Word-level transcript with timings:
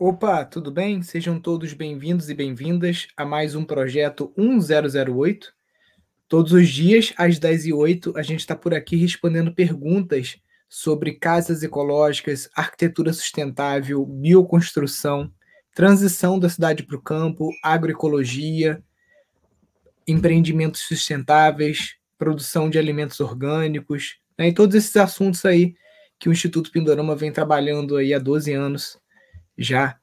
Opa, 0.00 0.44
tudo 0.44 0.70
bem? 0.70 1.02
Sejam 1.02 1.40
todos 1.40 1.72
bem-vindos 1.72 2.30
e 2.30 2.34
bem-vindas 2.34 3.08
a 3.16 3.24
mais 3.24 3.56
um 3.56 3.64
projeto 3.64 4.32
1008. 4.36 5.52
Todos 6.28 6.52
os 6.52 6.68
dias, 6.68 7.12
às 7.16 7.36
10h08, 7.40 8.12
a 8.16 8.22
gente 8.22 8.38
está 8.38 8.54
por 8.54 8.72
aqui 8.72 8.94
respondendo 8.94 9.52
perguntas 9.52 10.36
sobre 10.68 11.14
casas 11.14 11.64
ecológicas, 11.64 12.48
arquitetura 12.54 13.12
sustentável, 13.12 14.06
bioconstrução, 14.06 15.32
transição 15.74 16.38
da 16.38 16.48
cidade 16.48 16.84
para 16.84 16.96
o 16.96 17.02
campo, 17.02 17.50
agroecologia, 17.60 18.80
empreendimentos 20.06 20.82
sustentáveis, 20.82 21.96
produção 22.16 22.70
de 22.70 22.78
alimentos 22.78 23.18
orgânicos, 23.18 24.20
né, 24.38 24.46
e 24.46 24.54
todos 24.54 24.76
esses 24.76 24.96
assuntos 24.96 25.44
aí 25.44 25.74
que 26.20 26.28
o 26.28 26.32
Instituto 26.32 26.70
Pindorama 26.70 27.16
vem 27.16 27.32
trabalhando 27.32 27.96
aí 27.96 28.14
há 28.14 28.20
12 28.20 28.52
anos 28.52 28.96
já, 29.58 29.98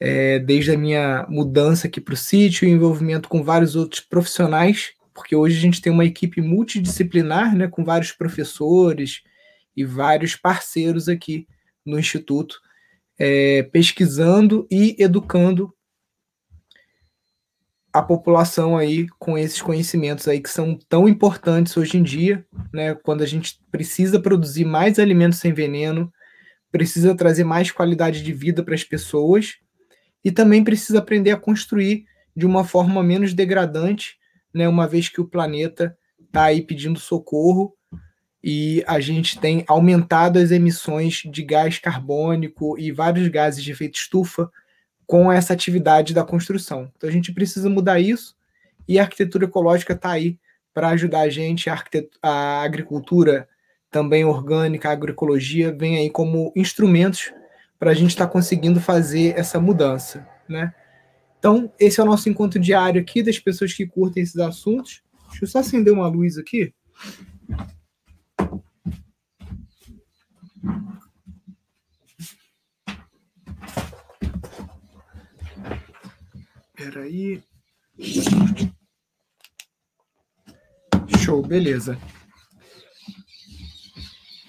é, 0.00 0.38
desde 0.38 0.72
a 0.72 0.78
minha 0.78 1.26
mudança 1.28 1.86
aqui 1.86 2.00
para 2.00 2.14
o 2.14 2.16
sítio, 2.16 2.68
envolvimento 2.68 3.28
com 3.28 3.42
vários 3.42 3.76
outros 3.76 4.00
profissionais, 4.00 4.92
porque 5.12 5.36
hoje 5.36 5.56
a 5.56 5.60
gente 5.60 5.80
tem 5.80 5.92
uma 5.92 6.04
equipe 6.04 6.40
multidisciplinar, 6.40 7.54
né, 7.54 7.68
com 7.68 7.84
vários 7.84 8.10
professores 8.10 9.22
e 9.76 9.84
vários 9.84 10.34
parceiros 10.34 11.08
aqui 11.08 11.46
no 11.84 11.98
Instituto, 11.98 12.58
é, 13.18 13.62
pesquisando 13.64 14.66
e 14.70 14.96
educando 14.98 15.72
a 17.94 18.02
população 18.02 18.76
aí 18.76 19.06
com 19.20 19.38
esses 19.38 19.62
conhecimentos 19.62 20.26
aí 20.26 20.40
que 20.40 20.50
são 20.50 20.76
tão 20.88 21.08
importantes 21.08 21.76
hoje 21.76 21.96
em 21.96 22.02
dia, 22.02 22.44
né? 22.72 22.92
Quando 22.92 23.22
a 23.22 23.26
gente 23.26 23.60
precisa 23.70 24.18
produzir 24.18 24.64
mais 24.64 24.98
alimentos 24.98 25.38
sem 25.38 25.52
veneno, 25.52 26.12
precisa 26.74 27.14
trazer 27.14 27.44
mais 27.44 27.70
qualidade 27.70 28.20
de 28.20 28.32
vida 28.32 28.60
para 28.60 28.74
as 28.74 28.82
pessoas 28.82 29.58
e 30.24 30.32
também 30.32 30.64
precisa 30.64 30.98
aprender 30.98 31.30
a 31.30 31.36
construir 31.36 32.04
de 32.34 32.44
uma 32.44 32.64
forma 32.64 33.00
menos 33.00 33.32
degradante, 33.32 34.18
né? 34.52 34.68
Uma 34.68 34.88
vez 34.88 35.08
que 35.08 35.20
o 35.20 35.24
planeta 35.24 35.96
está 36.20 36.46
aí 36.46 36.60
pedindo 36.60 36.98
socorro 36.98 37.76
e 38.42 38.82
a 38.88 38.98
gente 38.98 39.38
tem 39.38 39.62
aumentado 39.68 40.36
as 40.36 40.50
emissões 40.50 41.22
de 41.24 41.44
gás 41.44 41.78
carbônico 41.78 42.76
e 42.76 42.90
vários 42.90 43.28
gases 43.28 43.62
de 43.62 43.70
efeito 43.70 43.94
estufa 43.94 44.50
com 45.06 45.30
essa 45.30 45.52
atividade 45.52 46.12
da 46.12 46.24
construção. 46.24 46.90
Então 46.96 47.08
a 47.08 47.12
gente 47.12 47.32
precisa 47.32 47.70
mudar 47.70 48.00
isso 48.00 48.34
e 48.88 48.98
a 48.98 49.02
arquitetura 49.02 49.44
ecológica 49.44 49.92
está 49.92 50.10
aí 50.10 50.40
para 50.74 50.88
ajudar 50.88 51.20
a 51.20 51.28
gente, 51.28 51.70
a, 51.70 51.80
a 52.20 52.62
agricultura 52.62 53.48
também 53.94 54.24
orgânica, 54.24 54.90
agroecologia, 54.90 55.72
vem 55.72 55.96
aí 55.96 56.10
como 56.10 56.52
instrumentos 56.56 57.32
para 57.78 57.92
a 57.92 57.94
gente 57.94 58.10
estar 58.10 58.26
tá 58.26 58.32
conseguindo 58.32 58.80
fazer 58.80 59.38
essa 59.38 59.60
mudança, 59.60 60.28
né? 60.48 60.74
Então, 61.38 61.72
esse 61.78 62.00
é 62.00 62.02
o 62.02 62.06
nosso 62.06 62.28
encontro 62.28 62.58
diário 62.58 63.00
aqui 63.00 63.22
das 63.22 63.38
pessoas 63.38 63.72
que 63.72 63.86
curtem 63.86 64.24
esses 64.24 64.38
assuntos. 64.38 65.00
Deixa 65.30 65.44
eu 65.44 65.46
só 65.46 65.60
acender 65.60 65.92
uma 65.92 66.08
luz 66.08 66.36
aqui. 66.36 66.74
Peraí. 76.74 77.40
Show, 81.20 81.46
beleza. 81.46 81.96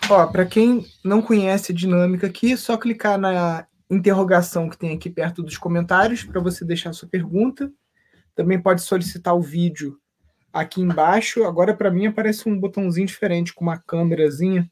Ó, 0.09 0.27
para 0.27 0.45
quem 0.45 0.85
não 1.03 1.21
conhece 1.21 1.71
a 1.71 1.75
dinâmica 1.75 2.27
aqui, 2.27 2.53
é 2.53 2.57
só 2.57 2.77
clicar 2.77 3.17
na 3.17 3.65
interrogação 3.89 4.69
que 4.69 4.77
tem 4.77 4.93
aqui 4.93 5.09
perto 5.09 5.41
dos 5.41 5.57
comentários 5.57 6.23
para 6.23 6.39
você 6.39 6.63
deixar 6.63 6.93
sua 6.93 7.09
pergunta. 7.09 7.71
Também 8.35 8.61
pode 8.61 8.81
solicitar 8.81 9.35
o 9.35 9.41
vídeo 9.41 9.99
aqui 10.53 10.81
embaixo. 10.81 11.43
Agora, 11.43 11.73
para 11.73 11.89
mim, 11.89 12.05
aparece 12.07 12.47
um 12.47 12.59
botãozinho 12.59 13.07
diferente 13.07 13.53
com 13.53 13.63
uma 13.63 13.77
câmerazinha. 13.77 14.69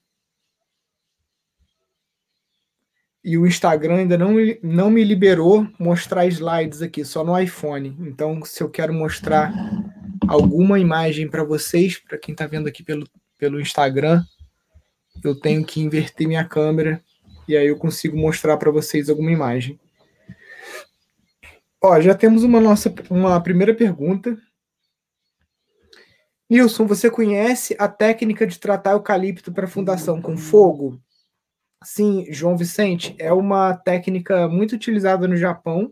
e 3.24 3.38
o 3.38 3.48
Instagram 3.48 4.00
ainda 4.00 4.18
não, 4.18 4.36
não 4.62 4.90
me 4.92 5.04
liberou 5.04 5.66
mostrar 5.80 6.26
slides 6.26 6.82
aqui, 6.82 7.06
só 7.06 7.24
no 7.24 7.40
iPhone. 7.40 7.96
Então, 8.02 8.44
se 8.44 8.62
eu 8.62 8.70
quero 8.70 8.94
mostrar 8.94 9.54
alguma 10.28 10.78
imagem 10.78 11.30
para 11.30 11.44
vocês, 11.44 11.98
para 11.98 12.18
quem 12.18 12.34
está 12.34 12.46
vendo 12.46 12.68
aqui 12.68 12.84
pelo, 12.84 13.08
pelo 13.40 13.62
Instagram, 13.62 14.22
eu 15.24 15.40
tenho 15.40 15.66
que 15.66 15.82
inverter 15.82 16.28
minha 16.28 16.46
câmera 16.46 17.04
e 17.48 17.58
aí 17.58 17.68
eu 17.68 17.78
consigo 17.78 18.18
mostrar 18.18 18.58
para 18.58 18.72
vocês 18.72 19.10
alguma 19.10 19.32
imagem. 19.32 19.80
Ó, 21.82 22.00
já 22.00 22.16
temos 22.16 22.44
uma 22.44 22.62
nossa 22.62 22.94
uma 23.10 23.42
primeira 23.42 23.74
pergunta. 23.76 24.38
Nilson, 26.50 26.86
você 26.86 27.10
conhece 27.10 27.76
a 27.80 27.88
técnica 27.88 28.46
de 28.48 28.60
tratar 28.60 28.92
eucalipto 28.92 29.52
para 29.52 29.68
fundação 29.68 30.22
com 30.22 30.38
fogo? 30.38 31.02
Sim, 31.84 32.26
João 32.30 32.56
Vicente, 32.56 33.16
é 33.20 33.34
uma 33.34 33.76
técnica 33.76 34.48
muito 34.48 34.74
utilizada 34.74 35.28
no 35.28 35.36
Japão. 35.36 35.92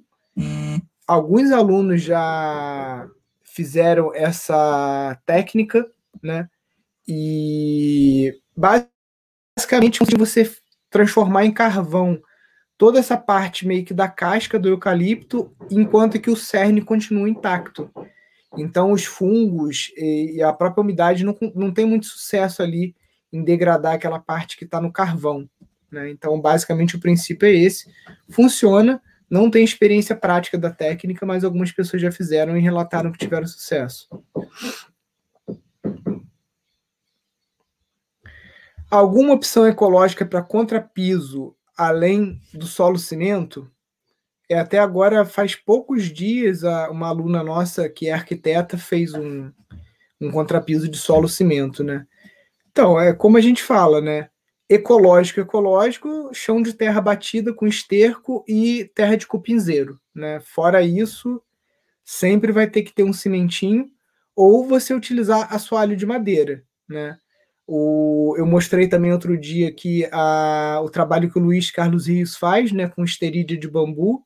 Alguns 1.06 1.52
alunos 1.52 2.02
já 2.02 3.06
fizeram 3.44 4.16
essa 4.16 5.20
técnica, 5.26 5.86
né? 6.24 6.48
E 7.06 8.34
basicamente 9.62 10.04
se 10.06 10.18
você 10.18 10.52
transformar 10.90 11.46
em 11.46 11.52
carvão 11.52 12.20
toda 12.78 13.00
essa 13.00 13.16
parte 13.16 13.68
meio 13.68 13.86
que 13.86 13.94
da 13.94 14.08
casca 14.08 14.58
do 14.58 14.68
eucalipto, 14.68 15.56
enquanto 15.70 16.20
que 16.20 16.32
o 16.32 16.36
cerne 16.36 16.82
continua 16.82 17.30
intacto. 17.30 17.92
Então 18.58 18.92
os 18.92 19.06
fungos 19.06 19.92
e 19.96 20.42
a 20.42 20.52
própria 20.52 20.82
umidade 20.82 21.24
não, 21.24 21.38
não 21.54 21.72
tem 21.72 21.86
muito 21.86 22.08
sucesso 22.08 22.64
ali 22.64 22.96
em 23.32 23.44
degradar 23.44 23.94
aquela 23.94 24.20
parte 24.20 24.58
que 24.58 24.66
está 24.66 24.82
no 24.82 24.92
carvão. 24.92 25.48
Né? 25.92 26.10
Então, 26.10 26.40
basicamente, 26.42 26.96
o 26.96 27.00
princípio 27.00 27.48
é 27.48 27.54
esse. 27.54 27.90
Funciona, 28.30 29.02
não 29.30 29.50
tem 29.50 29.64
experiência 29.64 30.16
prática 30.16 30.58
da 30.58 30.70
técnica, 30.70 31.26
mas 31.26 31.44
algumas 31.44 31.72
pessoas 31.72 32.02
já 32.02 32.12
fizeram 32.12 32.58
e 32.58 32.62
relataram 32.62 33.12
que 33.12 33.20
tiveram 33.20 33.48
sucesso. 33.48 34.08
Alguma 38.92 39.34
opção 39.34 39.66
ecológica 39.66 40.26
para 40.26 40.44
contrapiso 40.44 41.56
além 41.78 42.40
do 42.54 42.68
solo 42.68 43.00
cimento? 43.00 43.72
É, 44.50 44.60
até 44.60 44.78
agora, 44.78 45.26
faz 45.26 45.56
poucos 45.56 46.12
dias, 46.12 46.64
uma 46.90 47.08
aluna 47.08 47.42
nossa, 47.42 47.90
que 47.90 48.10
é 48.10 48.12
arquiteta, 48.12 48.78
fez 48.78 49.14
um, 49.14 49.50
um 50.20 50.30
contrapiso 50.30 50.90
de 50.90 50.98
solo 50.98 51.30
cimento, 51.30 51.84
né? 51.84 52.06
Então, 52.70 53.00
é 53.00 53.14
como 53.14 53.38
a 53.38 53.42
gente 53.42 53.64
fala, 53.64 54.02
né? 54.02 54.30
ecológico, 54.74 55.42
ecológico, 55.42 56.34
chão 56.34 56.62
de 56.62 56.72
terra 56.72 57.02
batida 57.02 57.54
com 57.54 57.68
esterco 57.68 58.46
e 58.48 58.90
terra 58.96 59.18
de 59.18 59.28
cupinzeiro, 59.28 60.00
né? 60.16 60.40
Fora 60.40 60.82
isso, 60.82 61.42
sempre 62.06 62.54
vai 62.54 62.70
ter 62.70 62.84
que 62.84 62.94
ter 62.94 63.04
um 63.04 63.12
cimentinho 63.12 63.92
ou 64.34 64.66
você 64.66 64.94
utilizar 64.94 65.54
assoalho 65.54 65.98
de 65.98 66.06
madeira, 66.06 66.64
né? 66.88 67.18
O, 67.74 68.36
eu 68.38 68.46
mostrei 68.46 68.90
também 68.90 69.14
outro 69.14 69.40
dia 69.40 69.72
que 69.72 70.06
a, 70.12 70.82
o 70.84 70.90
trabalho 70.90 71.32
que 71.32 71.40
o 71.40 71.42
Luiz 71.42 71.72
Carlos 71.72 72.06
Rios 72.06 72.36
faz, 72.36 72.74
né, 72.74 72.90
com 72.90 73.02
esterídeo 73.02 73.58
de 73.58 73.66
bambu, 73.66 74.26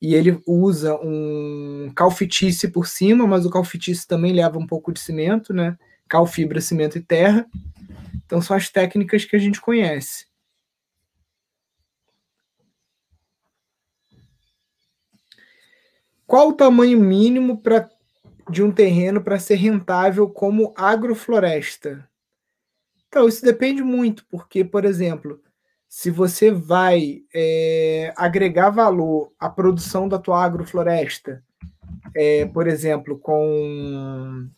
e 0.00 0.16
ele 0.16 0.42
usa 0.44 0.96
um 0.96 1.92
calfitice 1.94 2.66
por 2.66 2.88
cima, 2.88 3.24
mas 3.24 3.46
o 3.46 3.50
calfitice 3.50 4.04
também 4.04 4.32
leva 4.32 4.58
um 4.58 4.66
pouco 4.66 4.92
de 4.92 4.98
cimento, 4.98 5.54
né? 5.54 5.78
Cal, 6.08 6.26
fibra, 6.26 6.60
cimento 6.60 6.98
e 6.98 7.00
terra. 7.00 7.46
Então, 8.26 8.42
são 8.42 8.56
as 8.56 8.68
técnicas 8.68 9.24
que 9.24 9.36
a 9.36 9.38
gente 9.38 9.60
conhece. 9.60 10.26
Qual 16.26 16.48
o 16.48 16.52
tamanho 16.52 16.98
mínimo 16.98 17.58
pra, 17.58 17.88
de 18.50 18.60
um 18.60 18.72
terreno 18.72 19.22
para 19.22 19.38
ser 19.38 19.54
rentável 19.54 20.28
como 20.28 20.74
agrofloresta? 20.76 22.10
Então, 23.12 23.28
isso 23.28 23.44
depende 23.44 23.82
muito, 23.82 24.24
porque, 24.30 24.64
por 24.64 24.86
exemplo, 24.86 25.38
se 25.86 26.10
você 26.10 26.50
vai 26.50 27.20
é, 27.34 28.10
agregar 28.16 28.70
valor 28.70 29.30
à 29.38 29.50
produção 29.50 30.08
da 30.08 30.18
tua 30.18 30.42
agrofloresta, 30.42 31.44
é, 32.16 32.46
por 32.46 32.66
exemplo, 32.66 33.18
com 33.18 34.48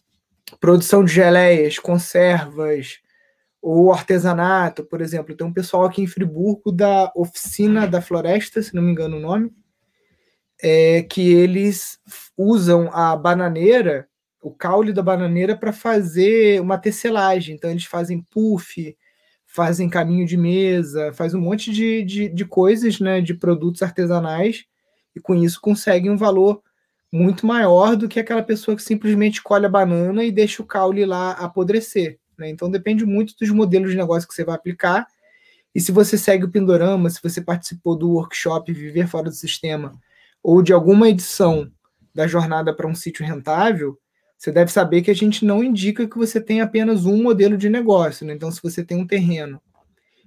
produção 0.61 1.05
de 1.05 1.13
geleias, 1.13 1.81
conservas, 1.81 3.01
ou 3.61 3.93
artesanato, 3.93 4.85
por 4.85 5.01
exemplo. 5.01 5.35
Tem 5.35 5.45
um 5.45 5.53
pessoal 5.53 5.85
aqui 5.85 6.01
em 6.01 6.07
Friburgo 6.07 6.71
da 6.71 7.11
Oficina 7.17 7.89
da 7.89 8.01
Floresta, 8.01 8.63
se 8.63 8.73
não 8.73 8.85
me 8.85 8.93
engano 8.93 9.17
o 9.17 9.21
nome, 9.21 9.53
é, 10.63 11.03
que 11.03 11.33
eles 11.33 11.99
usam 12.37 12.89
a 12.93 13.17
bananeira, 13.17 14.07
o 14.45 14.51
caule 14.51 14.93
da 14.93 15.03
bananeira, 15.03 15.57
para 15.57 15.73
fazer 15.73 16.61
uma 16.61 16.77
tecelagem. 16.77 17.55
Então, 17.55 17.71
eles 17.71 17.85
fazem 17.85 18.21
puff, 18.31 18.97
fazem 19.47 19.89
caminho 19.89 20.27
de 20.27 20.37
mesa, 20.37 21.13
faz 21.15 21.33
um 21.33 21.41
monte 21.41 21.71
de, 21.73 22.03
de, 22.03 22.29
de 22.29 22.45
coisas, 22.45 23.01
né, 23.01 23.21
de 23.21 23.33
produtos 23.35 23.83
artesanais 23.83 24.65
e 25.15 25.21
com 25.21 25.35
isso 25.35 25.61
conseguem 25.61 26.11
um 26.11 26.17
valor 26.17 26.61
muito 27.11 27.47
maior 27.47 27.97
do 27.97 28.09
que 28.09 28.19
aquela 28.19 28.43
pessoa 28.43 28.77
que 28.77 28.83
simplesmente 28.83 29.41
colhe 29.41 29.65
a 29.65 29.69
banana 29.69 30.25
e 30.25 30.33
deixa 30.33 30.61
o 30.61 30.67
caule 30.67 31.07
lá 31.07 31.31
apodrecer. 31.33 32.19
Né? 32.37 32.51
Então 32.51 32.69
depende 32.69 33.07
muito 33.07 33.35
dos 33.41 33.49
modelos 33.51 33.93
de 33.93 33.97
negócio 33.97 34.29
que 34.29 34.35
você 34.35 34.45
vai 34.45 34.57
aplicar. 34.57 35.07
E 35.73 35.81
se 35.81 35.93
você 35.93 36.19
segue 36.19 36.45
o 36.45 36.51
Pindorama, 36.51 37.09
se 37.09 37.23
você 37.23 37.41
participou 37.41 37.97
do 37.97 38.11
workshop 38.11 38.73
Viver 38.73 39.07
Fora 39.07 39.31
do 39.31 39.37
Sistema, 39.37 39.93
ou 40.43 40.63
de 40.63 40.73
alguma 40.73 41.09
edição 41.09 41.71
da 42.13 42.27
jornada 42.27 42.75
para 42.75 42.87
um 42.87 42.95
sítio 42.95 43.25
rentável, 43.25 43.97
você 44.37 44.53
deve 44.53 44.71
saber 44.71 45.03
que 45.03 45.11
a 45.11 45.15
gente 45.15 45.45
não 45.45 45.63
indica 45.63 46.09
que 46.09 46.19
você 46.19 46.41
tenha 46.41 46.65
apenas 46.65 47.07
um 47.07 47.23
modelo 47.23 47.57
de 47.57 47.69
negócio. 47.69 48.27
Né? 48.27 48.35
Então, 48.35 48.51
se 48.51 48.63
você 48.63 48.85
tem 48.85 48.99
um 48.99 49.07
terreno 49.07 49.61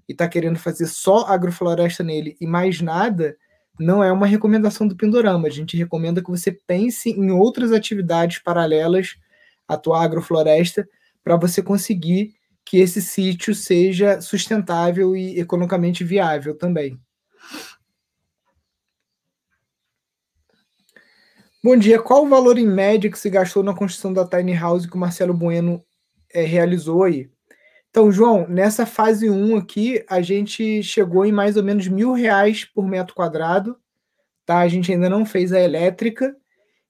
e 0.07 0.13
está 0.13 0.27
querendo 0.27 0.57
fazer 0.57 0.87
só 0.87 1.25
agrofloresta 1.27 2.03
nele 2.03 2.35
e 2.39 2.47
mais 2.47 2.81
nada, 2.81 3.35
não 3.79 4.03
é 4.03 4.11
uma 4.11 4.25
recomendação 4.25 4.87
do 4.87 4.95
Pindorama. 4.95 5.47
A 5.47 5.51
gente 5.51 5.77
recomenda 5.77 6.21
que 6.21 6.29
você 6.29 6.51
pense 6.51 7.09
em 7.09 7.31
outras 7.31 7.71
atividades 7.71 8.39
paralelas 8.39 9.15
à 9.67 9.77
tua 9.77 10.03
agrofloresta 10.03 10.87
para 11.23 11.35
você 11.35 11.61
conseguir 11.61 12.33
que 12.65 12.77
esse 12.77 13.01
sítio 13.01 13.53
seja 13.53 14.19
sustentável 14.19 15.15
e 15.15 15.39
economicamente 15.39 16.03
viável 16.03 16.55
também. 16.55 16.99
Bom 21.67 21.75
dia. 21.75 22.01
Qual 22.01 22.23
o 22.23 22.29
valor 22.29 22.57
em 22.57 22.65
média 22.65 23.11
que 23.11 23.19
se 23.19 23.29
gastou 23.29 23.61
na 23.61 23.75
construção 23.75 24.13
da 24.13 24.25
tiny 24.25 24.53
house 24.53 24.85
que 24.85 24.95
o 24.95 24.97
Marcelo 24.97 25.33
Bueno 25.33 25.83
é, 26.33 26.41
realizou 26.43 27.03
aí? 27.03 27.29
Então, 27.89 28.09
João, 28.09 28.47
nessa 28.47 28.85
fase 28.85 29.29
1 29.29 29.57
aqui, 29.57 30.01
a 30.09 30.21
gente 30.21 30.81
chegou 30.81 31.25
em 31.25 31.31
mais 31.33 31.57
ou 31.57 31.63
menos 31.63 31.85
mil 31.89 32.13
reais 32.13 32.63
por 32.63 32.87
metro 32.87 33.13
quadrado. 33.13 33.75
Tá? 34.45 34.59
A 34.59 34.67
gente 34.69 34.93
ainda 34.93 35.09
não 35.09 35.25
fez 35.25 35.51
a 35.51 35.59
elétrica 35.59 36.33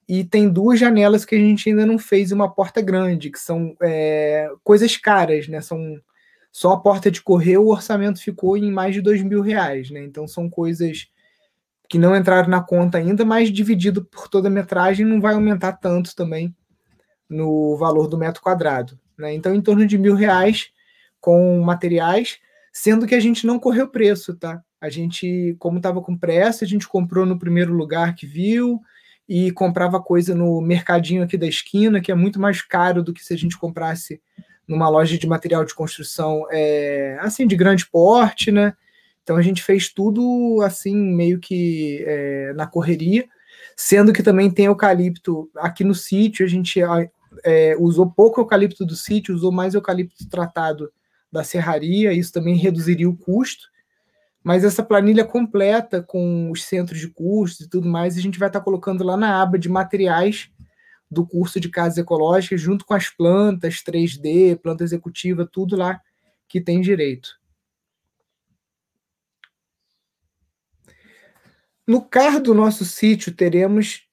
e 0.07 0.24
tem 0.24 0.47
duas 0.47 0.80
janelas 0.80 1.25
que 1.25 1.33
a 1.33 1.39
gente 1.39 1.68
ainda 1.71 1.83
não 1.83 1.97
fez 1.97 2.31
uma 2.31 2.47
porta 2.47 2.80
grande, 2.80 3.31
que 3.31 3.39
são 3.39 3.75
é, 3.81 4.47
coisas 4.63 4.95
caras, 4.95 5.47
né? 5.47 5.59
São 5.59 6.00
só 6.51 6.73
a 6.73 6.80
porta 6.80 7.09
de 7.09 7.19
correr, 7.23 7.57
o 7.57 7.69
orçamento 7.69 8.21
ficou 8.21 8.56
em 8.56 8.71
mais 8.71 8.94
de 8.94 9.01
dois 9.01 9.23
mil 9.23 9.41
reais, 9.41 9.89
né? 9.89 10.03
Então 10.03 10.27
são 10.27 10.47
coisas 10.47 11.07
que 11.89 11.97
não 11.97 12.15
entraram 12.15 12.49
na 12.49 12.61
conta 12.61 12.97
ainda, 12.97 13.23
mas 13.23 13.51
dividido 13.51 14.03
por 14.03 14.27
toda 14.27 14.47
a 14.47 14.51
metragem 14.51 15.05
não 15.05 15.21
vai 15.21 15.33
aumentar 15.33 15.73
tanto 15.73 16.15
também 16.15 16.55
no 17.29 17.75
valor 17.77 18.07
do 18.07 18.17
metro 18.17 18.41
quadrado. 18.41 18.99
Né? 19.17 19.33
Então, 19.33 19.53
em 19.53 19.61
torno 19.61 19.85
de 19.85 19.97
mil 19.97 20.15
reais 20.15 20.69
com 21.19 21.59
materiais, 21.61 22.39
sendo 22.71 23.07
que 23.07 23.15
a 23.15 23.19
gente 23.19 23.45
não 23.47 23.59
correu 23.59 23.87
preço, 23.87 24.35
tá? 24.35 24.61
A 24.79 24.89
gente, 24.89 25.55
como 25.57 25.77
estava 25.77 26.01
com 26.01 26.15
pressa, 26.15 26.63
a 26.63 26.67
gente 26.67 26.87
comprou 26.87 27.25
no 27.25 27.39
primeiro 27.39 27.73
lugar 27.73 28.13
que 28.13 28.27
viu 28.27 28.79
e 29.27 29.51
comprava 29.51 30.01
coisa 30.01 30.35
no 30.35 30.61
mercadinho 30.61 31.23
aqui 31.23 31.37
da 31.37 31.47
esquina, 31.47 31.99
que 31.99 32.11
é 32.11 32.15
muito 32.15 32.39
mais 32.39 32.61
caro 32.61 33.01
do 33.01 33.13
que 33.13 33.23
se 33.23 33.33
a 33.33 33.37
gente 33.37 33.57
comprasse 33.57 34.21
numa 34.67 34.87
loja 34.87 35.17
de 35.17 35.25
material 35.25 35.65
de 35.65 35.73
construção 35.73 36.45
é, 36.51 37.17
assim 37.21 37.47
de 37.47 37.55
grande 37.55 37.85
porte, 37.89 38.51
né? 38.51 38.73
Então 39.27 39.35
a 39.35 39.41
gente 39.41 39.62
fez 39.62 39.89
tudo 39.89 40.62
assim, 40.63 40.95
meio 40.95 41.38
que 41.38 42.01
é, 42.07 42.53
na 42.53 42.65
correria, 42.65 43.27
sendo 43.75 44.13
que 44.13 44.24
também 44.24 44.50
tem 44.50 44.68
eucalipto 44.68 45.51
aqui 45.57 45.83
no 45.83 45.94
sítio, 45.94 46.45
a 46.45 46.50
gente 46.50 46.79
é, 47.44 47.75
usou 47.77 48.09
pouco 48.09 48.39
eucalipto 48.39 48.85
do 48.85 48.95
sítio, 48.95 49.35
usou 49.35 49.51
mais 49.51 49.74
eucalipto 49.74 50.29
tratado 50.29 50.89
da 51.29 51.44
serraria, 51.44 52.13
isso 52.13 52.31
também 52.31 52.56
reduziria 52.56 53.09
o 53.09 53.18
custo. 53.18 53.68
Mas 54.41 54.63
essa 54.63 54.81
planilha 54.81 55.25
completa 55.25 56.01
com 56.01 56.50
os 56.50 56.63
centros 56.63 56.97
de 56.97 57.09
custos 57.09 57.65
e 57.65 57.69
tudo 57.69 57.85
mais, 57.85 58.18
a 58.18 58.21
gente 58.21 58.39
vai 58.39 58.47
estar 58.47 58.62
colocando 58.62 59.03
lá 59.03 59.18
na 59.18 59.41
aba 59.41 59.59
de 59.59 59.68
materiais 59.68 60.50
do 61.12 61.27
curso 61.27 61.59
de 61.59 61.68
casas 61.68 61.97
ecológicas, 61.97 62.62
junto 62.62 62.85
com 62.85 62.94
as 62.94 63.09
plantas 63.09 63.83
3D, 63.83 64.57
planta 64.57 64.85
executiva, 64.85 65.45
tudo 65.45 65.75
lá 65.75 66.00
que 66.47 66.62
tem 66.62 66.80
direito. 66.80 67.36
No 71.87 72.01
CAR 72.01 72.41
do 72.41 72.53
nosso 72.53 72.83
sítio 72.83 73.33
teremos. 73.33 74.05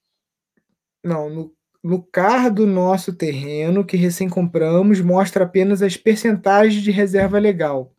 Não, 1.03 1.29
no, 1.29 1.55
no 1.83 2.01
CAR 2.01 2.49
do 2.49 2.65
nosso 2.65 3.13
terreno 3.13 3.85
que 3.85 3.97
recém 3.97 4.29
compramos 4.29 5.01
mostra 5.01 5.43
apenas 5.43 5.81
as 5.81 5.97
percentagens 5.97 6.81
de 6.81 6.89
reserva 6.89 7.37
legal. 7.37 7.93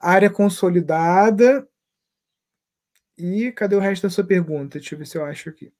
Área 0.00 0.30
consolidada. 0.30 1.68
E 3.16 3.52
cadê 3.52 3.76
o 3.76 3.80
resto 3.80 4.04
da 4.04 4.10
sua 4.10 4.24
pergunta? 4.24 4.78
Deixa 4.78 4.94
eu 4.94 4.98
ver 4.98 5.06
se 5.06 5.18
eu 5.18 5.24
acho 5.24 5.50
aqui. 5.50 5.72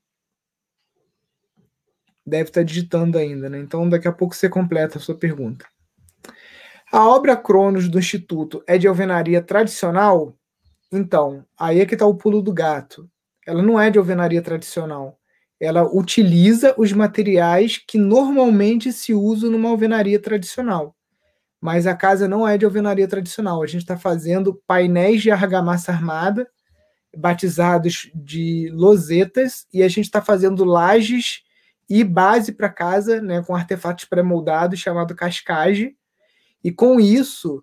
Deve 2.25 2.51
estar 2.51 2.63
digitando 2.63 3.19
ainda, 3.19 3.49
né? 3.49 3.59
Então 3.59 3.89
daqui 3.89 4.07
a 4.07 4.13
pouco 4.13 4.37
você 4.37 4.49
completa 4.49 4.99
a 4.99 5.01
sua 5.01 5.17
pergunta. 5.17 5.67
A 6.93 7.09
obra 7.09 7.37
Cronos 7.37 7.89
do 7.89 7.99
Instituto 7.99 8.63
é 8.67 8.79
de 8.79 8.87
alvenaria 8.87 9.43
tradicional? 9.43 10.39
Então, 10.93 11.45
aí 11.59 11.81
é 11.81 11.87
que 11.87 11.95
está 11.95 12.07
o 12.07 12.15
pulo 12.15 12.41
do 12.43 12.53
gato. 12.53 13.09
Ela 13.47 13.63
não 13.63 13.81
é 13.81 13.91
de 13.91 13.99
alvenaria 13.99 14.43
tradicional. 14.43 15.19
Ela 15.61 15.83
utiliza 15.85 16.75
os 16.77 16.93
materiais 16.93 17.79
que 17.79 17.99
normalmente 17.99 18.93
se 18.93 19.15
usam 19.15 19.51
numa 19.51 19.71
alvenaria 19.71 20.21
tradicional. 20.21 20.95
Mas 21.61 21.87
a 21.87 21.95
casa 21.95 22.29
não 22.29 22.47
é 22.47 22.59
de 22.59 22.65
alvenaria 22.65 23.09
tradicional. 23.09 23.63
A 23.63 23.67
gente 23.67 23.83
está 23.83 23.97
fazendo 23.97 24.61
painéis 24.67 25.23
de 25.23 25.31
argamassa 25.31 25.93
armada, 25.93 26.49
batizados 27.17 28.11
de 28.15 28.71
losetas, 28.73 29.67
e 29.73 29.83
a 29.83 29.89
gente 29.89 30.05
está 30.05 30.21
fazendo 30.21 30.65
lajes 30.65 31.43
e 31.89 32.03
base 32.03 32.53
para 32.53 32.69
casa, 32.69 33.21
né, 33.21 33.43
com 33.43 33.55
artefatos 33.55 34.05
pré-moldados 34.05 34.81
chamado 34.81 35.15
cascagem. 35.15 35.97
E 36.63 36.73
com 36.73 36.99
isso, 36.99 37.63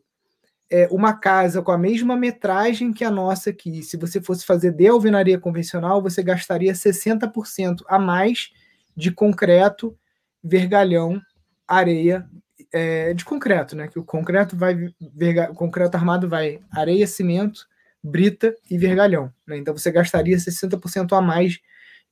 é, 0.72 0.88
uma 0.90 1.14
casa 1.14 1.62
com 1.62 1.72
a 1.72 1.78
mesma 1.78 2.16
metragem 2.16 2.94
que 2.94 3.04
a 3.04 3.12
nossa 3.12 3.50
aqui, 3.50 3.84
se 3.84 3.98
você 3.98 4.22
fosse 4.22 4.46
fazer 4.46 4.72
de 4.72 4.88
alvenaria 4.88 5.38
convencional, 5.38 6.02
você 6.02 6.24
gastaria 6.24 6.72
60% 6.72 7.84
a 7.90 8.00
mais 8.00 8.52
de 8.96 9.12
concreto, 9.12 9.98
vergalhão, 10.42 11.22
areia, 11.68 12.26
é, 12.72 13.14
de 13.14 13.26
concreto, 13.26 13.76
né? 13.76 13.90
Que 13.90 14.00
o 14.00 14.04
concreto 14.04 14.56
vai, 14.56 14.94
verga, 15.14 15.48
concreto 15.54 15.98
armado 15.98 16.30
vai 16.30 16.62
areia, 16.72 17.06
cimento, 17.06 17.68
brita 18.02 18.56
e 18.70 18.78
vergalhão. 18.78 19.32
Né? 19.46 19.58
Então 19.58 19.78
você 19.78 19.92
gastaria 19.92 20.38
60% 20.38 21.12
a 21.12 21.22
mais 21.22 21.60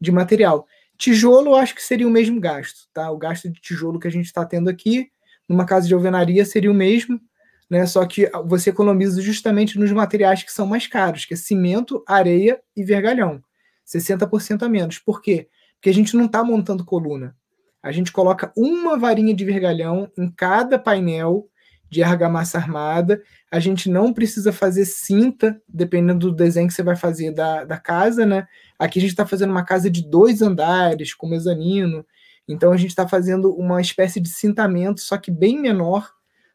de 0.01 0.12
material. 0.12 0.67
Tijolo, 0.98 1.51
eu 1.51 1.55
acho 1.55 1.74
que 1.74 1.81
seria 1.81 2.07
o 2.07 2.12
mesmo 2.12 2.41
gasto, 2.41 2.89
tá? 2.93 3.10
O 3.10 3.17
gasto 3.17 3.50
de 3.50 3.62
tijolo 3.62 4.00
que 4.00 4.07
a 4.07 4.12
gente 4.12 4.25
está 4.25 4.45
tendo 4.45 4.69
aqui, 4.69 5.10
numa 5.48 5.65
casa 5.65 5.88
de 5.88 5.93
alvenaria, 5.93 6.43
seria 6.43 6.69
o 6.69 6.74
mesmo 6.74 7.22
né? 7.69 7.85
Só 7.85 8.05
que 8.05 8.29
você 8.45 8.71
economiza 8.71 9.21
justamente 9.21 9.77
nos 9.77 9.91
materiais 9.91 10.43
que 10.43 10.51
são 10.51 10.65
mais 10.65 10.88
caros, 10.88 11.25
que 11.25 11.33
é 11.33 11.38
cimento, 11.38 12.03
areia 12.07 12.59
e 12.75 12.83
vergalhão. 12.83 13.41
60% 13.88 14.63
a 14.63 14.69
menos. 14.69 14.97
Por 14.99 15.21
quê? 15.21 15.47
Porque 15.75 15.89
a 15.89 15.93
gente 15.93 16.15
não 16.15 16.25
está 16.25 16.43
montando 16.43 16.85
coluna. 16.85 17.35
A 17.81 17.91
gente 17.91 18.11
coloca 18.11 18.51
uma 18.57 18.97
varinha 18.97 19.33
de 19.33 19.45
vergalhão 19.45 20.11
em 20.17 20.29
cada 20.29 20.77
painel 20.77 21.47
de 21.89 22.03
argamassa 22.03 22.57
armada. 22.57 23.21
A 23.51 23.59
gente 23.59 23.89
não 23.89 24.13
precisa 24.13 24.51
fazer 24.51 24.85
cinta, 24.85 25.59
dependendo 25.67 26.29
do 26.29 26.35
desenho 26.35 26.67
que 26.67 26.73
você 26.73 26.83
vai 26.83 26.95
fazer 26.95 27.31
da, 27.31 27.63
da 27.63 27.77
casa, 27.77 28.25
né? 28.25 28.47
Aqui 28.77 28.99
a 28.99 29.01
gente 29.01 29.11
está 29.11 29.25
fazendo 29.25 29.51
uma 29.51 29.65
casa 29.65 29.89
de 29.89 30.07
dois 30.07 30.41
andares, 30.41 31.13
com 31.13 31.27
mezanino. 31.27 32.05
Então 32.47 32.71
a 32.71 32.77
gente 32.77 32.89
está 32.89 33.07
fazendo 33.07 33.51
uma 33.55 33.81
espécie 33.81 34.19
de 34.19 34.29
cintamento, 34.29 35.01
só 35.01 35.17
que 35.17 35.31
bem 35.31 35.59
menor, 35.59 36.11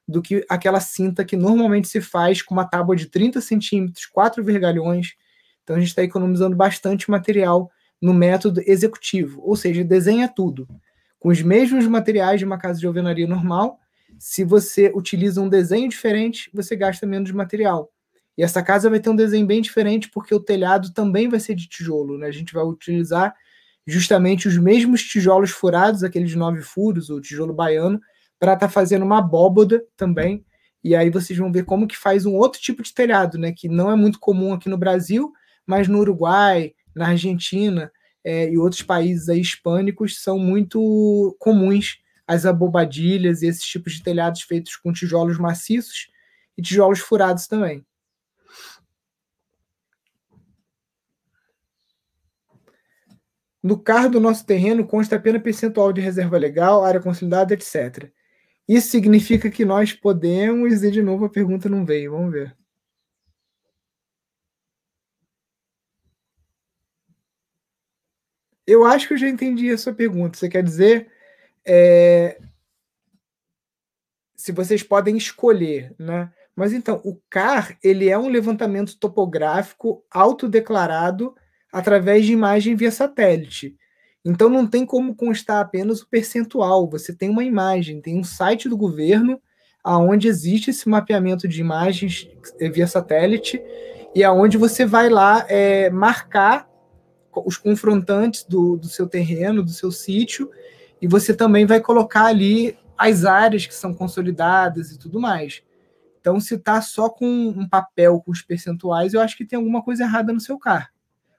do 0.07 0.21
que 0.21 0.45
aquela 0.49 0.81
cinta 0.81 1.25
que 1.25 1.37
normalmente 1.37 1.89
se 1.89 2.01
faz 2.01 2.43
com 2.43 2.55
uma 2.55 2.65
tábua 2.65 2.95
de 2.95 3.07
30 3.07 3.41
centímetros, 3.41 4.07
quatro 4.07 4.45
vergalhões. 4.45 5.15
Então 5.63 5.77
a 5.77 5.79
gente 5.79 5.89
está 5.89 6.03
economizando 6.03 6.55
bastante 6.55 7.11
material 7.11 7.71
no 8.01 8.13
método 8.13 8.61
executivo, 8.67 9.41
ou 9.43 9.57
seja, 9.57 9.83
desenha 9.83 10.29
tudo. 10.29 10.69
Com 11.19 11.31
os 11.31 11.41
mesmos 11.41 11.87
materiais 11.87 12.39
de 12.39 12.45
uma 12.45 12.59
casa 12.59 12.79
de 12.79 12.87
alvenaria 12.87 13.27
normal, 13.27 13.79
se 14.19 14.45
você 14.45 14.93
utiliza 14.95 15.41
um 15.41 15.49
desenho 15.49 15.89
diferente, 15.89 16.51
você 16.53 16.77
gasta 16.77 17.07
menos 17.07 17.31
material. 17.31 17.91
E 18.37 18.43
essa 18.43 18.63
casa 18.63 18.91
vai 18.91 19.01
ter 19.01 19.11
um 19.11 19.17
desenho 19.17 19.47
bem 19.47 19.63
diferente 19.63 20.11
porque 20.11 20.35
o 20.35 20.41
telhado 20.41 20.93
também 20.93 21.29
vai 21.29 21.41
ser 21.41 21.55
de 21.55 21.69
tijolo. 21.69 22.19
Né? 22.19 22.27
A 22.27 22.33
gente 22.33 22.53
vai 22.53 22.65
utilizar 22.65 23.35
justamente 23.87 24.49
os 24.49 24.57
mesmos 24.57 25.03
tijolos 25.03 25.51
furados, 25.51 26.03
aqueles 26.03 26.35
nove 26.35 26.63
furos, 26.63 27.11
o 27.11 27.21
tijolo 27.21 27.53
baiano, 27.53 28.01
para 28.39 28.55
estar 28.55 28.67
tá 28.67 28.73
fazendo 28.73 29.05
uma 29.05 29.19
abóboda 29.19 29.85
também. 29.97 30.45
E 30.83 30.95
aí 30.95 31.09
vocês 31.11 31.39
vão 31.39 31.51
ver 31.51 31.65
como 31.65 31.87
que 31.87 31.97
faz 31.97 32.27
um 32.27 32.35
outro 32.35 32.61
tipo 32.61 32.83
de 32.83 32.93
telhado, 32.93 33.39
né? 33.39 33.53
Que 33.53 33.69
não 33.69 33.91
é 33.91 33.97
muito 33.97 34.21
comum 34.21 34.53
aqui 34.53 34.69
no 34.69 34.77
Brasil, 34.77 35.33
mas 35.67 35.89
no 35.89 35.99
Uruguai, 35.99 36.75
na 36.95 37.09
Argentina 37.09 37.91
é, 38.23 38.51
e 38.51 38.59
outros 38.59 38.83
países 38.83 39.29
aí 39.29 39.41
hispânicos 39.41 40.23
são 40.23 40.39
muito 40.39 41.37
comuns 41.39 41.99
as 42.27 42.47
abobadilhas 42.47 43.43
e 43.43 43.47
esses 43.47 43.65
tipos 43.65 43.95
de 43.95 44.03
telhados 44.03 44.43
feitos 44.43 44.77
com 44.77 44.93
tijolos 44.93 45.39
maciços 45.39 46.09
e 46.57 46.63
tijolos 46.63 47.01
furados 47.01 47.47
também. 47.47 47.85
No 53.63 53.79
carro 53.79 54.11
do 54.11 54.21
nosso 54.21 54.45
terreno 54.45 54.87
consta 54.87 55.17
apenas 55.17 55.43
percentual 55.43 55.93
de 55.93 56.01
reserva 56.01 56.37
legal, 56.37 56.85
área 56.85 57.01
consolidada, 57.01 57.55
etc. 57.55 58.11
Isso 58.69 58.89
significa 58.89 59.51
que 59.51 59.65
nós 59.65 59.93
podemos. 59.93 60.83
E 60.83 60.91
de 60.91 61.03
novo 61.03 61.25
a 61.27 61.31
pergunta 61.31 61.69
não 61.69 61.85
veio, 61.85 62.13
vamos 62.13 62.33
ver. 62.33 62.57
Eu 68.67 68.85
acho 68.85 69.07
que 69.09 69.15
eu 69.15 69.19
já 69.19 69.29
entendi 69.29 69.71
a 69.71 69.79
sua 69.79 69.93
pergunta. 69.95 70.39
Você 70.39 70.49
quer 70.49 70.63
dizer 70.63 71.11
é, 71.67 72.39
se 74.35 74.53
vocês 74.53 74.83
podem 74.83 75.17
escolher, 75.17 75.95
né? 75.99 76.33
Mas 76.55 76.73
então, 76.73 77.01
o 77.05 77.21
CAR 77.29 77.77
ele 77.83 78.09
é 78.09 78.19
um 78.19 78.29
levantamento 78.29 78.97
topográfico 78.99 80.05
autodeclarado 80.11 81.35
através 81.73 82.25
de 82.25 82.33
imagem 82.33 82.77
via 82.77 82.93
satélite. 82.93 83.77
Então 84.25 84.49
não 84.49 84.67
tem 84.67 84.87
como 84.87 85.15
constar 85.15 85.61
apenas 85.61 86.01
o 86.01 86.09
percentual. 86.09 86.89
Você 86.89 87.13
tem 87.13 87.29
uma 87.29 87.45
imagem, 87.45 88.01
tem 88.01 88.19
um 88.19 88.25
site 88.25 88.69
do 88.69 88.77
governo 88.77 89.41
aonde 89.83 90.29
existe 90.29 90.71
esse 90.71 90.89
mapeamento 90.89 91.47
de 91.47 91.61
imagens 91.61 92.27
via 92.73 92.87
satélite 92.87 93.63
e 94.15 94.25
aonde 94.25 94.57
você 94.57 94.87
vai 94.87 95.11
lá 95.11 95.45
é, 95.49 95.91
marcar 95.91 96.67
os 97.45 97.57
confrontantes 97.57 98.45
do, 98.45 98.77
do 98.77 98.89
seu 98.89 99.07
terreno, 99.09 99.63
do 99.63 99.73
seu 99.73 99.91
sítio, 99.91 100.51
e 101.03 101.09
você 101.09 101.35
também 101.35 101.67
vai 101.67 101.81
colocar 101.81 102.27
ali 102.27 102.79
as 102.97 103.25
áreas 103.25 103.67
que 103.67 103.75
são 103.75 103.93
consolidadas 103.93 104.93
e 104.93 104.99
tudo 104.99 105.21
mais. 105.21 105.63
Então, 106.21 106.41
se 106.41 106.55
está 106.55 106.81
só 106.81 107.11
com 107.11 107.27
um 107.27 107.69
papel 107.69 108.21
com 108.21 108.31
os 108.31 108.41
percentuais, 108.41 109.13
eu 109.13 109.21
acho 109.21 109.37
que 109.37 109.45
tem 109.45 109.59
alguma 109.59 109.83
coisa 109.83 110.05
errada 110.05 110.33
no 110.33 110.41
seu 110.41 110.59
CAR. 110.59 110.91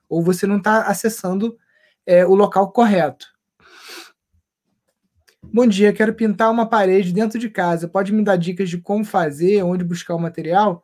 Ou 0.08 0.22
você 0.22 0.46
não 0.46 0.58
está 0.58 0.82
acessando 0.84 1.58
é, 2.06 2.26
o 2.26 2.36
local 2.36 2.72
correto. 2.72 3.28
Bom 5.42 5.66
dia, 5.66 5.94
quero 5.94 6.14
pintar 6.14 6.52
uma 6.52 6.66
parede 6.66 7.14
dentro 7.14 7.40
de 7.40 7.50
casa. 7.50 7.88
Pode 7.88 8.12
me 8.12 8.24
dar 8.24 8.36
dicas 8.36 8.70
de 8.70 8.78
como 8.78 9.06
fazer, 9.06 9.64
onde 9.64 9.84
buscar 9.84 10.16
o 10.16 10.20
material? 10.20 10.84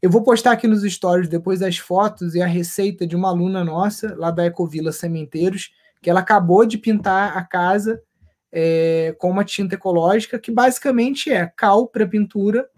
Eu 0.00 0.10
vou 0.10 0.22
postar 0.22 0.52
aqui 0.52 0.66
nos 0.66 0.82
stories 0.82 1.28
depois 1.28 1.62
as 1.62 1.78
fotos 1.78 2.34
e 2.34 2.42
a 2.42 2.46
receita 2.46 3.06
de 3.06 3.16
uma 3.16 3.28
aluna 3.28 3.64
nossa, 3.64 4.14
lá 4.16 4.30
da 4.30 4.44
Ecovila 4.44 4.92
Sementeiros, 4.92 5.70
que 6.00 6.10
ela 6.10 6.20
acabou 6.20 6.66
de 6.66 6.78
pintar 6.78 7.36
a 7.36 7.44
casa 7.44 8.02
é, 8.52 9.14
com 9.18 9.30
uma 9.30 9.44
tinta 9.44 9.76
ecológica, 9.76 10.38
que 10.38 10.50
basicamente 10.50 11.32
é 11.32 11.46
cal 11.46 11.86
para 11.86 12.06
pintura, 12.06 12.68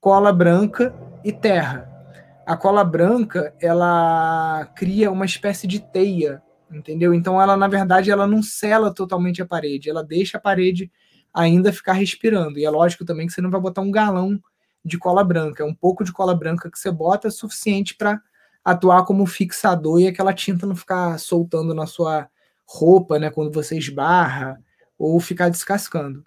cola 0.00 0.32
branca 0.32 0.94
e 1.24 1.32
terra. 1.32 1.90
A 2.46 2.56
cola 2.56 2.84
branca, 2.84 3.54
ela 3.60 4.70
cria 4.76 5.10
uma 5.10 5.24
espécie 5.24 5.66
de 5.66 5.80
teia, 5.80 6.42
entendeu? 6.70 7.14
Então 7.14 7.40
ela, 7.40 7.56
na 7.56 7.68
verdade, 7.68 8.10
ela 8.10 8.26
não 8.26 8.42
sela 8.42 8.92
totalmente 8.92 9.40
a 9.42 9.46
parede, 9.46 9.90
ela 9.90 10.02
deixa 10.02 10.38
a 10.38 10.40
parede 10.40 10.90
ainda 11.32 11.72
ficar 11.72 11.94
respirando. 11.94 12.58
E 12.58 12.64
é 12.64 12.70
lógico 12.70 13.04
também 13.04 13.26
que 13.26 13.32
você 13.32 13.40
não 13.40 13.50
vai 13.50 13.60
botar 13.60 13.80
um 13.80 13.90
galão 13.90 14.40
de 14.84 14.98
cola 14.98 15.24
branca. 15.24 15.62
É 15.62 15.66
um 15.66 15.74
pouco 15.74 16.04
de 16.04 16.12
cola 16.12 16.34
branca 16.34 16.70
que 16.70 16.78
você 16.78 16.90
bota 16.90 17.28
é 17.28 17.30
suficiente 17.30 17.96
para 17.96 18.20
atuar 18.64 19.04
como 19.04 19.26
fixador 19.26 20.00
e 20.00 20.06
aquela 20.06 20.32
tinta 20.32 20.66
não 20.66 20.76
ficar 20.76 21.18
soltando 21.18 21.74
na 21.74 21.86
sua 21.86 22.28
roupa, 22.66 23.18
né, 23.18 23.30
quando 23.30 23.52
você 23.52 23.76
esbarra 23.76 24.58
ou 24.98 25.20
ficar 25.20 25.50
descascando. 25.50 26.24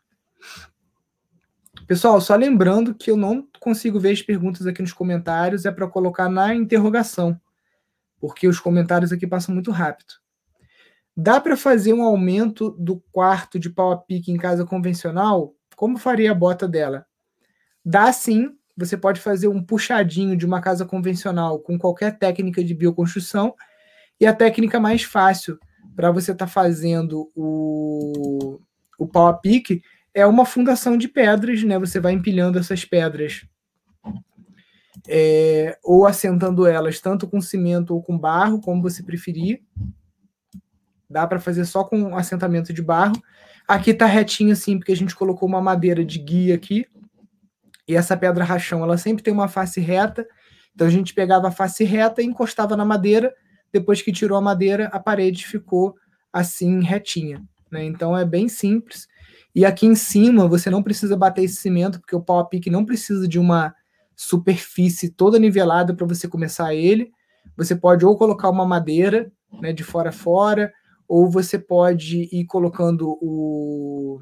Pessoal, 1.87 2.19
só 2.19 2.35
lembrando 2.35 2.93
que 2.93 3.09
eu 3.09 3.17
não 3.17 3.47
consigo 3.59 3.99
ver 3.99 4.11
as 4.11 4.21
perguntas 4.21 4.67
aqui 4.67 4.81
nos 4.81 4.93
comentários, 4.93 5.65
é 5.65 5.71
para 5.71 5.87
colocar 5.87 6.29
na 6.29 6.53
interrogação, 6.53 7.39
porque 8.19 8.47
os 8.47 8.59
comentários 8.59 9.11
aqui 9.11 9.25
passam 9.25 9.55
muito 9.55 9.71
rápido. 9.71 10.15
Dá 11.19 11.41
para 11.41 11.57
fazer 11.57 11.93
um 11.93 12.03
aumento 12.03 12.69
do 12.77 13.01
quarto 13.11 13.57
de 13.57 13.71
pau 13.71 13.91
a 13.91 13.97
pique 13.97 14.31
em 14.31 14.37
casa 14.37 14.63
convencional? 14.63 15.55
Como 15.75 15.97
faria 15.97 16.31
a 16.31 16.35
bota 16.35 16.67
dela? 16.67 17.07
Dá 17.83 18.13
sim, 18.13 18.51
você 18.77 18.95
pode 18.95 19.19
fazer 19.19 19.47
um 19.47 19.63
puxadinho 19.63 20.37
de 20.37 20.45
uma 20.45 20.61
casa 20.61 20.85
convencional 20.85 21.57
com 21.57 21.79
qualquer 21.79 22.19
técnica 22.19 22.63
de 22.63 22.75
bioconstrução. 22.75 23.55
E 24.19 24.27
a 24.27 24.33
técnica 24.33 24.79
mais 24.79 25.01
fácil 25.01 25.57
para 25.95 26.11
você 26.11 26.33
estar 26.33 26.45
tá 26.45 26.51
fazendo 26.51 27.31
o, 27.35 28.59
o 28.99 29.07
pau 29.07 29.25
a 29.25 29.33
pique 29.33 29.81
é 30.13 30.23
uma 30.23 30.45
fundação 30.45 30.95
de 30.95 31.07
pedras, 31.07 31.63
né? 31.63 31.79
Você 31.79 31.99
vai 31.99 32.13
empilhando 32.13 32.59
essas 32.59 32.85
pedras 32.85 33.43
é, 35.07 35.79
ou 35.83 36.05
assentando 36.05 36.67
elas 36.67 37.01
tanto 37.01 37.27
com 37.27 37.41
cimento 37.41 37.95
ou 37.95 38.03
com 38.03 38.15
barro, 38.15 38.61
como 38.61 38.83
você 38.83 39.01
preferir. 39.01 39.63
Dá 41.09 41.25
para 41.25 41.39
fazer 41.39 41.65
só 41.65 41.83
com 41.83 42.15
assentamento 42.15 42.73
de 42.73 42.81
barro. 42.81 43.15
Aqui 43.67 43.93
tá 43.93 44.05
retinho 44.05 44.51
assim, 44.51 44.77
porque 44.77 44.91
a 44.91 44.95
gente 44.95 45.15
colocou 45.15 45.47
uma 45.47 45.61
madeira 45.61 46.03
de 46.03 46.19
guia 46.19 46.55
aqui. 46.55 46.85
E 47.87 47.95
essa 47.95 48.17
pedra 48.17 48.43
rachão, 48.43 48.83
ela 48.83 48.97
sempre 48.97 49.23
tem 49.23 49.33
uma 49.33 49.47
face 49.47 49.79
reta. 49.79 50.27
Então 50.75 50.87
a 50.87 50.89
gente 50.89 51.13
pegava 51.13 51.47
a 51.47 51.51
face 51.51 51.83
reta 51.83 52.21
e 52.21 52.25
encostava 52.25 52.75
na 52.75 52.83
madeira. 52.83 53.33
Depois 53.71 54.01
que 54.01 54.11
tirou 54.11 54.37
a 54.37 54.41
madeira, 54.41 54.87
a 54.87 54.99
parede 54.99 55.45
ficou 55.45 55.95
assim 56.31 56.81
retinha. 56.81 57.41
Né? 57.71 57.85
Então 57.85 58.17
é 58.17 58.25
bem 58.25 58.49
simples. 58.49 59.07
E 59.55 59.65
aqui 59.65 59.85
em 59.85 59.95
cima 59.95 60.47
você 60.47 60.69
não 60.69 60.83
precisa 60.83 61.15
bater 61.17 61.43
esse 61.43 61.55
cimento, 61.55 61.99
porque 61.99 62.15
o 62.15 62.21
pau 62.21 62.39
a 62.39 62.45
pique 62.45 62.69
não 62.69 62.85
precisa 62.85 63.27
de 63.27 63.39
uma 63.39 63.73
superfície 64.15 65.09
toda 65.09 65.39
nivelada 65.39 65.95
para 65.95 66.05
você 66.05 66.27
começar 66.27 66.73
ele. 66.73 67.11
Você 67.55 67.75
pode 67.75 68.05
ou 68.05 68.17
colocar 68.17 68.49
uma 68.49 68.65
madeira 68.65 69.31
né, 69.61 69.73
de 69.73 69.83
fora 69.83 70.09
a 70.09 70.13
fora, 70.13 70.71
ou 71.07 71.29
você 71.29 71.57
pode 71.57 72.27
ir 72.31 72.45
colocando 72.45 73.17
o, 73.21 74.19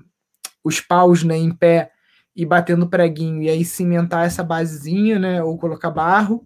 os 0.63 0.79
paus 0.79 1.23
né, 1.23 1.37
em 1.37 1.51
pé 1.51 1.91
e 2.35 2.45
batendo 2.45 2.89
preguinho 2.89 3.41
e 3.41 3.49
aí 3.49 3.63
cimentar 3.63 4.25
essa 4.25 4.43
basezinha, 4.43 5.17
né? 5.17 5.41
Ou 5.41 5.57
colocar 5.57 5.89
barro. 5.89 6.45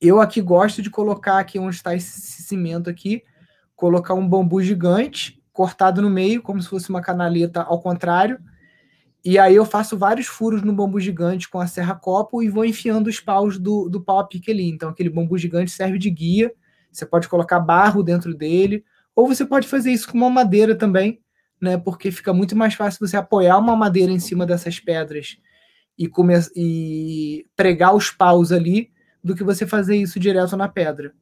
Eu 0.00 0.20
aqui 0.20 0.40
gosto 0.40 0.80
de 0.80 0.90
colocar 0.90 1.38
aqui 1.38 1.58
onde 1.58 1.76
está 1.76 1.94
esse 1.94 2.42
cimento 2.42 2.88
aqui, 2.88 3.22
colocar 3.76 4.14
um 4.14 4.26
bambu 4.26 4.62
gigante 4.62 5.42
cortado 5.52 6.02
no 6.02 6.10
meio, 6.10 6.42
como 6.42 6.60
se 6.60 6.68
fosse 6.68 6.90
uma 6.90 7.00
canaleta 7.00 7.62
ao 7.62 7.80
contrário. 7.80 8.40
E 9.24 9.38
aí 9.38 9.54
eu 9.54 9.64
faço 9.64 9.96
vários 9.96 10.26
furos 10.26 10.62
no 10.62 10.72
bambu 10.72 10.98
gigante 10.98 11.48
com 11.48 11.60
a 11.60 11.66
serra 11.66 11.94
copo 11.94 12.42
e 12.42 12.48
vou 12.48 12.64
enfiando 12.64 13.06
os 13.06 13.20
paus 13.20 13.58
do, 13.58 13.88
do 13.88 14.00
pau 14.00 14.18
a 14.18 14.24
pique 14.24 14.50
ali. 14.50 14.68
Então 14.68 14.90
aquele 14.90 15.08
bambu 15.08 15.38
gigante 15.38 15.70
serve 15.70 15.98
de 15.98 16.10
guia. 16.10 16.52
Você 16.90 17.06
pode 17.06 17.28
colocar 17.28 17.60
barro 17.60 18.02
dentro 18.02 18.34
dele, 18.34 18.84
ou 19.14 19.26
você 19.26 19.44
pode 19.44 19.68
fazer 19.68 19.92
isso 19.92 20.10
com 20.10 20.18
uma 20.18 20.30
madeira 20.30 20.76
também, 20.76 21.20
né? 21.60 21.78
Porque 21.78 22.10
fica 22.10 22.32
muito 22.32 22.56
mais 22.56 22.74
fácil 22.74 23.06
você 23.06 23.16
apoiar 23.16 23.58
uma 23.58 23.76
madeira 23.76 24.12
em 24.12 24.18
cima 24.18 24.44
dessas 24.44 24.80
pedras 24.80 25.36
e, 25.98 26.08
come 26.08 26.34
e 26.56 27.46
pregar 27.56 27.94
os 27.94 28.10
paus 28.10 28.52
ali 28.52 28.92
do 29.22 29.34
que 29.34 29.44
você 29.44 29.66
fazer 29.66 29.96
isso 29.96 30.18
direto 30.18 30.56
na 30.56 30.68
pedra. 30.68 31.14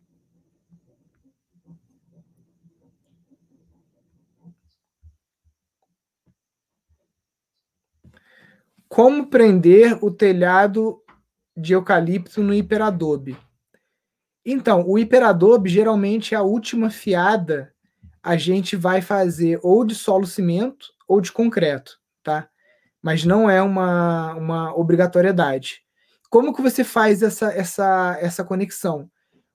Como 8.89 9.27
prender 9.27 9.99
o 10.05 10.11
telhado 10.11 11.03
de 11.57 11.73
eucalipto 11.73 12.43
no 12.43 12.53
hiperadobe? 12.53 13.37
Então, 14.45 14.85
o 14.87 14.99
hiperadobe 14.99 15.71
geralmente 15.71 16.35
é 16.35 16.39
a 16.39 16.43
última 16.43 16.91
fiada 16.91 17.72
a 18.23 18.37
gente 18.37 18.77
vai 18.77 19.03
fazer 19.03 19.59
ou 19.63 19.85
de 19.85 19.95
solo 19.95 20.27
cimento 20.27 20.87
ou 21.09 21.21
de 21.21 21.33
concreto, 21.33 21.99
tá? 22.23 22.49
Mas 23.03 23.25
não 23.25 23.51
é 23.51 23.61
uma, 23.61 24.35
uma 24.35 24.77
obrigatoriedade. 24.77 25.81
Como 26.31 26.55
que 26.55 26.63
você 26.63 26.85
faz 26.85 27.23
essa, 27.23 27.53
essa, 27.53 28.17
essa 28.21 28.45
conexão? 28.45 29.11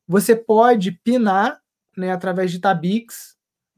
Você 0.07 0.36
pode 0.36 0.91
pinar 0.91 1.59
né, 1.97 2.12
através 2.12 2.51
de 2.51 2.59
Tabix 2.59 3.36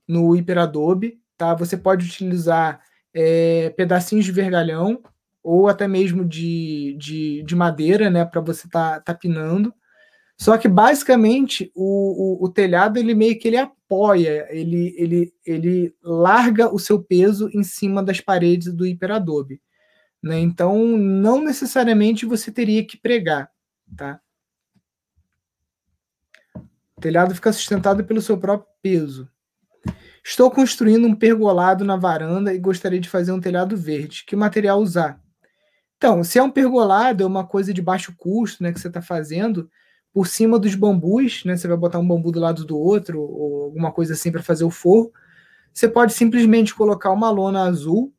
no 0.07 0.35
HyperAdobe, 0.35 1.21
tá? 1.37 1.53
Você 1.53 1.77
pode 1.77 2.05
utilizar 2.05 2.81
é, 3.13 3.69
pedacinhos 3.71 4.25
de 4.25 4.31
vergalhão 4.31 5.01
ou 5.41 5.67
até 5.67 5.87
mesmo 5.87 6.25
de, 6.25 6.95
de, 6.99 7.43
de 7.43 7.55
madeira, 7.55 8.09
né, 8.09 8.25
para 8.25 8.41
você 8.41 8.67
tá, 8.67 8.99
tá 8.99 9.13
pinando. 9.13 9.73
Só 10.39 10.57
que 10.57 10.69
basicamente 10.69 11.69
o, 11.75 12.43
o, 12.43 12.45
o, 12.45 12.49
telhado 12.49 12.97
ele 12.97 13.13
meio 13.13 13.37
que 13.37 13.49
ele 13.49 13.57
apoia, 13.57 14.47
ele, 14.49 14.95
ele, 14.97 15.33
ele 15.45 15.95
larga 16.01 16.73
o 16.73 16.79
seu 16.79 17.03
peso 17.03 17.49
em 17.53 17.61
cima 17.61 18.01
das 18.01 18.21
paredes 18.21 18.73
do 18.73 18.87
hiperadobe. 18.87 19.61
Né? 20.23 20.39
Então 20.39 20.97
não 20.97 21.43
necessariamente 21.43 22.25
você 22.25 22.51
teria 22.53 22.85
que 22.85 22.97
pregar. 22.97 23.51
Tá? 23.97 24.21
O 26.95 27.01
telhado 27.01 27.35
fica 27.35 27.51
sustentado 27.51 28.05
pelo 28.05 28.21
seu 28.21 28.37
próprio 28.37 28.69
peso. 28.81 29.29
Estou 30.23 30.49
construindo 30.49 31.05
um 31.05 31.15
pergolado 31.15 31.83
na 31.83 31.97
varanda 31.97 32.53
e 32.53 32.59
gostaria 32.59 32.99
de 32.99 33.09
fazer 33.09 33.33
um 33.33 33.41
telhado 33.41 33.75
verde. 33.75 34.23
Que 34.25 34.37
material 34.37 34.79
usar? 34.79 35.21
Então, 35.97 36.23
se 36.23 36.39
é 36.39 36.43
um 36.43 36.51
pergolado, 36.51 37.23
é 37.23 37.27
uma 37.27 37.45
coisa 37.45 37.73
de 37.73 37.81
baixo 37.81 38.13
custo 38.15 38.63
né, 38.63 38.71
que 38.71 38.79
você 38.79 38.87
está 38.87 39.01
fazendo, 39.01 39.69
por 40.13 40.27
cima 40.27 40.57
dos 40.57 40.75
bambus, 40.75 41.43
né? 41.45 41.55
Você 41.55 41.67
vai 41.67 41.77
botar 41.77 41.99
um 41.99 42.07
bambu 42.07 42.31
do 42.31 42.39
lado 42.39 42.65
do 42.65 42.77
outro 42.77 43.21
ou 43.21 43.63
alguma 43.65 43.91
coisa 43.91 44.13
assim 44.13 44.31
para 44.31 44.41
fazer 44.43 44.63
o 44.63 44.71
forro. 44.71 45.11
Você 45.73 45.87
pode 45.87 46.13
simplesmente 46.13 46.73
colocar 46.73 47.11
uma 47.11 47.29
lona 47.29 47.63
azul 47.63 48.13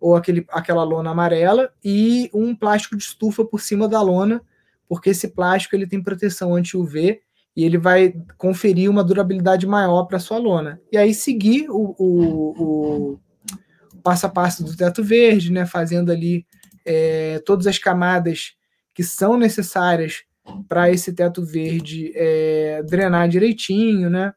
ou 0.00 0.14
aquele, 0.14 0.46
aquela 0.50 0.84
lona 0.84 1.10
amarela 1.10 1.72
e 1.84 2.30
um 2.32 2.54
plástico 2.54 2.96
de 2.96 3.02
estufa 3.02 3.44
por 3.44 3.60
cima 3.60 3.88
da 3.88 4.00
lona, 4.00 4.40
porque 4.88 5.10
esse 5.10 5.28
plástico 5.28 5.74
ele 5.74 5.88
tem 5.88 6.02
proteção 6.02 6.54
anti-UV 6.54 7.20
e 7.56 7.64
ele 7.64 7.76
vai 7.76 8.14
conferir 8.36 8.88
uma 8.88 9.02
durabilidade 9.02 9.66
maior 9.66 10.04
para 10.04 10.20
sua 10.20 10.38
lona. 10.38 10.80
E 10.92 10.96
aí 10.96 11.12
seguir 11.12 11.68
o, 11.68 11.96
o, 11.98 13.14
o, 13.14 13.20
passo 14.02 14.26
a 14.26 14.28
passo 14.28 14.62
do 14.62 14.76
teto 14.76 15.02
verde, 15.02 15.50
né, 15.50 15.66
fazendo 15.66 16.12
ali 16.12 16.46
é, 16.86 17.40
todas 17.40 17.66
as 17.66 17.76
camadas 17.76 18.54
que 18.94 19.02
são 19.02 19.36
necessárias 19.36 20.22
para 20.68 20.90
esse 20.90 21.12
teto 21.12 21.44
verde 21.44 22.12
é, 22.14 22.82
drenar 22.82 23.28
direitinho, 23.28 24.10
né? 24.10 24.32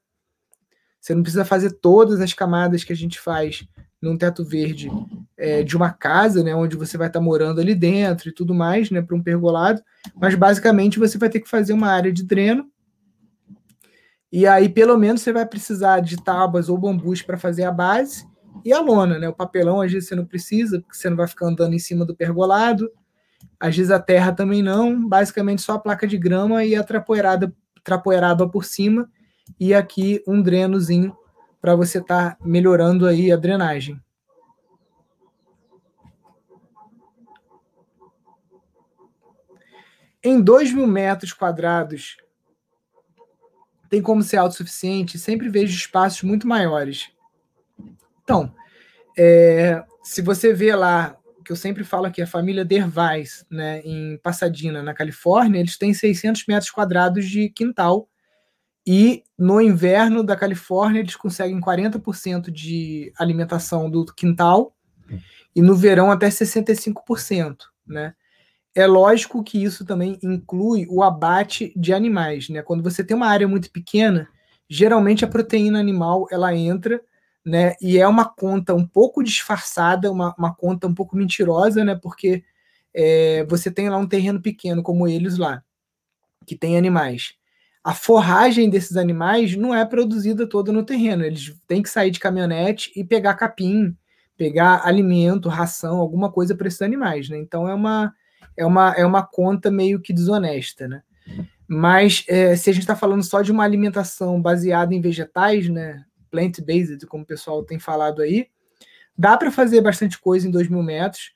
Você 0.99 1.15
não 1.15 1.23
precisa 1.23 1.43
fazer 1.43 1.71
todas 1.79 2.21
as 2.21 2.33
camadas 2.33 2.83
que 2.83 2.93
a 2.93 2.95
gente 2.95 3.19
faz 3.19 3.67
num 4.01 4.17
teto 4.17 4.43
verde 4.43 4.89
é, 5.37 5.63
de 5.63 5.75
uma 5.75 5.91
casa, 5.91 6.43
né, 6.43 6.55
onde 6.55 6.75
você 6.75 6.97
vai 6.97 7.07
estar 7.07 7.19
tá 7.19 7.25
morando 7.25 7.61
ali 7.61 7.75
dentro 7.75 8.29
e 8.29 8.33
tudo 8.33 8.53
mais, 8.53 8.89
né, 8.89 9.01
para 9.01 9.15
um 9.15 9.21
pergolado, 9.21 9.81
mas 10.15 10.33
basicamente 10.33 10.97
você 10.97 11.17
vai 11.17 11.29
ter 11.29 11.39
que 11.39 11.49
fazer 11.49 11.73
uma 11.73 11.87
área 11.87 12.11
de 12.11 12.23
dreno. 12.23 12.69
E 14.31 14.47
aí, 14.47 14.69
pelo 14.69 14.97
menos, 14.97 15.21
você 15.21 15.33
vai 15.33 15.45
precisar 15.45 15.99
de 15.99 16.15
tábuas 16.17 16.69
ou 16.69 16.77
bambus 16.77 17.21
para 17.21 17.37
fazer 17.37 17.63
a 17.63 17.71
base 17.71 18.25
e 18.63 18.71
a 18.71 18.79
lona, 18.79 19.19
né? 19.19 19.27
O 19.27 19.33
papelão, 19.33 19.81
às 19.81 19.91
vezes, 19.91 20.07
você 20.07 20.15
não 20.15 20.25
precisa, 20.25 20.79
porque 20.79 20.95
você 20.95 21.09
não 21.09 21.17
vai 21.17 21.27
ficar 21.27 21.47
andando 21.47 21.73
em 21.73 21.79
cima 21.79 22.05
do 22.05 22.15
pergolado. 22.15 22.89
Às 23.61 23.77
vezes 23.77 23.91
a 23.91 23.99
terra 23.99 24.31
também 24.31 24.63
não, 24.63 25.07
basicamente 25.07 25.61
só 25.61 25.73
a 25.73 25.79
placa 25.79 26.07
de 26.07 26.17
grama 26.17 26.65
e 26.65 26.75
a 26.75 26.83
trapoeirada, 26.83 27.53
por 28.51 28.65
cima, 28.65 29.07
e 29.59 29.71
aqui 29.71 30.23
um 30.27 30.41
drenozinho 30.41 31.15
para 31.61 31.75
você 31.75 31.99
estar 31.99 32.31
tá 32.31 32.37
melhorando 32.43 33.05
aí 33.05 33.31
a 33.31 33.37
drenagem. 33.37 34.01
Em 40.23 40.41
2 40.41 40.73
mil 40.73 40.87
metros 40.87 41.31
quadrados, 41.31 42.17
tem 43.89 44.01
como 44.01 44.23
ser 44.23 44.37
autossuficiente, 44.37 45.19
sempre 45.19 45.49
vejo 45.49 45.75
espaços 45.75 46.23
muito 46.23 46.47
maiores. 46.47 47.11
Então, 48.23 48.55
é, 49.15 49.83
se 50.01 50.23
você 50.23 50.51
vê 50.51 50.75
lá, 50.75 51.15
que 51.51 51.53
eu 51.53 51.57
sempre 51.57 51.83
falo 51.83 52.05
aqui, 52.05 52.21
a 52.21 52.27
família 52.27 52.63
Dervais, 52.63 53.45
né, 53.51 53.81
em 53.83 54.17
Pasadena, 54.23 54.81
na 54.81 54.93
Califórnia, 54.93 55.59
eles 55.59 55.77
têm 55.77 55.93
600 55.93 56.45
metros 56.47 56.71
quadrados 56.71 57.27
de 57.27 57.49
quintal 57.49 58.07
e 58.87 59.23
no 59.37 59.59
inverno 59.59 60.23
da 60.23 60.33
Califórnia, 60.33 61.01
eles 61.01 61.17
conseguem 61.17 61.59
40% 61.59 62.49
de 62.49 63.11
alimentação 63.19 63.89
do 63.89 64.05
quintal 64.05 64.73
e 65.53 65.61
no 65.61 65.75
verão 65.75 66.09
até 66.09 66.29
65%, 66.29 67.57
né? 67.85 68.13
É 68.73 68.87
lógico 68.87 69.43
que 69.43 69.61
isso 69.61 69.83
também 69.83 70.17
inclui 70.23 70.87
o 70.89 71.03
abate 71.03 71.73
de 71.75 71.93
animais, 71.93 72.47
né? 72.47 72.61
Quando 72.61 72.81
você 72.81 73.03
tem 73.03 73.17
uma 73.17 73.27
área 73.27 73.45
muito 73.45 73.69
pequena, 73.69 74.29
geralmente 74.69 75.25
a 75.25 75.27
proteína 75.27 75.81
animal 75.81 76.27
ela 76.31 76.55
entra, 76.55 77.01
né? 77.45 77.75
E 77.81 77.97
é 77.99 78.07
uma 78.07 78.25
conta 78.25 78.73
um 78.73 78.85
pouco 78.85 79.23
disfarçada, 79.23 80.11
uma, 80.11 80.33
uma 80.37 80.53
conta 80.53 80.87
um 80.87 80.93
pouco 80.93 81.15
mentirosa, 81.15 81.83
né? 81.83 81.95
Porque 81.95 82.43
é, 82.93 83.45
você 83.49 83.71
tem 83.71 83.89
lá 83.89 83.97
um 83.97 84.07
terreno 84.07 84.41
pequeno 84.41 84.83
como 84.83 85.07
eles 85.07 85.37
lá, 85.37 85.63
que 86.45 86.55
tem 86.55 86.77
animais 86.77 87.35
a 87.83 87.93
forragem 87.93 88.69
desses 88.69 88.95
animais 88.95 89.55
não 89.55 89.73
é 89.73 89.83
produzida 89.85 90.47
toda 90.47 90.71
no 90.71 90.85
terreno. 90.85 91.23
Eles 91.23 91.55
têm 91.67 91.81
que 91.81 91.89
sair 91.89 92.11
de 92.11 92.19
caminhonete 92.19 92.91
e 92.95 93.03
pegar 93.03 93.33
capim, 93.33 93.95
pegar 94.37 94.85
alimento, 94.85 95.49
ração, 95.49 95.97
alguma 95.97 96.31
coisa 96.31 96.55
para 96.55 96.67
esses 96.67 96.81
animais, 96.81 97.27
né? 97.29 97.37
Então 97.37 97.67
é 97.67 97.73
uma, 97.73 98.13
é 98.55 98.65
uma, 98.65 98.91
é 98.91 99.05
uma 99.05 99.23
conta 99.23 99.71
meio 99.71 99.99
que 99.99 100.13
desonesta, 100.13 100.87
né? 100.87 101.01
Mas 101.67 102.23
é, 102.27 102.55
se 102.55 102.69
a 102.69 102.73
gente 102.73 102.83
está 102.83 102.95
falando 102.95 103.23
só 103.23 103.41
de 103.41 103.51
uma 103.51 103.63
alimentação 103.63 104.39
baseada 104.41 104.93
em 104.93 105.01
vegetais, 105.01 105.67
né? 105.67 106.03
Plant-based, 106.31 107.05
como 107.05 107.23
o 107.23 107.27
pessoal 107.27 107.63
tem 107.63 107.77
falado 107.77 108.21
aí, 108.21 108.47
dá 109.17 109.37
para 109.37 109.51
fazer 109.51 109.81
bastante 109.81 110.19
coisa 110.19 110.47
em 110.47 110.51
2 110.51 110.69
mil 110.69 110.81
metros. 110.81 111.33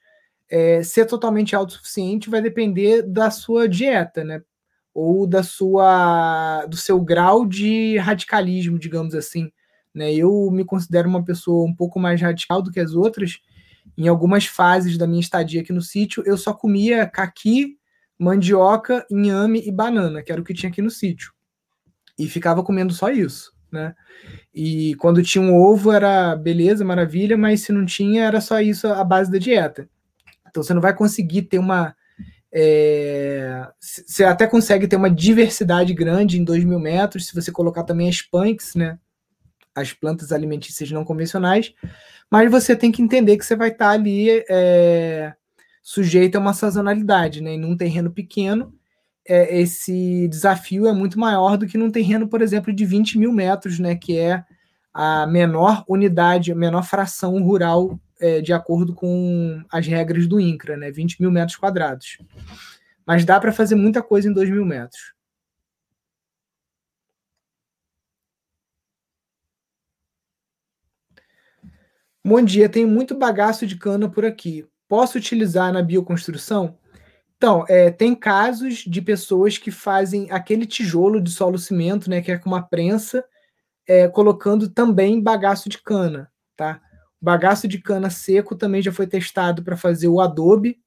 É, 0.49 0.81
ser 0.83 1.05
totalmente 1.05 1.55
autossuficiente 1.55 2.29
vai 2.29 2.41
depender 2.41 3.01
da 3.01 3.29
sua 3.29 3.67
dieta, 3.67 4.23
né? 4.23 4.41
ou 4.95 5.27
da 5.27 5.43
sua 5.43 6.65
do 6.67 6.77
seu 6.77 7.01
grau 7.01 7.45
de 7.45 7.97
radicalismo, 7.97 8.79
digamos 8.79 9.13
assim. 9.13 9.51
Né? 9.93 10.13
Eu 10.13 10.49
me 10.49 10.63
considero 10.63 11.09
uma 11.09 11.23
pessoa 11.23 11.67
um 11.67 11.75
pouco 11.75 11.99
mais 11.99 12.21
radical 12.21 12.61
do 12.61 12.71
que 12.71 12.79
as 12.79 12.93
outras. 12.93 13.41
Em 13.97 14.07
algumas 14.07 14.45
fases 14.45 14.97
da 14.97 15.05
minha 15.05 15.19
estadia 15.19 15.61
aqui 15.61 15.73
no 15.73 15.81
sítio, 15.81 16.23
eu 16.25 16.37
só 16.37 16.53
comia 16.53 17.05
caqui, 17.05 17.77
mandioca, 18.17 19.05
inhame 19.11 19.61
e 19.67 19.71
banana, 19.71 20.23
que 20.23 20.31
era 20.31 20.39
o 20.39 20.45
que 20.45 20.53
tinha 20.53 20.71
aqui 20.71 20.81
no 20.81 20.89
sítio. 20.89 21.33
E 22.17 22.27
ficava 22.27 22.63
comendo 22.63 22.93
só 22.93 23.09
isso, 23.09 23.53
né? 23.71 23.93
E 24.53 24.95
quando 24.95 25.23
tinha 25.23 25.43
um 25.43 25.55
ovo 25.55 25.91
era 25.91 26.35
beleza, 26.35 26.85
maravilha, 26.85 27.37
mas 27.37 27.61
se 27.61 27.71
não 27.71 27.85
tinha 27.85 28.23
era 28.23 28.41
só 28.41 28.59
isso 28.61 28.87
a 28.87 29.03
base 29.03 29.31
da 29.31 29.37
dieta. 29.37 29.89
Então 30.47 30.63
você 30.63 30.73
não 30.73 30.81
vai 30.81 30.95
conseguir 30.95 31.43
ter 31.43 31.59
uma 31.59 31.95
é, 32.57 33.67
você 33.81 34.23
até 34.23 34.47
consegue 34.47 34.87
ter 34.87 34.95
uma 34.95 35.11
diversidade 35.11 35.93
grande 35.93 36.39
em 36.39 36.43
2 36.45 36.63
mil 36.63 36.79
metros, 36.79 37.27
se 37.27 37.35
você 37.35 37.51
colocar 37.51 37.83
também 37.83 38.07
as 38.07 38.21
punks, 38.21 38.75
né? 38.75 38.97
As 39.75 39.91
plantas 39.91 40.31
alimentícias 40.31 40.89
não 40.89 41.03
convencionais, 41.03 41.73
mas 42.31 42.49
você 42.49 42.73
tem 42.73 42.93
que 42.93 43.01
entender 43.01 43.35
que 43.37 43.45
você 43.45 43.57
vai 43.57 43.71
estar 43.71 43.89
ali 43.89 44.29
é, 44.49 45.33
sujeito 45.83 46.37
a 46.37 46.39
uma 46.39 46.53
sazonalidade, 46.53 47.41
né? 47.41 47.55
E 47.55 47.57
num 47.57 47.75
terreno 47.75 48.09
pequeno, 48.09 48.73
é, 49.27 49.59
esse 49.59 50.27
desafio 50.27 50.87
é 50.87 50.93
muito 50.93 51.19
maior 51.19 51.57
do 51.57 51.65
que 51.67 51.77
num 51.77 51.91
terreno, 51.91 52.27
por 52.27 52.41
exemplo, 52.41 52.71
de 52.71 52.85
20 52.85 53.17
mil 53.17 53.31
metros, 53.31 53.79
né? 53.79 53.95
Que 53.95 54.17
é 54.17 54.43
a 54.93 55.27
menor 55.27 55.83
unidade, 55.87 56.51
a 56.51 56.55
menor 56.55 56.83
fração 56.83 57.41
rural 57.43 57.99
é, 58.19 58.39
de 58.41 58.53
acordo 58.53 58.93
com 58.93 59.61
as 59.71 59.85
regras 59.87 60.27
do 60.27 60.39
INCRA, 60.39 60.77
né? 60.77 60.91
20 60.91 61.21
mil 61.21 61.31
metros 61.31 61.57
quadrados. 61.57 62.19
Mas 63.05 63.25
dá 63.25 63.39
para 63.39 63.51
fazer 63.51 63.75
muita 63.75 64.01
coisa 64.01 64.29
em 64.29 64.33
2 64.33 64.49
mil 64.49 64.65
metros. 64.65 65.13
Bom 72.23 72.41
dia, 72.41 72.67
tenho 72.67 72.87
muito 72.87 73.15
bagaço 73.15 73.67
de 73.67 73.75
cana 73.77 74.09
por 74.09 74.25
aqui. 74.25 74.65
Posso 74.87 75.17
utilizar 75.17 75.71
na 75.71 75.81
bioconstrução? 75.81 76.75
Então, 77.37 77.65
é, 77.67 77.91
tem 77.91 78.15
casos 78.15 78.77
de 78.77 79.01
pessoas 79.01 79.57
que 79.57 79.71
fazem 79.71 80.31
aquele 80.31 80.65
tijolo 80.65 81.21
de 81.21 81.31
solo 81.31 81.57
cimento, 81.57 82.09
né, 82.09 82.21
que 82.21 82.31
é 82.31 82.37
com 82.37 82.49
uma 82.49 82.61
prensa, 82.61 83.23
é, 83.87 84.07
colocando 84.07 84.69
também 84.69 85.21
bagaço 85.21 85.69
de 85.69 85.81
cana, 85.81 86.31
tá? 86.55 86.81
Bagaço 87.21 87.67
de 87.67 87.79
cana 87.79 88.09
seco 88.09 88.55
também 88.55 88.81
já 88.81 88.91
foi 88.91 89.07
testado 89.07 89.63
para 89.63 89.77
fazer 89.77 90.07
o 90.07 90.19
adobe 90.21 90.79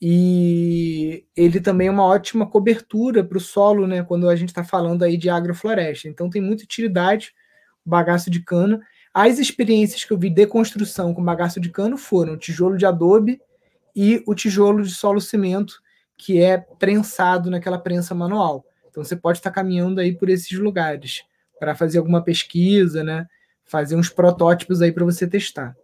e 0.00 1.24
ele 1.36 1.60
também 1.60 1.88
é 1.88 1.90
uma 1.90 2.04
ótima 2.04 2.44
cobertura 2.44 3.22
para 3.22 3.38
o 3.38 3.40
solo, 3.40 3.86
né? 3.86 4.02
Quando 4.02 4.28
a 4.28 4.34
gente 4.34 4.48
está 4.48 4.64
falando 4.64 5.04
aí 5.04 5.16
de 5.16 5.30
agrofloresta. 5.30 6.08
Então 6.08 6.28
tem 6.28 6.42
muita 6.42 6.64
utilidade 6.64 7.32
o 7.84 7.90
bagaço 7.90 8.30
de 8.30 8.40
cana. 8.40 8.80
As 9.14 9.38
experiências 9.38 10.04
que 10.04 10.12
eu 10.12 10.18
vi 10.18 10.30
de 10.30 10.46
construção 10.46 11.14
com 11.14 11.22
bagaço 11.22 11.60
de 11.60 11.70
cano 11.70 11.96
foram 11.96 12.36
tijolo 12.36 12.76
de 12.76 12.86
adobe 12.86 13.40
e 13.94 14.22
o 14.26 14.34
tijolo 14.34 14.82
de 14.82 14.90
solo 14.90 15.20
cimento, 15.20 15.80
que 16.16 16.40
é 16.40 16.58
prensado 16.58 17.50
naquela 17.50 17.78
prensa 17.78 18.14
manual. 18.14 18.64
Então 18.88 19.04
você 19.04 19.16
pode 19.16 19.38
estar 19.38 19.50
caminhando 19.50 20.00
aí 20.00 20.16
por 20.16 20.28
esses 20.28 20.58
lugares 20.58 21.22
para 21.58 21.74
fazer 21.74 21.98
alguma 21.98 22.22
pesquisa, 22.22 23.02
né? 23.02 23.26
fazer 23.64 23.96
uns 23.96 24.10
protótipos 24.10 24.82
aí 24.82 24.92
para 24.92 25.04
você 25.04 25.26
testar. 25.26 25.74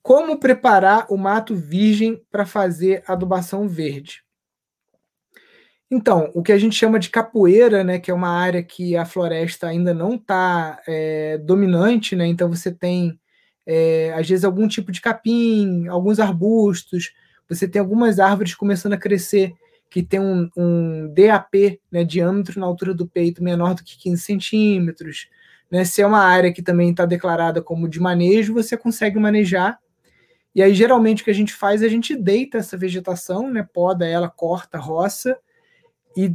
Como 0.00 0.38
preparar 0.38 1.06
o 1.10 1.16
mato 1.16 1.54
virgem 1.54 2.24
para 2.30 2.46
fazer 2.46 3.02
adubação 3.06 3.68
verde? 3.68 4.22
Então, 5.90 6.30
o 6.34 6.42
que 6.42 6.52
a 6.52 6.58
gente 6.58 6.74
chama 6.74 6.98
de 6.98 7.10
capoeira, 7.10 7.84
né, 7.84 7.98
que 7.98 8.10
é 8.10 8.14
uma 8.14 8.30
área 8.30 8.62
que 8.62 8.96
a 8.96 9.04
floresta 9.04 9.66
ainda 9.66 9.92
não 9.92 10.14
está 10.14 10.80
é, 10.86 11.38
dominante, 11.38 12.16
né, 12.16 12.26
então 12.26 12.48
você 12.48 12.72
tem, 12.72 13.20
é, 13.66 14.12
às 14.14 14.28
vezes, 14.28 14.44
algum 14.44 14.66
tipo 14.66 14.90
de 14.90 15.00
capim, 15.00 15.86
alguns 15.88 16.18
arbustos, 16.18 17.12
você 17.48 17.68
tem 17.68 17.80
algumas 17.80 18.18
árvores 18.18 18.54
começando 18.54 18.94
a 18.94 18.98
crescer 18.98 19.54
que 19.90 20.02
tem 20.02 20.18
um, 20.18 20.48
um 20.56 21.12
DAP, 21.12 21.78
né, 21.90 22.02
diâmetro 22.02 22.58
na 22.58 22.66
altura 22.66 22.94
do 22.94 23.06
peito 23.06 23.44
menor 23.44 23.74
do 23.74 23.84
que 23.84 23.98
15 23.98 24.22
centímetros. 24.22 25.28
Né? 25.70 25.84
Se 25.84 26.00
é 26.00 26.06
uma 26.06 26.24
área 26.24 26.52
que 26.52 26.62
também 26.62 26.90
está 26.90 27.04
declarada 27.04 27.60
como 27.60 27.86
de 27.86 28.00
manejo, 28.00 28.54
você 28.54 28.74
consegue 28.74 29.18
manejar. 29.18 29.78
E 30.54 30.62
aí, 30.62 30.74
geralmente, 30.74 31.20
o 31.20 31.24
que 31.26 31.30
a 31.30 31.34
gente 31.34 31.52
faz, 31.52 31.82
a 31.82 31.88
gente 31.88 32.16
deita 32.16 32.58
essa 32.58 32.76
vegetação, 32.76 33.50
né, 33.50 33.66
poda 33.70 34.06
ela, 34.06 34.30
corta, 34.30 34.78
roça, 34.78 35.36
e 36.16 36.34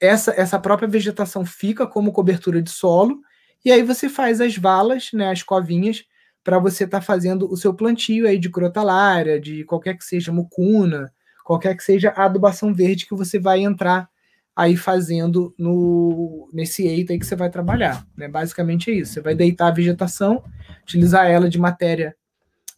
essa, 0.00 0.32
essa 0.36 0.58
própria 0.58 0.88
vegetação 0.88 1.44
fica 1.44 1.86
como 1.86 2.12
cobertura 2.12 2.62
de 2.62 2.70
solo, 2.70 3.20
e 3.64 3.72
aí 3.72 3.82
você 3.82 4.08
faz 4.08 4.40
as 4.40 4.56
valas, 4.56 5.10
né, 5.12 5.30
as 5.30 5.42
covinhas, 5.42 6.04
para 6.44 6.58
você 6.58 6.84
estar 6.84 7.00
tá 7.00 7.04
fazendo 7.04 7.50
o 7.50 7.56
seu 7.56 7.72
plantio 7.72 8.28
aí 8.28 8.38
de 8.38 8.50
crotalária, 8.50 9.40
de 9.40 9.64
qualquer 9.64 9.96
que 9.96 10.04
seja 10.04 10.30
mucuna, 10.30 11.10
qualquer 11.42 11.74
que 11.74 11.82
seja 11.82 12.10
a 12.10 12.26
adubação 12.26 12.72
verde 12.72 13.06
que 13.06 13.14
você 13.14 13.38
vai 13.38 13.60
entrar 13.60 14.08
aí 14.54 14.76
fazendo 14.76 15.52
no 15.58 16.48
nesse 16.52 16.86
eito 16.86 17.10
aí 17.10 17.18
que 17.18 17.26
você 17.26 17.34
vai 17.34 17.50
trabalhar. 17.50 18.06
Né? 18.16 18.28
Basicamente 18.28 18.90
é 18.90 18.94
isso. 18.94 19.14
Você 19.14 19.20
vai 19.20 19.34
deitar 19.34 19.68
a 19.68 19.74
vegetação, 19.74 20.44
utilizar 20.82 21.26
ela 21.26 21.48
de 21.48 21.58
matéria 21.58 22.14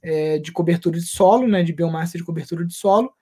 é, 0.02 0.38
de 0.38 0.52
cobertura 0.52 0.98
de 0.98 1.06
solo, 1.06 1.48
né, 1.48 1.64
de 1.64 1.72
biomassa 1.72 2.16
de 2.16 2.24
cobertura 2.24 2.64
de 2.64 2.72
solo, 2.72 3.12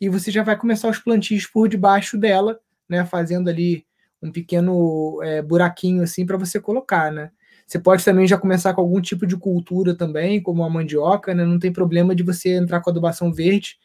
e 0.00 0.08
você 0.08 0.30
já 0.30 0.42
vai 0.42 0.58
começar 0.58 0.88
os 0.88 0.98
plantios 0.98 1.46
por 1.46 1.68
debaixo 1.68 2.18
dela, 2.18 2.58
né, 2.88 3.06
fazendo 3.06 3.48
ali 3.48 3.86
um 4.20 4.32
pequeno 4.32 5.20
é, 5.22 5.40
buraquinho 5.40 6.02
assim 6.02 6.26
para 6.26 6.36
você 6.36 6.60
colocar, 6.60 7.12
né? 7.12 7.30
Você 7.66 7.78
pode 7.78 8.04
também 8.04 8.26
já 8.26 8.36
começar 8.38 8.74
com 8.74 8.80
algum 8.80 9.00
tipo 9.00 9.26
de 9.26 9.36
cultura 9.36 9.96
também, 9.96 10.42
como 10.42 10.62
a 10.64 10.70
mandioca, 10.70 11.34
né? 11.34 11.44
Não 11.44 11.58
tem 11.58 11.72
problema 11.72 12.14
de 12.14 12.22
você 12.22 12.56
entrar 12.56 12.80
com 12.80 12.90
adubação 12.90 13.32
verde 13.32 13.76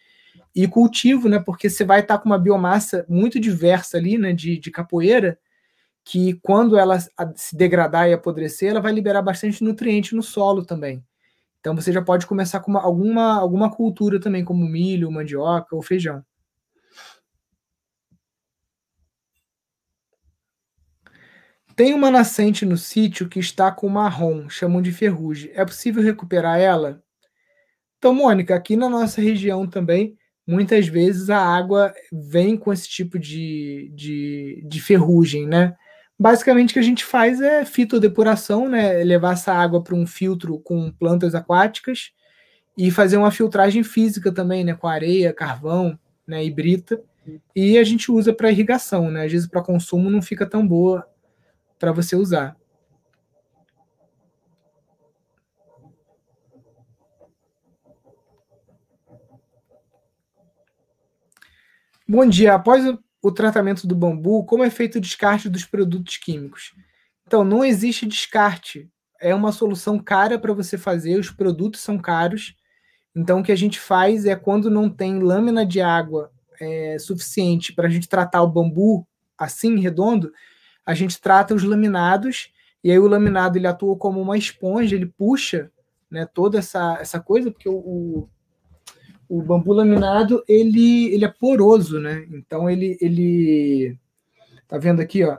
e 0.56 0.68
cultivo, 0.68 1.30
né? 1.30 1.40
Porque 1.40 1.70
você 1.70 1.86
vai 1.86 2.02
estar 2.02 2.18
com 2.20 2.28
uma 2.28 2.40
biomassa 2.40 3.06
muito 3.10 3.40
diversa 3.40 3.98
ali, 3.98 4.18
né? 4.18 4.34
De, 4.34 4.58
de 4.60 4.72
capoeira, 4.72 5.38
que 6.06 6.36
quando 6.44 6.78
ela 6.78 7.00
se 7.36 7.56
degradar 7.58 8.10
e 8.10 8.14
apodrecer, 8.14 8.72
ela 8.72 8.82
vai 8.82 8.94
liberar 8.94 9.22
bastante 9.22 9.64
nutriente 9.64 10.16
no 10.16 10.24
solo 10.24 10.66
também. 10.66 11.04
Então 11.62 11.76
você 11.76 11.92
já 11.94 12.02
pode 12.02 12.28
começar 12.28 12.62
com 12.62 12.72
uma, 12.72 12.82
alguma, 12.82 13.36
alguma 13.40 13.72
cultura 13.72 14.20
também, 14.20 14.46
como 14.46 14.66
milho, 14.68 15.12
mandioca 15.12 15.76
ou 15.76 15.82
feijão. 15.84 16.24
Tem 21.78 21.94
uma 21.94 22.10
nascente 22.10 22.66
no 22.66 22.76
sítio 22.76 23.30
que 23.30 23.38
está 23.38 23.72
com 23.72 23.88
marrom, 23.88 24.50
chamam 24.50 24.82
de 24.82 24.92
ferrugem. 24.92 25.52
É 25.54 25.64
possível 25.64 26.02
recuperar 26.02 26.60
ela? 26.60 27.04
Então, 28.00 28.16
Mônica, 28.16 28.56
aqui 28.56 28.76
na 28.76 28.90
nossa 28.90 29.22
região 29.22 29.68
também, 29.68 30.18
muitas 30.46 30.88
vezes 30.88 31.30
a 31.30 31.38
água 31.38 31.94
vem 32.12 32.58
com 32.58 32.74
esse 32.74 32.90
tipo 32.90 33.20
de, 33.20 33.92
de, 33.94 34.64
de 34.68 34.82
ferrugem, 34.82 35.46
né? 35.46 35.76
Basicamente 36.18 36.72
o 36.72 36.74
que 36.74 36.80
a 36.80 36.84
gente 36.84 37.06
faz 37.06 37.40
é 37.40 37.64
fitodepuração, 37.64 38.68
né? 38.68 39.04
Levar 39.04 39.34
essa 39.34 39.54
água 39.54 39.84
para 39.84 39.94
um 39.94 40.08
filtro 40.08 40.58
com 40.58 40.92
plantas 40.92 41.36
aquáticas 41.36 42.10
e 42.76 42.90
fazer 42.90 43.18
uma 43.18 43.30
filtragem 43.30 43.84
física 43.84 44.32
também, 44.32 44.64
né? 44.64 44.74
Com 44.74 44.88
areia, 44.88 45.32
carvão, 45.32 45.96
né? 46.26 46.44
E 46.44 46.50
brita. 46.50 47.00
E 47.56 47.78
a 47.78 47.84
gente 47.84 48.12
usa 48.12 48.34
para 48.34 48.50
irrigação, 48.50 49.12
né? 49.12 49.26
Às 49.26 49.32
vezes 49.32 49.48
para 49.48 49.62
consumo 49.62 50.10
não 50.10 50.24
fica 50.24 50.44
tão 50.44 50.68
boa 50.68 51.08
para 51.80 51.92
você 51.92 52.16
usar. 52.16 52.56
Bom 62.08 62.26
dia. 62.26 62.54
Após 62.54 62.86
o 63.22 63.32
tratamento 63.32 63.86
do 63.86 63.94
bambu, 63.94 64.46
como 64.46 64.64
é 64.64 64.70
feito 64.70 64.98
o 64.98 65.02
descarte 65.02 65.50
dos 65.50 65.66
produtos 65.66 66.18
químicos? 66.18 66.74
Então, 67.26 67.44
não 67.44 67.66
existe 67.66 68.06
descarte. 68.06 68.90
É 69.20 69.36
uma 69.36 69.52
solução 69.52 70.00
cara 70.00 70.40
para 70.40 70.54
você 70.54 70.78
fazer, 70.78 71.20
os 71.20 71.30
produtos 71.30 71.82
são 71.82 71.98
caros. 71.98 72.56
Então, 73.14 73.40
o 73.42 73.44
que 73.44 73.52
a 73.52 73.56
gente 73.58 73.80
faz 73.80 74.26
é 74.26 74.36
quando 74.36 74.70
não 74.70 74.90
tem 74.90 75.20
lâmina 75.20 75.66
de 75.66 75.82
água 75.82 76.32
é, 76.62 76.98
suficiente 77.00 77.74
para 77.74 77.88
a 77.88 77.90
gente 77.90 78.08
tratar 78.08 78.42
o 78.42 78.48
bambu 78.48 79.06
assim, 79.38 79.80
redondo, 79.80 80.32
a 80.88 80.94
gente 80.94 81.20
trata 81.20 81.54
os 81.54 81.64
laminados, 81.64 82.50
e 82.82 82.90
aí 82.90 82.98
o 82.98 83.08
laminado 83.08 83.58
ele 83.58 83.68
atua 83.68 83.98
como 83.98 84.22
uma 84.22 84.38
esponja, 84.38 84.96
ele 84.96 85.06
puxa 85.06 85.70
né, 86.10 86.26
toda 86.26 86.58
essa, 86.58 86.98
essa 87.02 87.20
coisa, 87.20 87.52
porque 87.52 87.68
o, 87.68 87.76
o, 87.76 88.30
o 89.28 89.42
bambu 89.42 89.74
laminado 89.74 90.42
ele, 90.48 91.14
ele 91.14 91.26
é 91.26 91.28
poroso, 91.28 92.00
né? 92.00 92.26
Então 92.32 92.70
ele, 92.70 92.98
ele 93.02 93.98
tá 94.66 94.78
vendo 94.78 95.02
aqui, 95.02 95.26
ó, 95.26 95.38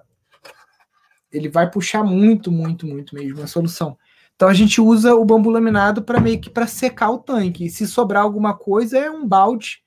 ele 1.32 1.48
vai 1.48 1.70
puxar 1.70 2.04
muito, 2.04 2.52
muito, 2.52 2.87
muito 2.87 3.14
mesmo 3.14 3.42
a 3.42 3.46
solução. 3.46 3.96
Então 4.37 4.48
a 4.48 4.54
gente 4.54 4.82
usa 4.82 5.14
o 5.14 5.24
bambu 5.24 5.48
laminado 5.48 6.02
para 6.02 6.20
meio 6.20 6.38
que 6.38 6.50
para 6.50 6.66
secar 6.66 7.11
o 7.11 7.18
tanque. 7.18 7.64
E 7.64 7.70
se 7.70 7.87
sobrar 7.87 8.22
alguma 8.22 8.54
coisa 8.54 8.98
é 8.98 9.11
um 9.11 9.26
balde 9.26 9.82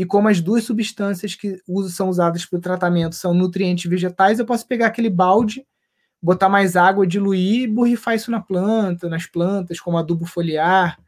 e 0.00 0.06
como 0.06 0.28
as 0.28 0.40
duas 0.40 0.64
substâncias 0.64 1.34
que 1.34 1.60
são 1.90 2.08
usadas 2.08 2.46
para 2.46 2.56
o 2.56 2.60
tratamento 2.62 3.14
são 3.14 3.34
nutrientes 3.34 3.84
vegetais, 3.84 4.38
eu 4.38 4.46
posso 4.46 4.66
pegar 4.66 4.86
aquele 4.86 5.10
balde, 5.10 5.66
botar 6.22 6.48
mais 6.48 6.74
água, 6.74 7.06
diluir 7.06 7.64
e 7.64 7.66
borrifar 7.66 8.14
isso 8.14 8.30
na 8.30 8.40
planta, 8.40 9.10
nas 9.10 9.26
plantas, 9.26 9.78
como 9.78 9.98
adubo 9.98 10.24
foliar. 10.24 10.98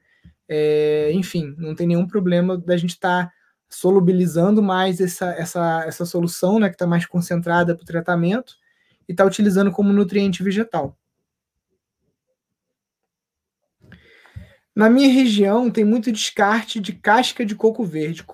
É, 0.46 1.11
enfim, 1.14 1.55
não 1.57 1.74
tem 1.74 1.87
nenhum 1.87 2.07
problema 2.07 2.59
da 2.59 2.76
gente 2.76 2.90
estar 2.90 3.28
tá 3.28 3.33
solubilizando 3.66 4.62
mais 4.62 5.00
essa, 5.00 5.31
essa, 5.38 5.85
essa 5.87 6.05
solução, 6.05 6.61
né, 6.61 6.68
que 6.68 6.74
está 6.74 6.87
mais 6.87 7.07
concentrada 7.07 7.74
para 7.74 7.85
o 7.85 7.87
tratamento, 7.87 8.57
e 9.09 9.12
está 9.12 9.24
utilizando 9.24 9.72
como 9.72 9.90
nutriente 9.90 10.42
vegetal. 10.42 10.98
Na 14.75 14.89
minha 14.89 15.13
região 15.13 15.71
tem 15.71 15.85
muito 15.85 16.11
descarte 16.11 16.81
de 16.81 16.95
casca 16.95 17.45
de 17.45 17.55
coco 17.55 17.85
verde. 17.85 18.25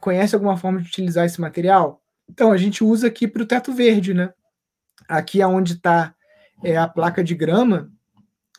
Conhece 0.00 0.34
alguma 0.34 0.56
forma 0.56 0.80
de 0.80 0.88
utilizar 0.88 1.24
esse 1.24 1.40
material? 1.40 2.02
Então, 2.28 2.52
a 2.52 2.58
gente 2.58 2.84
usa 2.84 3.06
aqui 3.06 3.26
para 3.26 3.42
o 3.42 3.46
teto 3.46 3.72
verde, 3.72 4.12
né? 4.12 4.32
Aqui 5.08 5.42
onde 5.42 5.74
está 5.74 6.14
é, 6.62 6.76
a 6.76 6.86
placa 6.86 7.24
de 7.24 7.34
grama, 7.34 7.90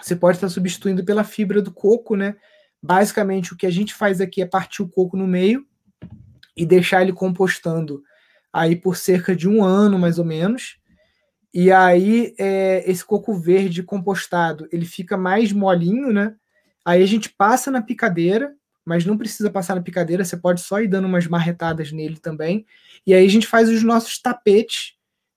você 0.02 0.15
pode 0.15 0.38
estar 0.38 0.50
substituindo 0.50 1.04
pela 1.06 1.24
fibra 1.24 1.62
do 1.62 1.72
coco, 1.72 2.15
né? 2.15 2.36
Basicamente, 2.82 3.54
o 3.54 3.58
que 3.58 3.68
a 3.68 3.72
gente 3.72 3.94
faz 3.94 4.20
aqui 4.22 4.42
é 4.42 4.46
partir 4.46 4.82
o 4.82 4.89
coco 4.89 5.15
no 5.15 5.28
meio 5.28 5.65
e 6.56 6.65
deixar 6.65 7.02
ele 7.02 7.13
compostando 7.13 8.02
aí 8.52 8.76
por 8.76 8.96
cerca 8.96 9.36
de 9.36 9.48
um 9.48 9.63
ano, 9.63 10.00
mais 10.00 10.18
ou 10.18 10.26
menos. 10.26 10.78
E 11.54 11.72
aí, 11.72 12.34
é, 12.39 12.89
esse 12.89 13.06
coco 13.06 13.34
verde 13.36 13.84
compostado, 13.84 14.68
ele 14.72 14.86
fica 14.86 15.15
mais 15.18 15.52
molinho, 15.52 16.12
né? 16.12 16.36
Aí 16.89 17.04
a 17.04 17.06
gente 17.06 17.30
passa 17.30 17.69
na 17.69 17.84
picadeira, 17.84 18.56
mas 18.84 19.06
não 19.06 19.15
precisa 19.15 19.52
passar 19.52 19.75
na 19.75 19.82
picadeira, 19.84 20.25
você 20.25 20.36
pode 20.36 20.60
só 20.62 20.82
ir 20.82 20.88
dando 20.88 21.06
umas 21.06 21.28
marretadas 21.28 21.91
nele 21.91 22.17
também. 22.17 22.65
E 23.06 23.13
aí 23.13 23.23
a 23.23 23.30
gente 23.30 23.45
faz 23.45 23.69
os 23.69 23.84
nossos 23.84 24.19
tapetes 24.19 24.95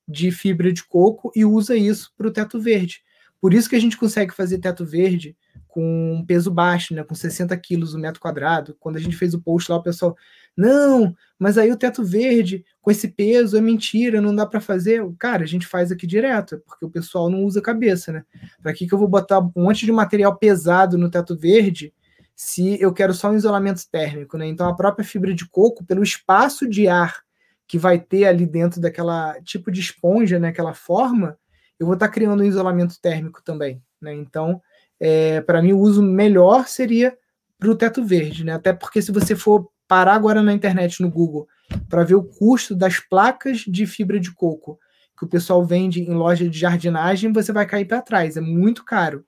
de 0.09 0.31
fibra 0.31 0.73
de 0.73 0.83
coco 0.83 1.31
e 1.37 1.45
usa 1.45 1.77
isso 1.77 2.11
para 2.17 2.27
o 2.27 2.33
teto 2.33 2.59
verde. 2.59 3.03
Por 3.39 3.53
isso 3.53 3.69
que 3.69 3.77
a 3.77 3.79
gente 3.79 3.99
consegue 3.99 4.33
fazer 4.33 4.61
teto 4.61 4.87
verde 4.87 5.37
com 5.73 6.23
peso 6.29 6.51
baixo, 6.51 6.95
né, 6.95 7.03
com 7.03 7.15
60 7.15 7.57
quilos 7.57 7.95
o 7.95 7.99
metro 7.99 8.21
quadrado. 8.21 8.77
Quando 8.79 8.97
a 8.97 9.01
gente 9.01 9.17
fez 9.17 9.33
o 9.33 9.41
post 9.41 9.73
lá, 9.73 9.79
o 9.79 9.83
pessoal, 9.83 10.15
não, 10.55 11.17
mas 11.39 11.57
aí 11.57 11.73
o 11.73 11.79
teto 11.79 12.05
verde 12.05 12.63
com 12.83 12.91
esse 12.91 13.09
peso 13.09 13.57
é 13.57 13.61
mentira, 13.63 14.21
não 14.21 14.37
dá 14.37 14.45
para 14.45 14.61
fazer. 14.61 15.03
Cara, 15.19 15.45
a 15.45 15.47
gente 15.47 15.67
faz 15.67 15.91
aqui 15.91 16.07
direto, 16.07 16.63
porque 16.67 16.85
o 16.85 16.91
pessoal 16.91 17.31
não 17.31 17.43
usa 17.43 17.63
cabeça, 17.63 18.13
né? 18.13 18.23
Para 18.63 18.75
que, 18.75 18.87
que 18.87 18.93
eu 18.93 18.99
vou 18.99 19.09
botar 19.09 19.39
um 19.39 19.51
monte 19.57 19.87
de 19.87 19.93
material 19.93 20.37
pesado 20.37 20.99
no 20.99 21.11
teto 21.11 21.35
verde 21.35 21.95
se 22.37 22.79
eu 22.79 22.93
quero 22.93 23.15
só 23.15 23.31
um 23.31 23.37
isolamento 23.37 23.81
térmico, 23.91 24.37
né? 24.37 24.47
Então 24.47 24.69
a 24.69 24.77
própria 24.77 25.07
fibra 25.07 25.33
de 25.33 25.49
coco, 25.49 25.87
pelo 25.87 26.03
espaço 26.03 26.69
de 26.69 26.87
ar 26.87 27.23
que 27.67 27.79
vai 27.79 27.99
ter 27.99 28.27
ali 28.27 28.45
dentro 28.45 28.79
daquela 28.79 29.41
tipo 29.41 29.73
de 29.73 29.81
esponja, 29.81 30.39
né, 30.39 30.49
aquela 30.49 30.75
forma, 30.75 31.39
eu 31.81 31.87
vou 31.87 31.95
estar 31.95 32.09
tá 32.09 32.13
criando 32.13 32.43
um 32.43 32.47
isolamento 32.47 33.01
térmico 33.01 33.43
também, 33.43 33.83
né? 33.99 34.13
Então, 34.13 34.61
é, 35.05 35.41
para 35.41 35.61
mim 35.61 35.73
o 35.73 35.81
uso 35.81 36.01
melhor 36.01 36.69
seria 36.69 37.19
para 37.59 37.69
o 37.69 37.75
teto 37.75 38.05
verde, 38.05 38.45
né? 38.45 38.53
Até 38.53 38.73
porque 38.73 39.03
se 39.03 39.11
você 39.11 39.35
for 39.35 39.69
parar 39.89 40.15
agora 40.15 40.41
na 40.45 40.53
internet, 40.53 41.03
no 41.03 41.11
Google, 41.11 41.49
para 41.89 42.05
ver 42.05 42.15
o 42.15 42.23
custo 42.23 42.73
das 42.73 43.01
placas 43.01 43.59
de 43.67 43.85
fibra 43.85 44.21
de 44.21 44.33
coco 44.33 44.79
que 45.19 45.25
o 45.25 45.29
pessoal 45.29 45.65
vende 45.65 46.01
em 46.03 46.15
loja 46.15 46.49
de 46.49 46.57
jardinagem, 46.57 47.33
você 47.33 47.53
vai 47.53 47.67
cair 47.67 47.85
para 47.85 48.01
trás. 48.01 48.37
É 48.37 48.41
muito 48.41 48.85
caro. 48.85 49.25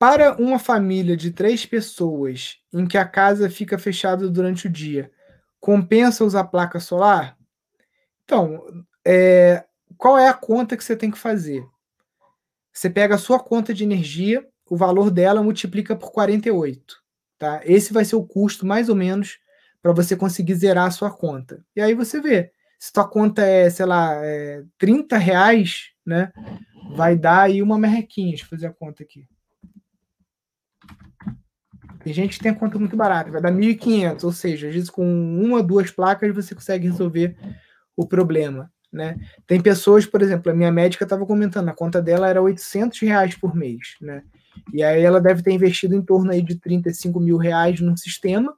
Para 0.00 0.34
uma 0.34 0.58
família 0.58 1.16
de 1.16 1.30
três 1.30 1.64
pessoas 1.64 2.56
em 2.72 2.88
que 2.88 2.98
a 2.98 3.04
casa 3.04 3.48
fica 3.48 3.78
fechada 3.78 4.28
durante 4.28 4.66
o 4.66 4.70
dia, 4.70 5.12
compensa 5.62 6.24
usar 6.24 6.44
placa 6.44 6.80
solar? 6.80 7.38
Então, 8.24 8.84
é, 9.06 9.64
qual 9.96 10.18
é 10.18 10.28
a 10.28 10.34
conta 10.34 10.76
que 10.76 10.82
você 10.82 10.96
tem 10.96 11.10
que 11.10 11.18
fazer? 11.18 11.64
Você 12.72 12.90
pega 12.90 13.14
a 13.14 13.18
sua 13.18 13.38
conta 13.38 13.72
de 13.72 13.84
energia, 13.84 14.44
o 14.68 14.76
valor 14.76 15.08
dela 15.08 15.42
multiplica 15.42 15.94
por 15.94 16.10
48. 16.10 16.96
Tá? 17.38 17.60
Esse 17.64 17.92
vai 17.92 18.04
ser 18.04 18.16
o 18.16 18.26
custo, 18.26 18.66
mais 18.66 18.88
ou 18.88 18.96
menos, 18.96 19.38
para 19.80 19.92
você 19.92 20.16
conseguir 20.16 20.54
zerar 20.54 20.86
a 20.86 20.90
sua 20.90 21.10
conta. 21.10 21.64
E 21.76 21.80
aí 21.80 21.94
você 21.94 22.20
vê. 22.20 22.50
Se 22.78 22.90
sua 22.92 23.06
conta 23.06 23.42
é, 23.42 23.70
sei 23.70 23.86
lá, 23.86 24.14
é 24.16 24.64
30 24.78 25.16
reais, 25.16 25.90
né? 26.04 26.32
Vai 26.96 27.16
dar 27.16 27.42
aí 27.42 27.62
uma 27.62 27.78
merrequinha. 27.78 28.30
Deixa 28.30 28.44
eu 28.44 28.48
fazer 28.48 28.66
a 28.66 28.72
conta 28.72 29.04
aqui. 29.04 29.28
Tem 32.02 32.12
gente 32.12 32.36
que 32.36 32.42
tem 32.42 32.52
a 32.52 32.54
conta 32.54 32.78
muito 32.78 32.96
barata, 32.96 33.30
vai 33.30 33.40
dar 33.40 33.52
1.500, 33.52 34.24
ou 34.24 34.32
seja, 34.32 34.68
às 34.68 34.74
vezes 34.74 34.90
com 34.90 35.04
uma, 35.04 35.62
duas 35.62 35.90
placas 35.90 36.34
você 36.34 36.54
consegue 36.54 36.88
resolver 36.88 37.36
o 37.96 38.06
problema, 38.06 38.70
né? 38.92 39.16
Tem 39.46 39.60
pessoas, 39.60 40.04
por 40.04 40.20
exemplo, 40.22 40.50
a 40.50 40.54
minha 40.54 40.72
médica 40.72 41.04
estava 41.04 41.24
comentando, 41.24 41.68
a 41.68 41.74
conta 41.74 42.02
dela 42.02 42.28
era 42.28 42.42
800 42.42 42.98
reais 43.00 43.36
por 43.36 43.54
mês, 43.54 43.96
né? 44.00 44.22
E 44.72 44.82
aí 44.82 45.02
ela 45.02 45.20
deve 45.20 45.42
ter 45.42 45.52
investido 45.52 45.94
em 45.94 46.02
torno 46.02 46.30
aí 46.30 46.42
de 46.42 46.56
35 46.56 47.18
mil 47.20 47.36
reais 47.36 47.80
no 47.80 47.96
sistema. 47.96 48.54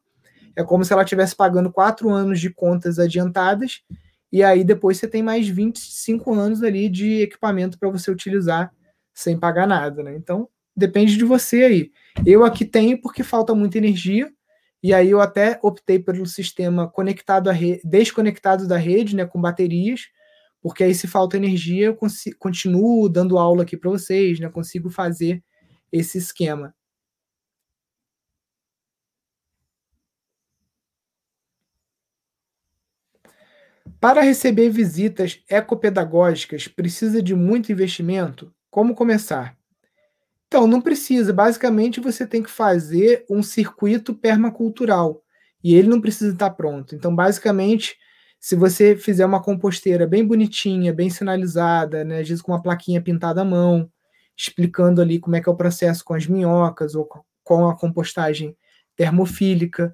É 0.56 0.62
como 0.62 0.84
se 0.84 0.92
ela 0.92 1.02
estivesse 1.02 1.36
pagando 1.36 1.70
quatro 1.70 2.10
anos 2.10 2.40
de 2.40 2.50
contas 2.50 2.98
adiantadas, 2.98 3.82
e 4.32 4.42
aí 4.42 4.64
depois 4.64 4.98
você 4.98 5.06
tem 5.06 5.22
mais 5.22 5.48
25 5.48 6.32
anos 6.34 6.62
ali 6.62 6.88
de 6.88 7.22
equipamento 7.22 7.78
para 7.78 7.88
você 7.90 8.10
utilizar 8.10 8.72
sem 9.12 9.38
pagar 9.38 9.66
nada, 9.66 10.02
né? 10.02 10.16
Então, 10.16 10.48
depende 10.76 11.16
de 11.16 11.24
você 11.24 11.64
aí. 11.64 11.92
Eu 12.26 12.44
aqui 12.44 12.64
tenho 12.64 13.00
porque 13.00 13.22
falta 13.22 13.54
muita 13.54 13.78
energia, 13.78 14.30
e 14.82 14.92
aí 14.92 15.10
eu 15.10 15.20
até 15.20 15.58
optei 15.62 15.98
pelo 15.98 16.26
sistema 16.26 16.88
conectado 16.88 17.48
à 17.48 17.52
rede, 17.52 17.80
desconectado 17.84 18.68
da 18.68 18.76
rede, 18.76 19.16
né, 19.16 19.24
com 19.26 19.40
baterias, 19.40 20.02
porque 20.60 20.84
aí 20.84 20.94
se 20.94 21.06
falta 21.06 21.36
energia, 21.36 21.86
eu 21.86 21.98
continuo 22.38 23.08
dando 23.08 23.38
aula 23.38 23.62
aqui 23.62 23.76
para 23.76 23.90
vocês, 23.90 24.38
né, 24.40 24.48
consigo 24.48 24.90
fazer 24.90 25.42
esse 25.92 26.18
esquema. 26.18 26.74
Para 34.00 34.20
receber 34.20 34.68
visitas 34.70 35.40
ecopedagógicas, 35.48 36.68
precisa 36.68 37.22
de 37.22 37.34
muito 37.34 37.72
investimento? 37.72 38.52
Como 38.70 38.94
começar? 38.94 39.56
Então, 40.54 40.68
não 40.68 40.80
precisa. 40.80 41.32
Basicamente, 41.32 41.98
você 41.98 42.24
tem 42.24 42.40
que 42.40 42.48
fazer 42.48 43.24
um 43.28 43.42
circuito 43.42 44.14
permacultural. 44.14 45.20
E 45.64 45.74
ele 45.74 45.88
não 45.88 46.00
precisa 46.00 46.32
estar 46.32 46.50
pronto. 46.50 46.94
Então, 46.94 47.12
basicamente, 47.12 47.96
se 48.38 48.54
você 48.54 48.94
fizer 48.94 49.26
uma 49.26 49.42
composteira 49.42 50.06
bem 50.06 50.24
bonitinha, 50.24 50.92
bem 50.92 51.10
sinalizada, 51.10 52.04
né, 52.04 52.20
às 52.20 52.28
vezes 52.28 52.40
com 52.40 52.52
uma 52.52 52.62
plaquinha 52.62 53.02
pintada 53.02 53.40
à 53.40 53.44
mão, 53.44 53.90
explicando 54.36 55.02
ali 55.02 55.18
como 55.18 55.34
é 55.34 55.40
que 55.40 55.48
é 55.48 55.52
o 55.52 55.56
processo 55.56 56.04
com 56.04 56.14
as 56.14 56.28
minhocas 56.28 56.94
ou 56.94 57.08
com 57.42 57.68
a 57.68 57.76
compostagem 57.76 58.56
termofílica, 58.94 59.92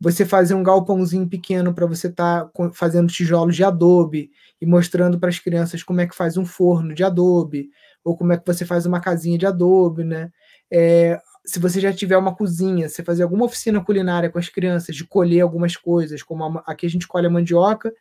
você 0.00 0.24
fazer 0.24 0.54
um 0.54 0.62
galpãozinho 0.62 1.28
pequeno 1.28 1.74
para 1.74 1.84
você 1.86 2.06
estar 2.06 2.44
tá 2.44 2.70
fazendo 2.72 3.08
tijolos 3.08 3.56
de 3.56 3.64
adobe 3.64 4.30
e 4.60 4.66
mostrando 4.66 5.18
para 5.18 5.30
as 5.30 5.40
crianças 5.40 5.82
como 5.82 6.00
é 6.00 6.06
que 6.06 6.14
faz 6.14 6.36
um 6.36 6.44
forno 6.44 6.94
de 6.94 7.02
adobe, 7.02 7.70
ou 8.06 8.16
como 8.16 8.32
é 8.32 8.38
que 8.38 8.46
você 8.46 8.64
faz 8.64 8.86
uma 8.86 9.00
casinha 9.00 9.36
de 9.36 9.44
adobe, 9.44 10.04
né? 10.04 10.30
É, 10.70 11.20
se 11.44 11.58
você 11.58 11.80
já 11.80 11.92
tiver 11.92 12.16
uma 12.16 12.36
cozinha, 12.36 12.88
você 12.88 13.02
fazer 13.02 13.24
alguma 13.24 13.44
oficina 13.44 13.84
culinária 13.84 14.30
com 14.30 14.38
as 14.38 14.48
crianças, 14.48 14.94
de 14.94 15.04
colher 15.04 15.40
algumas 15.40 15.76
coisas, 15.76 16.22
como 16.22 16.44
a, 16.44 16.62
aqui 16.68 16.86
a 16.86 16.88
gente 16.88 17.08
colhe 17.08 17.26
a 17.26 17.30
mandioca 17.30 17.92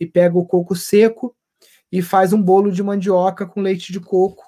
e 0.00 0.06
pega 0.06 0.38
o 0.38 0.46
coco 0.46 0.74
seco 0.74 1.36
e 1.92 2.00
faz 2.00 2.32
um 2.32 2.40
bolo 2.40 2.72
de 2.72 2.82
mandioca 2.82 3.46
com 3.46 3.60
leite 3.60 3.92
de 3.92 4.00
coco, 4.00 4.42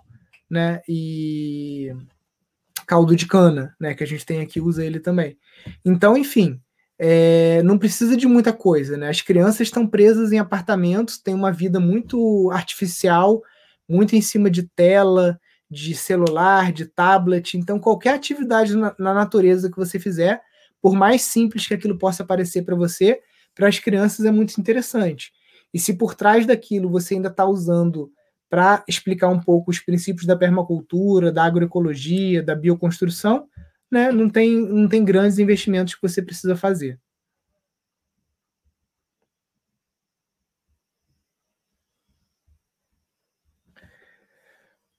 né? 0.48 0.81
E 0.88 1.94
caldo 2.87 3.14
de 3.14 3.27
cana, 3.27 3.77
né? 3.79 3.92
Que 3.92 4.05
a 4.05 4.07
gente 4.07 4.25
tem 4.25 4.40
aqui, 4.40 4.62
usa 4.62 4.83
ele 4.83 4.98
também. 4.98 5.37
Então, 5.85 6.16
enfim, 6.16 6.59
é, 6.98 7.62
não 7.62 7.77
precisa 7.77 8.16
de 8.16 8.27
muita 8.27 8.51
coisa, 8.51 8.96
né? 8.96 9.11
As 9.11 9.20
crianças 9.20 9.61
estão 9.61 9.87
presas 9.87 10.33
em 10.33 10.38
apartamentos, 10.38 11.18
têm 11.18 11.35
uma 11.35 11.53
vida 11.53 11.79
muito 11.79 12.51
artificial, 12.51 13.42
muito 13.88 14.14
em 14.14 14.23
cima 14.23 14.51
de 14.51 14.62
tela, 14.62 15.38
de 15.71 15.95
celular, 15.95 16.73
de 16.73 16.87
tablet. 16.87 17.57
Então, 17.57 17.79
qualquer 17.79 18.14
atividade 18.14 18.77
na, 18.77 18.95
na 18.99 19.14
natureza 19.14 19.71
que 19.71 19.77
você 19.77 19.99
fizer, 19.99 20.40
por 20.81 20.95
mais 20.95 21.23
simples 21.23 21.66
que 21.66 21.75
aquilo 21.75 21.99
possa 21.99 22.25
parecer 22.25 22.62
para 22.62 22.77
você, 22.77 23.21
para 23.55 23.68
as 23.68 23.79
crianças 23.79 24.25
é 24.25 24.31
muito 24.31 24.59
interessante. 24.61 25.33
E 25.73 25.79
se 25.79 25.95
por 25.95 26.14
trás 26.14 26.47
daquilo 26.47 26.90
você 26.90 27.14
ainda 27.14 27.29
está 27.29 27.47
usando 27.47 28.11
para 28.51 28.85
explicar 28.87 29.29
um 29.29 29.40
pouco 29.40 29.71
os 29.71 29.79
princípios 29.79 30.27
da 30.27 30.37
permacultura, 30.37 31.33
da 31.33 31.45
agroecologia, 31.45 32.42
da 32.42 32.55
bioconstrução, 32.55 33.47
né, 33.90 34.12
não, 34.12 34.29
tem, 34.29 34.61
não 34.61 34.88
tem 34.88 35.05
grandes 35.05 35.38
investimentos 35.38 35.95
que 35.95 36.03
você 36.03 36.21
precisa 36.21 36.55
fazer. 36.55 36.99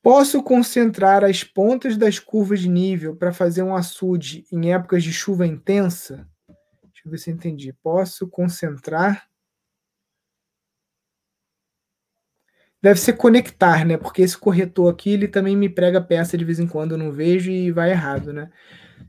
Posso 0.04 0.42
concentrar 0.42 1.24
as 1.24 1.42
pontas 1.42 1.96
das 1.96 2.18
curvas 2.18 2.60
de 2.60 2.68
nível 2.68 3.16
para 3.16 3.32
fazer 3.32 3.62
um 3.62 3.74
açude 3.74 4.44
em 4.52 4.70
épocas 4.70 5.02
de 5.02 5.10
chuva 5.10 5.46
intensa? 5.46 6.28
Deixa 6.46 7.06
eu 7.06 7.10
ver 7.10 7.16
se 7.16 7.30
eu 7.30 7.34
entendi. 7.34 7.72
Posso 7.72 8.28
concentrar. 8.28 9.26
Deve 12.82 13.00
ser 13.00 13.14
conectar, 13.14 13.86
né? 13.86 13.96
Porque 13.96 14.20
esse 14.20 14.36
corretor 14.36 14.92
aqui, 14.92 15.08
ele 15.08 15.26
também 15.26 15.56
me 15.56 15.70
prega 15.70 16.02
peça 16.02 16.36
de 16.36 16.44
vez 16.44 16.60
em 16.60 16.66
quando, 16.66 16.92
eu 16.92 16.98
não 16.98 17.10
vejo 17.10 17.50
e 17.50 17.72
vai 17.72 17.90
errado, 17.90 18.30
né? 18.30 18.50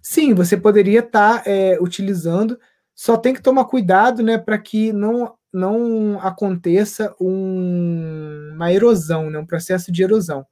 Sim, 0.02 0.34
você 0.34 0.56
poderia 0.56 1.02
estar 1.02 1.44
tá, 1.44 1.52
é, 1.52 1.78
utilizando, 1.82 2.58
só 2.96 3.18
tem 3.18 3.34
que 3.34 3.42
tomar 3.42 3.66
cuidado, 3.66 4.24
né, 4.24 4.38
para 4.38 4.58
que 4.58 4.94
não, 4.94 5.36
não 5.52 6.18
aconteça 6.22 7.14
um, 7.20 8.52
uma 8.54 8.72
erosão, 8.72 9.30
né, 9.30 9.38
um 9.38 9.46
processo 9.46 9.92
de 9.92 10.02
erosão. 10.02 10.46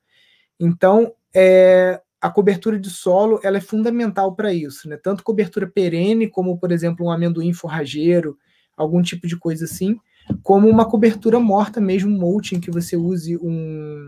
Então, 0.65 1.13
é, 1.35 2.01
a 2.21 2.29
cobertura 2.29 2.79
de 2.79 2.89
solo 2.89 3.39
ela 3.43 3.57
é 3.57 3.61
fundamental 3.61 4.33
para 4.33 4.53
isso, 4.53 4.87
né? 4.87 4.95
Tanto 4.95 5.23
cobertura 5.23 5.67
perene, 5.67 6.29
como 6.29 6.57
por 6.57 6.71
exemplo 6.71 7.05
um 7.05 7.11
amendoim 7.11 7.51
forrageiro, 7.51 8.37
algum 8.77 9.01
tipo 9.01 9.27
de 9.27 9.35
coisa 9.35 9.65
assim, 9.65 9.99
como 10.41 10.69
uma 10.69 10.89
cobertura 10.89 11.37
morta 11.37 11.81
mesmo, 11.81 12.09
mulching, 12.09 12.61
que 12.61 12.71
você 12.71 12.95
use 12.95 13.37
um 13.37 14.07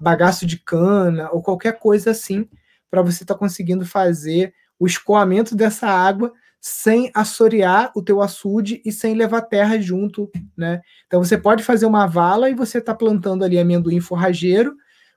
bagaço 0.00 0.44
de 0.44 0.58
cana 0.58 1.30
ou 1.30 1.40
qualquer 1.40 1.78
coisa 1.78 2.10
assim, 2.10 2.48
para 2.90 3.00
você 3.00 3.22
estar 3.22 3.34
tá 3.34 3.38
conseguindo 3.38 3.86
fazer 3.86 4.52
o 4.78 4.86
escoamento 4.86 5.54
dessa 5.54 5.86
água 5.86 6.32
sem 6.60 7.12
assorear 7.14 7.92
o 7.94 8.02
teu 8.02 8.20
açude 8.20 8.82
e 8.84 8.90
sem 8.90 9.14
levar 9.14 9.42
terra 9.42 9.78
junto, 9.78 10.28
né? 10.56 10.80
Então 11.06 11.22
você 11.22 11.38
pode 11.38 11.62
fazer 11.62 11.86
uma 11.86 12.08
vala 12.08 12.50
e 12.50 12.54
você 12.54 12.78
está 12.78 12.92
plantando 12.92 13.44
ali 13.44 13.56
amendoim 13.56 14.00
forrageiro, 14.00 14.74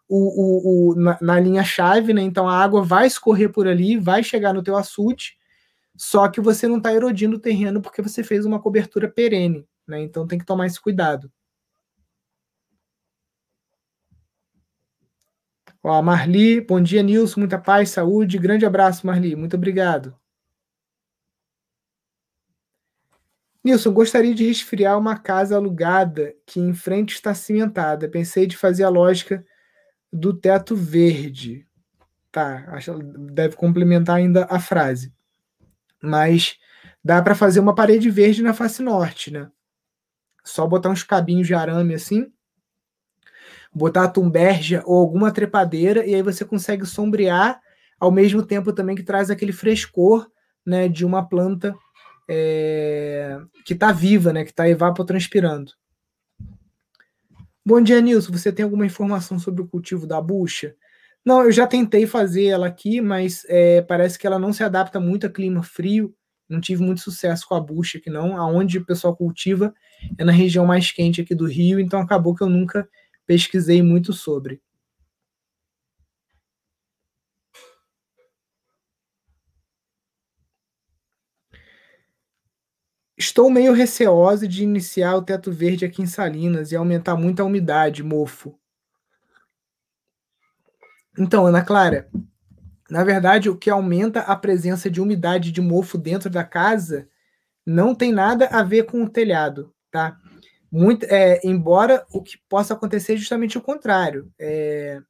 o, 0.09 0.89
o, 0.89 0.91
o 0.91 0.95
na, 0.95 1.17
na, 1.21 1.39
linha 1.39 1.63
chave, 1.63 2.13
né? 2.13 2.21
Então 2.23 2.49
a 2.49 2.57
água 2.57 2.83
vai 2.83 3.05
escorrer 3.05 3.51
por 3.51 3.67
ali, 3.67 3.97
vai 3.97 4.23
chegar 4.23 4.53
no 4.53 4.63
teu 4.63 4.75
açude, 4.75 5.37
só 5.95 6.27
que 6.27 6.41
você 6.41 6.67
não 6.67 6.77
está 6.77 6.93
erodindo 6.93 7.37
o 7.37 7.39
terreno 7.39 7.81
porque 7.81 8.01
você 8.01 8.23
fez 8.23 8.45
uma 8.45 8.59
cobertura 8.61 9.07
perene, 9.09 9.67
né? 9.87 10.01
Então 10.01 10.27
tem 10.27 10.39
que 10.39 10.45
tomar 10.45 10.65
esse 10.65 10.81
cuidado. 10.81 11.31
Ó, 15.83 16.01
Marli, 16.01 16.59
bom 16.61 16.81
dia, 16.81 17.01
Nilson, 17.03 17.39
muita 17.41 17.57
paz, 17.57 17.89
saúde, 17.89 18.37
grande 18.37 18.65
abraço, 18.65 19.07
Marli, 19.07 19.35
muito 19.35 19.55
obrigado. 19.55 20.17
Nilson, 23.63 23.93
gostaria 23.93 24.33
de 24.33 24.45
resfriar 24.45 24.97
uma 24.97 25.17
casa 25.17 25.55
alugada 25.55 26.33
que 26.45 26.59
em 26.59 26.73
frente 26.73 27.13
está 27.13 27.33
cimentada. 27.33 28.09
Pensei 28.09 28.47
de 28.47 28.57
fazer 28.57 28.83
a 28.83 28.89
lógica 28.89 29.45
do 30.11 30.33
teto 30.33 30.75
verde. 30.75 31.65
Tá, 32.31 32.65
acho 32.69 32.99
deve 32.99 33.55
complementar 33.55 34.17
ainda 34.17 34.45
a 34.49 34.59
frase. 34.59 35.13
Mas 36.01 36.57
dá 37.03 37.21
para 37.21 37.35
fazer 37.35 37.59
uma 37.59 37.75
parede 37.75 38.09
verde 38.09 38.43
na 38.43 38.53
face 38.53 38.81
norte, 38.81 39.31
né? 39.31 39.49
Só 40.43 40.67
botar 40.67 40.89
uns 40.89 41.03
cabinhos 41.03 41.47
de 41.47 41.53
arame 41.53 41.93
assim, 41.93 42.31
botar 43.73 44.05
a 44.05 44.09
tumbergia 44.09 44.83
ou 44.85 44.99
alguma 44.99 45.31
trepadeira 45.31 46.05
e 46.05 46.15
aí 46.15 46.21
você 46.21 46.43
consegue 46.43 46.85
sombrear 46.85 47.59
ao 47.99 48.11
mesmo 48.11 48.43
tempo 48.43 48.73
também 48.73 48.95
que 48.95 49.03
traz 49.03 49.29
aquele 49.29 49.51
frescor, 49.51 50.29
né, 50.65 50.87
de 50.87 51.05
uma 51.05 51.27
planta 51.27 51.75
é, 52.29 53.37
que 53.65 53.73
está 53.73 53.91
viva, 53.91 54.31
né, 54.31 54.43
que 54.43 54.51
está 54.51 54.69
evapotranspirando. 54.69 55.73
Bom 57.69 57.79
dia, 57.81 58.01
Nilson. 58.01 58.31
Você 58.31 58.51
tem 58.51 58.63
alguma 58.63 58.83
informação 58.83 59.37
sobre 59.37 59.61
o 59.61 59.67
cultivo 59.67 60.07
da 60.07 60.19
bucha? 60.19 60.75
Não, 61.23 61.43
eu 61.43 61.51
já 61.51 61.67
tentei 61.67 62.07
fazer 62.07 62.45
ela 62.45 62.65
aqui, 62.65 62.99
mas 62.99 63.45
é, 63.47 63.79
parece 63.83 64.17
que 64.17 64.25
ela 64.25 64.39
não 64.39 64.51
se 64.51 64.63
adapta 64.63 64.99
muito 64.99 65.27
a 65.27 65.29
clima 65.29 65.61
frio. 65.61 66.11
Não 66.49 66.59
tive 66.59 66.81
muito 66.81 66.99
sucesso 67.01 67.47
com 67.47 67.53
a 67.53 67.61
bucha 67.61 67.99
aqui, 67.99 68.09
não. 68.09 68.35
Aonde 68.35 68.79
o 68.79 68.85
pessoal 68.87 69.15
cultiva 69.15 69.71
é 70.17 70.23
na 70.23 70.31
região 70.31 70.65
mais 70.65 70.91
quente 70.91 71.21
aqui 71.21 71.35
do 71.35 71.45
Rio, 71.45 71.79
então 71.79 71.99
acabou 71.99 72.33
que 72.33 72.41
eu 72.41 72.49
nunca 72.49 72.89
pesquisei 73.27 73.83
muito 73.83 74.13
sobre. 74.13 74.59
Estou 83.19 83.49
meio 83.49 83.73
receosa 83.73 84.47
de 84.47 84.63
iniciar 84.63 85.17
o 85.17 85.21
teto 85.21 85.51
verde 85.51 85.83
aqui 85.83 86.01
em 86.01 86.05
Salinas 86.05 86.71
e 86.71 86.77
aumentar 86.77 87.17
muito 87.17 87.41
a 87.41 87.45
umidade, 87.45 88.01
mofo. 88.01 88.57
Então, 91.17 91.45
Ana 91.45 91.61
Clara, 91.61 92.09
Na 92.89 93.03
verdade, 93.03 93.49
o 93.49 93.57
que 93.57 93.69
aumenta 93.69 94.21
a 94.21 94.35
presença 94.35 94.89
de 94.89 95.01
umidade 95.01 95.51
de 95.51 95.61
mofo 95.61 95.97
dentro 95.97 96.29
da 96.29 96.43
casa 96.43 97.07
não 97.65 97.93
tem 97.93 98.11
nada 98.11 98.47
a 98.47 98.63
ver 98.63 98.85
com 98.85 99.03
o 99.03 99.09
telhado, 99.09 99.75
tá? 99.91 100.17
Muito, 100.71 101.05
é, 101.05 101.39
embora 101.43 102.05
o 102.11 102.23
que 102.23 102.37
possa 102.49 102.73
acontecer 102.73 103.13
é 103.13 103.17
justamente 103.17 103.57
o 103.57 103.61
contrário. 103.61 104.31
É, 104.39 105.01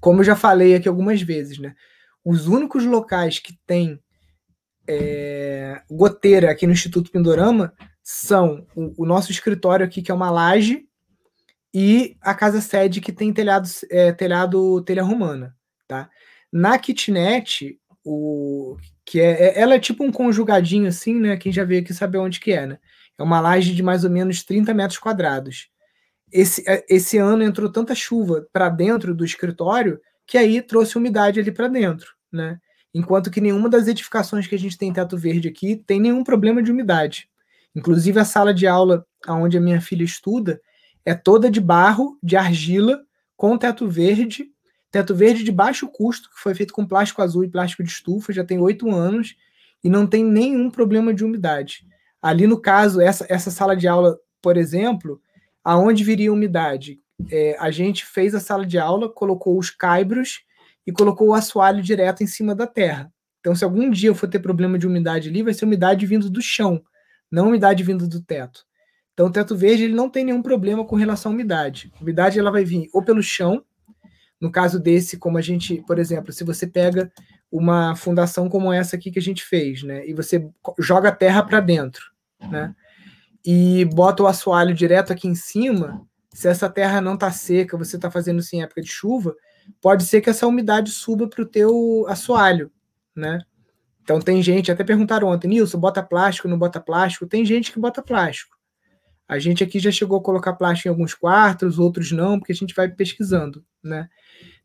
como 0.00 0.20
eu 0.20 0.24
já 0.24 0.36
falei 0.36 0.74
aqui 0.74 0.88
algumas 0.88 1.20
vezes, 1.20 1.58
né? 1.58 1.74
Os 2.24 2.46
únicos 2.46 2.84
locais 2.86 3.38
que 3.38 3.58
tem 3.66 4.00
é, 4.88 5.82
goteira 5.90 6.50
aqui 6.50 6.66
no 6.66 6.72
Instituto 6.72 7.10
Pindorama 7.10 7.72
são 8.02 8.66
o, 8.74 9.02
o, 9.02 9.06
nosso 9.06 9.30
escritório 9.30 9.84
aqui, 9.84 10.00
que 10.00 10.10
é 10.10 10.14
uma 10.14 10.30
laje, 10.30 10.86
e 11.74 12.16
a 12.20 12.34
casa 12.34 12.60
sede 12.60 13.00
que 13.00 13.12
tem 13.12 13.32
telhado, 13.32 13.68
é, 13.90 14.12
telhado 14.12 14.80
telha 14.82 15.02
romana, 15.02 15.54
tá? 15.86 16.08
Na 16.52 16.78
kitnet, 16.78 17.78
o 18.04 18.76
que 19.04 19.20
é, 19.20 19.48
é, 19.48 19.60
ela 19.60 19.74
é 19.74 19.80
tipo 19.80 20.04
um 20.04 20.12
conjugadinho 20.12 20.88
assim, 20.88 21.18
né? 21.18 21.36
Quem 21.36 21.52
já 21.52 21.64
veio 21.64 21.82
aqui 21.82 21.92
sabe 21.92 22.16
onde 22.18 22.40
que 22.40 22.52
é, 22.52 22.66
né? 22.66 22.78
É 23.18 23.22
uma 23.22 23.40
laje 23.40 23.74
de 23.74 23.82
mais 23.82 24.04
ou 24.04 24.10
menos 24.10 24.42
30 24.44 24.72
metros 24.72 24.98
quadrados. 24.98 25.68
Esse, 26.32 26.62
é, 26.68 26.84
esse 26.88 27.18
ano 27.18 27.42
entrou 27.42 27.70
tanta 27.70 27.94
chuva 27.94 28.46
para 28.52 28.68
dentro 28.68 29.14
do 29.14 29.24
escritório 29.24 30.00
que 30.26 30.38
aí 30.38 30.60
trouxe 30.62 30.96
umidade 30.96 31.38
ali 31.40 31.52
para 31.52 31.68
dentro, 31.68 32.08
né? 32.32 32.58
Enquanto 32.96 33.30
que 33.30 33.42
nenhuma 33.42 33.68
das 33.68 33.86
edificações 33.88 34.46
que 34.46 34.54
a 34.54 34.58
gente 34.58 34.78
tem 34.78 34.88
em 34.88 34.92
teto 34.92 35.18
verde 35.18 35.48
aqui 35.48 35.76
tem 35.76 36.00
nenhum 36.00 36.24
problema 36.24 36.62
de 36.62 36.72
umidade. 36.72 37.28
Inclusive 37.74 38.18
a 38.18 38.24
sala 38.24 38.54
de 38.54 38.66
aula 38.66 39.06
onde 39.28 39.58
a 39.58 39.60
minha 39.60 39.82
filha 39.82 40.02
estuda 40.02 40.58
é 41.04 41.14
toda 41.14 41.50
de 41.50 41.60
barro, 41.60 42.18
de 42.22 42.38
argila, 42.38 43.04
com 43.36 43.58
teto 43.58 43.86
verde, 43.86 44.50
teto 44.90 45.14
verde 45.14 45.44
de 45.44 45.52
baixo 45.52 45.86
custo, 45.88 46.30
que 46.30 46.40
foi 46.40 46.54
feito 46.54 46.72
com 46.72 46.86
plástico 46.86 47.20
azul 47.20 47.44
e 47.44 47.50
plástico 47.50 47.84
de 47.84 47.90
estufa, 47.90 48.32
já 48.32 48.42
tem 48.42 48.58
oito 48.58 48.90
anos, 48.90 49.36
e 49.84 49.90
não 49.90 50.06
tem 50.06 50.24
nenhum 50.24 50.70
problema 50.70 51.12
de 51.12 51.22
umidade. 51.22 51.86
Ali 52.22 52.46
no 52.46 52.58
caso, 52.58 52.98
essa, 52.98 53.26
essa 53.28 53.50
sala 53.50 53.76
de 53.76 53.86
aula, 53.86 54.18
por 54.40 54.56
exemplo, 54.56 55.20
aonde 55.62 56.02
viria 56.02 56.32
umidade? 56.32 56.98
É, 57.30 57.58
a 57.60 57.70
gente 57.70 58.06
fez 58.06 58.34
a 58.34 58.40
sala 58.40 58.64
de 58.64 58.78
aula, 58.78 59.06
colocou 59.06 59.58
os 59.58 59.68
caibros 59.68 60.46
e 60.86 60.92
colocou 60.92 61.28
o 61.28 61.34
assoalho 61.34 61.82
direto 61.82 62.22
em 62.22 62.26
cima 62.26 62.54
da 62.54 62.66
terra. 62.66 63.12
Então, 63.40 63.54
se 63.54 63.64
algum 63.64 63.90
dia 63.90 64.10
eu 64.10 64.14
for 64.14 64.28
ter 64.28 64.38
problema 64.38 64.78
de 64.78 64.86
umidade 64.86 65.28
ali, 65.28 65.42
vai 65.42 65.54
ser 65.54 65.64
umidade 65.64 66.06
vindo 66.06 66.30
do 66.30 66.40
chão, 66.40 66.82
não 67.30 67.48
umidade 67.48 67.82
vindo 67.82 68.08
do 68.08 68.20
teto. 68.20 68.64
Então, 69.12 69.26
o 69.26 69.30
teto 69.30 69.56
verde 69.56 69.84
ele 69.84 69.94
não 69.94 70.10
tem 70.10 70.24
nenhum 70.24 70.42
problema 70.42 70.84
com 70.84 70.94
relação 70.94 71.32
à 71.32 71.34
umidade. 71.34 71.90
A 71.98 72.02
umidade 72.02 72.38
ela 72.38 72.50
vai 72.50 72.64
vir 72.64 72.88
ou 72.92 73.02
pelo 73.02 73.22
chão, 73.22 73.64
no 74.40 74.50
caso 74.50 74.78
desse, 74.78 75.16
como 75.16 75.38
a 75.38 75.40
gente, 75.40 75.82
por 75.86 75.98
exemplo, 75.98 76.32
se 76.32 76.44
você 76.44 76.66
pega 76.66 77.10
uma 77.50 77.96
fundação 77.96 78.48
como 78.48 78.72
essa 78.72 78.96
aqui 78.96 79.10
que 79.10 79.18
a 79.18 79.22
gente 79.22 79.42
fez, 79.42 79.82
né, 79.82 80.06
e 80.06 80.12
você 80.12 80.46
joga 80.78 81.10
terra 81.10 81.42
para 81.42 81.60
dentro, 81.60 82.04
né, 82.50 82.74
e 83.44 83.84
bota 83.86 84.22
o 84.22 84.26
assoalho 84.26 84.74
direto 84.74 85.12
aqui 85.12 85.26
em 85.26 85.34
cima, 85.34 86.06
se 86.34 86.48
essa 86.48 86.68
terra 86.68 87.00
não 87.00 87.14
está 87.14 87.30
seca, 87.30 87.78
você 87.78 87.96
está 87.96 88.10
fazendo 88.10 88.40
isso 88.40 88.54
em 88.54 88.62
época 88.62 88.82
de 88.82 88.88
chuva, 88.88 89.34
pode 89.80 90.04
ser 90.04 90.20
que 90.20 90.30
essa 90.30 90.46
umidade 90.46 90.90
suba 90.90 91.28
para 91.28 91.42
o 91.42 91.46
teu 91.46 92.04
assoalho, 92.08 92.70
né? 93.14 93.40
Então 94.02 94.20
tem 94.20 94.42
gente, 94.42 94.70
até 94.70 94.84
perguntaram 94.84 95.28
ontem, 95.28 95.48
Nilson, 95.48 95.78
bota 95.78 96.02
plástico, 96.02 96.48
não 96.48 96.58
bota 96.58 96.80
plástico? 96.80 97.26
Tem 97.26 97.44
gente 97.44 97.72
que 97.72 97.80
bota 97.80 98.02
plástico. 98.02 98.56
A 99.28 99.38
gente 99.38 99.64
aqui 99.64 99.80
já 99.80 99.90
chegou 99.90 100.18
a 100.18 100.22
colocar 100.22 100.52
plástico 100.52 100.88
em 100.88 100.90
alguns 100.90 101.12
quartos, 101.12 101.78
outros 101.78 102.12
não, 102.12 102.38
porque 102.38 102.52
a 102.52 102.54
gente 102.54 102.74
vai 102.74 102.88
pesquisando, 102.88 103.64
né? 103.82 104.08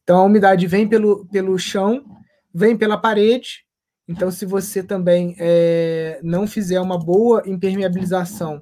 Então 0.04 0.18
a 0.18 0.24
umidade 0.24 0.68
vem 0.68 0.88
pelo, 0.88 1.26
pelo 1.28 1.58
chão, 1.58 2.06
vem 2.54 2.78
pela 2.78 2.98
parede. 2.98 3.66
Então, 4.08 4.30
se 4.30 4.46
você 4.46 4.84
também 4.84 5.36
é, 5.40 6.20
não 6.22 6.46
fizer 6.46 6.82
uma 6.82 6.98
boa 6.98 7.44
impermeabilização 7.46 8.62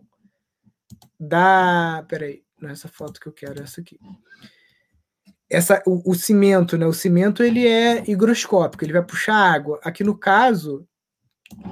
da. 1.19 2.06
Peraí, 2.08 2.43
não 2.62 2.69
é 2.69 2.73
essa 2.73 2.88
foto 2.88 3.19
que 3.19 3.28
eu 3.28 3.34
quero, 3.34 3.60
é 3.60 3.63
essa 3.63 3.82
aqui. 3.82 3.99
Essa, 5.50 5.82
o, 5.86 6.12
o, 6.12 6.14
cimento, 6.14 6.78
né? 6.78 6.86
O 6.86 6.94
cimento 6.94 7.44
ele 7.44 7.68
é 7.68 8.04
higroscópico, 8.10 8.84
ele 8.84 8.94
vai 8.94 9.04
puxar 9.04 9.36
água. 9.36 9.80
Aqui 9.84 10.04
no 10.04 10.16
caso, 10.16 10.88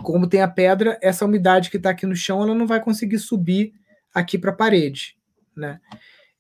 como 0.04 0.28
tem 0.28 0.42
a 0.42 0.48
pedra, 0.48 0.98
essa 1.02 1.26
umidade 1.26 1.70
que 1.70 1.78
está 1.78 1.92
aqui 1.92 2.06
no 2.06 2.16
chão, 2.16 2.42
ela 2.42 2.56
não 2.56 2.66
vai 2.66 2.82
conseguir 2.82 3.20
subir 3.20 3.74
aqui 4.13 4.38
para 4.38 4.52
a 4.52 4.56
parede, 4.56 5.16
né? 5.56 5.80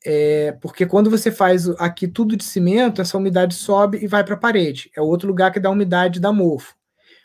É, 0.05 0.53
porque 0.61 0.85
quando 0.85 1.09
você 1.09 1.31
faz 1.31 1.67
aqui 1.79 2.07
tudo 2.07 2.37
de 2.37 2.43
cimento, 2.43 3.01
essa 3.01 3.17
umidade 3.17 3.53
sobe 3.53 3.99
e 4.01 4.07
vai 4.07 4.23
para 4.23 4.35
a 4.35 4.39
parede. 4.39 4.89
É 4.95 5.01
outro 5.01 5.27
lugar 5.27 5.51
que 5.51 5.59
dá 5.59 5.69
umidade, 5.69 6.19
dá 6.19 6.31
mofo. 6.31 6.75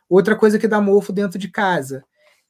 Outra 0.08 0.36
coisa 0.36 0.58
que 0.58 0.68
dá 0.68 0.80
mofo 0.80 1.12
dentro 1.12 1.38
de 1.38 1.48
casa 1.48 2.04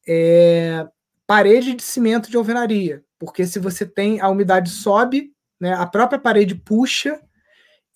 é 0.08 0.86
parede 1.26 1.74
de 1.74 1.82
cimento 1.82 2.30
de 2.30 2.36
alvenaria 2.36 3.04
porque 3.22 3.46
se 3.46 3.60
você 3.60 3.86
tem 3.86 4.20
a 4.20 4.28
umidade 4.28 4.68
sobe, 4.68 5.30
né, 5.60 5.72
a 5.74 5.86
própria 5.86 6.18
parede 6.18 6.56
puxa 6.56 7.20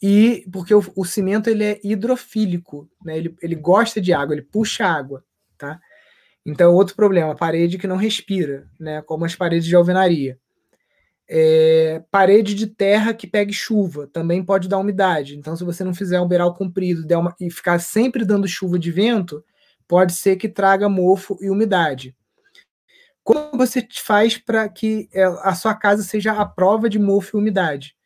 e 0.02 0.46
porque 0.52 0.74
o, 0.74 0.84
o 0.94 1.04
cimento 1.04 1.48
ele 1.48 1.64
é 1.64 1.80
hidrofílico, 1.82 2.88
né, 3.04 3.16
ele, 3.16 3.36
ele 3.42 3.54
gosta 3.54 4.00
de 4.00 4.12
água, 4.12 4.34
ele 4.34 4.42
puxa 4.42 4.86
água, 4.86 5.24
tá? 5.56 5.80
Então 6.44 6.72
outro 6.74 6.94
problema, 6.94 7.34
parede 7.34 7.78
que 7.78 7.86
não 7.86 7.96
respira, 7.96 8.68
né, 8.78 9.02
como 9.02 9.24
as 9.24 9.34
paredes 9.34 9.66
de 9.66 9.74
alvenaria. 9.74 10.38
É, 11.28 12.04
parede 12.08 12.54
de 12.54 12.68
terra 12.68 13.12
que 13.12 13.26
pegue 13.26 13.52
chuva 13.52 14.06
também 14.06 14.44
pode 14.44 14.68
dar 14.68 14.78
umidade. 14.78 15.36
Então, 15.36 15.56
se 15.56 15.64
você 15.64 15.82
não 15.82 15.92
fizer 15.92 16.20
um 16.20 16.28
beiral 16.28 16.54
comprido 16.54 17.04
uma, 17.18 17.34
e 17.40 17.50
ficar 17.50 17.80
sempre 17.80 18.24
dando 18.24 18.46
chuva 18.46 18.78
de 18.78 18.92
vento, 18.92 19.44
pode 19.88 20.12
ser 20.12 20.36
que 20.36 20.48
traga 20.48 20.88
mofo 20.88 21.36
e 21.40 21.50
umidade. 21.50 22.14
Como 23.24 23.58
você 23.58 23.84
faz 24.04 24.38
para 24.38 24.68
que 24.68 25.08
é, 25.12 25.24
a 25.24 25.52
sua 25.56 25.74
casa 25.74 26.04
seja 26.04 26.32
a 26.32 26.46
prova 26.46 26.88
de 26.88 26.96
mofo 26.96 27.36
e 27.36 27.40
umidade? 27.40 27.96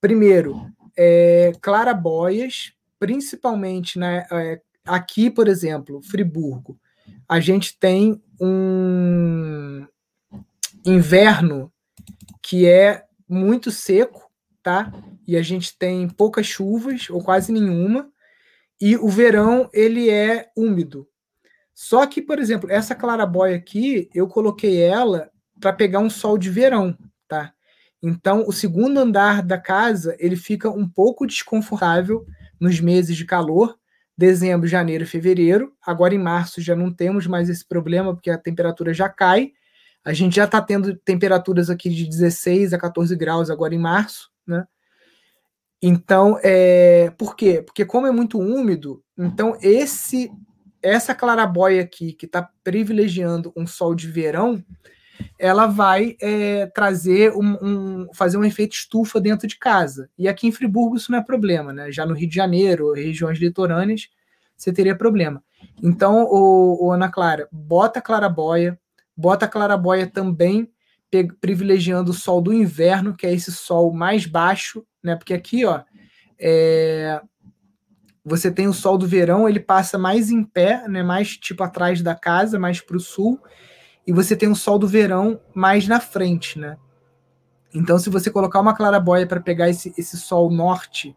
Primeiro, 0.00 0.72
é, 0.96 1.52
clarabóias, 1.60 2.72
principalmente 2.98 3.98
né, 3.98 4.26
é, 4.30 4.60
aqui, 4.84 5.30
por 5.30 5.48
exemplo, 5.48 6.00
Friburgo, 6.02 6.78
a 7.28 7.40
gente 7.40 7.78
tem 7.78 8.22
um 8.40 9.86
inverno 10.84 11.72
que 12.42 12.66
é 12.66 13.04
muito 13.28 13.70
seco, 13.70 14.30
tá? 14.62 14.92
E 15.26 15.36
a 15.36 15.42
gente 15.42 15.76
tem 15.76 16.08
poucas 16.08 16.46
chuvas 16.46 17.10
ou 17.10 17.22
quase 17.22 17.52
nenhuma, 17.52 18.10
e 18.80 18.96
o 18.96 19.08
verão 19.08 19.68
ele 19.72 20.08
é 20.10 20.50
úmido. 20.56 21.08
Só 21.74 22.06
que, 22.06 22.22
por 22.22 22.38
exemplo, 22.38 22.70
essa 22.70 22.94
clarabóia 22.94 23.56
aqui, 23.56 24.08
eu 24.14 24.28
coloquei 24.28 24.80
ela 24.80 25.30
para 25.60 25.72
pegar 25.72 25.98
um 25.98 26.10
sol 26.10 26.38
de 26.38 26.50
verão? 26.50 26.96
Então, 28.02 28.44
o 28.46 28.52
segundo 28.52 28.98
andar 28.98 29.42
da 29.42 29.58
casa, 29.58 30.14
ele 30.18 30.36
fica 30.36 30.70
um 30.70 30.88
pouco 30.88 31.26
desconfortável 31.26 32.26
nos 32.60 32.80
meses 32.80 33.16
de 33.16 33.24
calor, 33.24 33.78
dezembro, 34.16 34.66
janeiro 34.66 35.04
e 35.04 35.06
fevereiro. 35.06 35.72
Agora 35.84 36.14
em 36.14 36.18
março 36.18 36.60
já 36.60 36.76
não 36.76 36.92
temos 36.92 37.26
mais 37.26 37.48
esse 37.48 37.66
problema, 37.66 38.14
porque 38.14 38.30
a 38.30 38.38
temperatura 38.38 38.92
já 38.92 39.08
cai. 39.08 39.52
A 40.04 40.12
gente 40.12 40.36
já 40.36 40.44
está 40.44 40.60
tendo 40.60 40.96
temperaturas 40.96 41.68
aqui 41.68 41.90
de 41.90 42.08
16 42.08 42.72
a 42.72 42.78
14 42.78 43.14
graus 43.16 43.50
agora 43.50 43.74
em 43.74 43.78
março, 43.78 44.30
né? 44.46 44.66
Então, 45.82 46.38
é... 46.42 47.10
por 47.18 47.36
quê? 47.36 47.62
Porque 47.62 47.84
como 47.84 48.06
é 48.06 48.10
muito 48.10 48.38
úmido, 48.38 49.02
então 49.16 49.58
esse 49.60 50.30
essa 50.82 51.14
clarabóia 51.14 51.82
aqui, 51.82 52.12
que 52.12 52.26
está 52.26 52.48
privilegiando 52.62 53.52
um 53.56 53.66
sol 53.66 53.94
de 53.94 54.06
verão, 54.06 54.62
ela 55.38 55.66
vai 55.66 56.16
é, 56.20 56.66
trazer 56.66 57.32
um, 57.32 57.56
um, 57.62 58.08
fazer 58.14 58.36
um 58.36 58.44
efeito 58.44 58.74
estufa 58.74 59.20
dentro 59.20 59.46
de 59.46 59.58
casa. 59.58 60.08
E 60.18 60.28
aqui 60.28 60.46
em 60.46 60.52
Friburgo 60.52 60.96
isso 60.96 61.12
não 61.12 61.18
é 61.18 61.22
problema, 61.22 61.72
né? 61.72 61.90
Já 61.90 62.06
no 62.06 62.14
Rio 62.14 62.28
de 62.28 62.34
Janeiro, 62.34 62.92
regiões 62.92 63.38
litorâneas, 63.38 64.08
você 64.56 64.72
teria 64.72 64.96
problema. 64.96 65.42
Então, 65.82 66.24
o, 66.24 66.86
o 66.86 66.92
Ana 66.92 67.10
Clara, 67.10 67.48
bota 67.52 68.00
clarabóia, 68.00 68.78
bota 69.16 69.46
clarabóia 69.46 70.06
também 70.06 70.70
privilegiando 71.40 72.10
o 72.10 72.14
sol 72.14 72.40
do 72.42 72.52
inverno, 72.52 73.16
que 73.16 73.26
é 73.26 73.32
esse 73.32 73.52
sol 73.52 73.92
mais 73.92 74.26
baixo, 74.26 74.84
né? 75.02 75.16
Porque 75.16 75.34
aqui, 75.34 75.64
ó, 75.64 75.82
é, 76.38 77.20
você 78.24 78.50
tem 78.50 78.66
o 78.66 78.72
sol 78.72 78.98
do 78.98 79.06
verão, 79.06 79.48
ele 79.48 79.60
passa 79.60 79.96
mais 79.96 80.30
em 80.30 80.42
pé, 80.42 80.86
né, 80.88 81.02
mais 81.02 81.36
tipo 81.36 81.62
atrás 81.62 82.02
da 82.02 82.14
casa, 82.14 82.58
mais 82.58 82.80
para 82.80 82.96
o 82.96 83.00
sul, 83.00 83.40
e 84.06 84.12
você 84.12 84.36
tem 84.36 84.48
o 84.48 84.54
sol 84.54 84.78
do 84.78 84.86
verão 84.86 85.40
mais 85.54 85.88
na 85.88 86.00
frente, 86.00 86.58
né? 86.58 86.78
Então, 87.74 87.98
se 87.98 88.08
você 88.08 88.30
colocar 88.30 88.60
uma 88.60 88.74
clarabóia 88.74 89.26
para 89.26 89.40
pegar 89.40 89.68
esse, 89.68 89.92
esse 89.98 90.16
sol 90.16 90.50
norte 90.50 91.14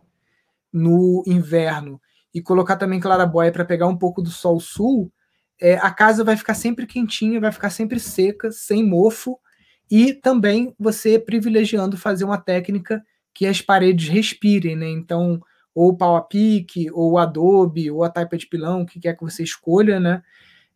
no 0.74 1.24
inverno 1.26 2.02
e 2.34 2.42
colocar 2.42 2.76
também 2.76 3.00
clarabóia 3.00 3.52
para 3.52 3.64
pegar 3.64 3.88
um 3.88 3.98
pouco 3.98 4.22
do 4.22 4.30
sol 4.30 4.60
sul, 4.60 5.12
é, 5.62 5.76
a 5.76 5.92
casa 5.92 6.24
vai 6.24 6.36
ficar 6.36 6.54
sempre 6.54 6.88
quentinha, 6.88 7.40
vai 7.40 7.52
ficar 7.52 7.70
sempre 7.70 8.00
seca, 8.00 8.52
sem 8.52 8.86
mofo, 8.86 9.40
e 9.90 10.14
também 10.14 10.74
você 10.78 11.18
privilegiando 11.18 11.98
fazer 11.98 12.24
uma 12.24 12.38
técnica 12.38 13.04
que 13.34 13.46
as 13.46 13.62
paredes 13.62 14.10
respirem, 14.10 14.76
né? 14.76 14.90
Então, 14.90 15.42
ou 15.74 15.96
pau 15.96 16.16
a 16.16 16.22
pique, 16.22 16.90
ou 16.92 17.18
Adobe, 17.18 17.90
ou 17.90 18.04
a 18.04 18.10
taipa 18.10 18.38
de 18.38 18.48
pilão, 18.48 18.82
o 18.82 18.86
que 18.86 19.00
quer 19.00 19.16
que 19.16 19.24
você 19.24 19.44
escolha, 19.44 20.00
né? 20.00 20.22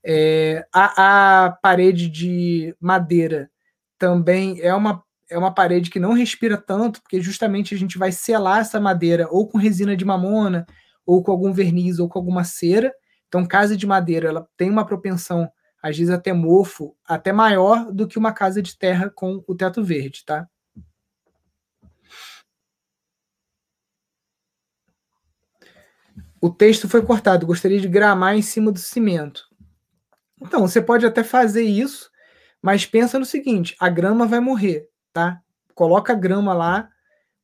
É, 0.05 0.65
a, 0.73 1.45
a 1.45 1.51
parede 1.51 2.09
de 2.09 2.75
madeira 2.79 3.49
também 3.97 4.59
é 4.59 4.73
uma, 4.73 5.03
é 5.29 5.37
uma 5.37 5.53
parede 5.53 5.89
que 5.89 5.99
não 5.99 6.13
respira 6.13 6.57
tanto, 6.57 7.01
porque 7.01 7.21
justamente 7.21 7.73
a 7.73 7.77
gente 7.77 7.97
vai 7.97 8.11
selar 8.11 8.59
essa 8.59 8.79
madeira 8.79 9.27
ou 9.31 9.47
com 9.47 9.57
resina 9.57 9.95
de 9.95 10.03
mamona, 10.03 10.65
ou 11.05 11.23
com 11.23 11.31
algum 11.31 11.53
verniz, 11.53 11.99
ou 11.99 12.09
com 12.09 12.19
alguma 12.19 12.43
cera. 12.43 12.93
Então, 13.27 13.45
casa 13.45 13.75
de 13.75 13.87
madeira 13.87 14.29
ela 14.29 14.47
tem 14.57 14.69
uma 14.69 14.85
propensão, 14.85 15.49
às 15.81 15.97
vezes 15.97 16.13
até 16.13 16.33
mofo, 16.33 16.95
até 17.05 17.31
maior 17.31 17.91
do 17.91 18.07
que 18.07 18.19
uma 18.19 18.31
casa 18.31 18.61
de 18.61 18.77
terra 18.77 19.09
com 19.09 19.43
o 19.47 19.55
teto 19.55 19.83
verde, 19.83 20.23
tá? 20.25 20.47
O 26.39 26.49
texto 26.49 26.89
foi 26.89 27.01
cortado, 27.01 27.45
gostaria 27.45 27.79
de 27.79 27.87
gramar 27.87 28.35
em 28.35 28.41
cima 28.41 28.69
do 28.69 28.77
cimento. 28.77 29.45
Então, 30.43 30.67
você 30.67 30.81
pode 30.81 31.05
até 31.05 31.23
fazer 31.23 31.63
isso, 31.63 32.09
mas 32.61 32.85
pensa 32.85 33.17
no 33.17 33.25
seguinte: 33.25 33.75
a 33.79 33.89
grama 33.89 34.25
vai 34.27 34.39
morrer, 34.39 34.87
tá? 35.11 35.41
Coloca 35.73 36.13
a 36.13 36.15
grama 36.15 36.53
lá, 36.53 36.89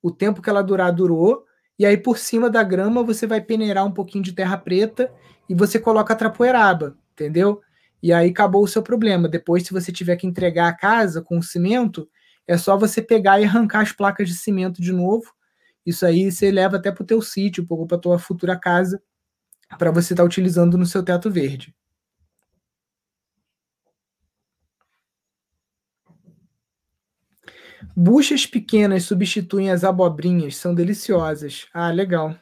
o 0.01 0.11
tempo 0.11 0.41
que 0.41 0.49
ela 0.49 0.61
durar, 0.61 0.91
durou, 0.91 1.45
e 1.77 1.85
aí 1.85 1.97
por 1.97 2.17
cima 2.17 2.49
da 2.49 2.61
grama 2.63 3.03
você 3.03 3.25
vai 3.25 3.41
peneirar 3.41 3.85
um 3.85 3.91
pouquinho 3.91 4.23
de 4.23 4.33
terra 4.33 4.57
preta 4.57 5.11
e 5.47 5.55
você 5.55 5.79
coloca 5.79 6.13
a 6.13 6.17
trapoeraba, 6.17 6.95
entendeu? 7.13 7.61
E 8.01 8.13
aí 8.13 8.29
acabou 8.29 8.63
o 8.63 8.67
seu 8.67 8.83
problema. 8.83 9.27
Depois, 9.27 9.65
se 9.65 9.73
você 9.73 9.91
tiver 9.91 10.15
que 10.15 10.27
entregar 10.27 10.67
a 10.67 10.75
casa 10.75 11.21
com 11.21 11.37
o 11.37 11.43
cimento, 11.43 12.07
é 12.47 12.57
só 12.57 12.77
você 12.77 13.01
pegar 13.01 13.39
e 13.39 13.45
arrancar 13.45 13.81
as 13.81 13.91
placas 13.91 14.27
de 14.27 14.35
cimento 14.35 14.81
de 14.81 14.91
novo 14.91 15.33
isso 15.89 16.05
aí 16.05 16.31
você 16.31 16.51
leva 16.51 16.77
até 16.77 16.91
para 16.91 17.03
o 17.03 17.05
teu 17.05 17.21
sítio, 17.21 17.65
para 17.65 17.97
a 17.97 17.99
tua 17.99 18.19
futura 18.19 18.55
casa, 18.55 19.01
para 19.77 19.91
você 19.91 20.13
estar 20.13 20.23
tá 20.23 20.27
utilizando 20.27 20.77
no 20.77 20.85
seu 20.85 21.03
teto 21.03 21.31
verde. 21.31 21.73
Buchas 28.01 28.45
pequenas 28.45 29.03
substituem 29.03 29.69
as 29.69 29.83
abobrinhas, 29.83 30.55
são 30.55 30.73
deliciosas. 30.73 31.67
Ah, 31.73 31.91
legal. 31.91 32.33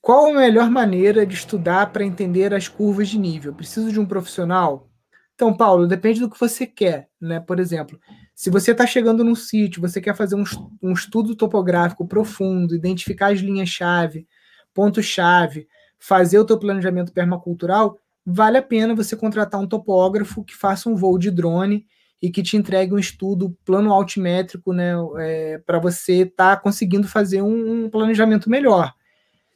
Qual 0.00 0.26
a 0.26 0.34
melhor 0.34 0.68
maneira 0.68 1.24
de 1.24 1.32
estudar 1.32 1.92
para 1.92 2.04
entender 2.04 2.52
as 2.52 2.66
curvas 2.66 3.08
de 3.08 3.16
nível? 3.16 3.54
Preciso 3.54 3.92
de 3.92 4.00
um 4.00 4.04
profissional? 4.04 4.90
Então, 5.36 5.56
Paulo, 5.56 5.86
depende 5.86 6.18
do 6.18 6.28
que 6.28 6.38
você 6.38 6.66
quer, 6.66 7.08
né? 7.20 7.38
Por 7.38 7.60
exemplo, 7.60 8.00
se 8.34 8.50
você 8.50 8.72
está 8.72 8.84
chegando 8.84 9.22
num 9.22 9.36
sítio, 9.36 9.80
você 9.80 10.00
quer 10.00 10.16
fazer 10.16 10.34
um, 10.34 10.42
um 10.82 10.92
estudo 10.92 11.36
topográfico 11.36 12.04
profundo, 12.04 12.74
identificar 12.74 13.32
as 13.32 13.38
linhas-chave, 13.38 14.26
pontos-chave, 14.74 15.68
fazer 16.00 16.40
o 16.40 16.44
teu 16.44 16.58
planejamento 16.58 17.12
permacultural, 17.12 17.96
vale 18.24 18.58
a 18.58 18.62
pena 18.62 18.94
você 18.94 19.16
contratar 19.16 19.60
um 19.60 19.66
topógrafo 19.66 20.44
que 20.44 20.54
faça 20.54 20.88
um 20.88 20.96
voo 20.96 21.18
de 21.18 21.30
drone 21.30 21.86
e 22.22 22.30
que 22.30 22.42
te 22.42 22.56
entregue 22.56 22.94
um 22.94 22.98
estudo 22.98 23.54
plano 23.64 23.92
altimétrico, 23.92 24.72
né, 24.72 24.92
é, 25.18 25.58
para 25.58 25.78
você 25.78 26.22
estar 26.22 26.56
tá 26.56 26.62
conseguindo 26.62 27.06
fazer 27.06 27.42
um, 27.42 27.84
um 27.84 27.90
planejamento 27.90 28.48
melhor. 28.48 28.94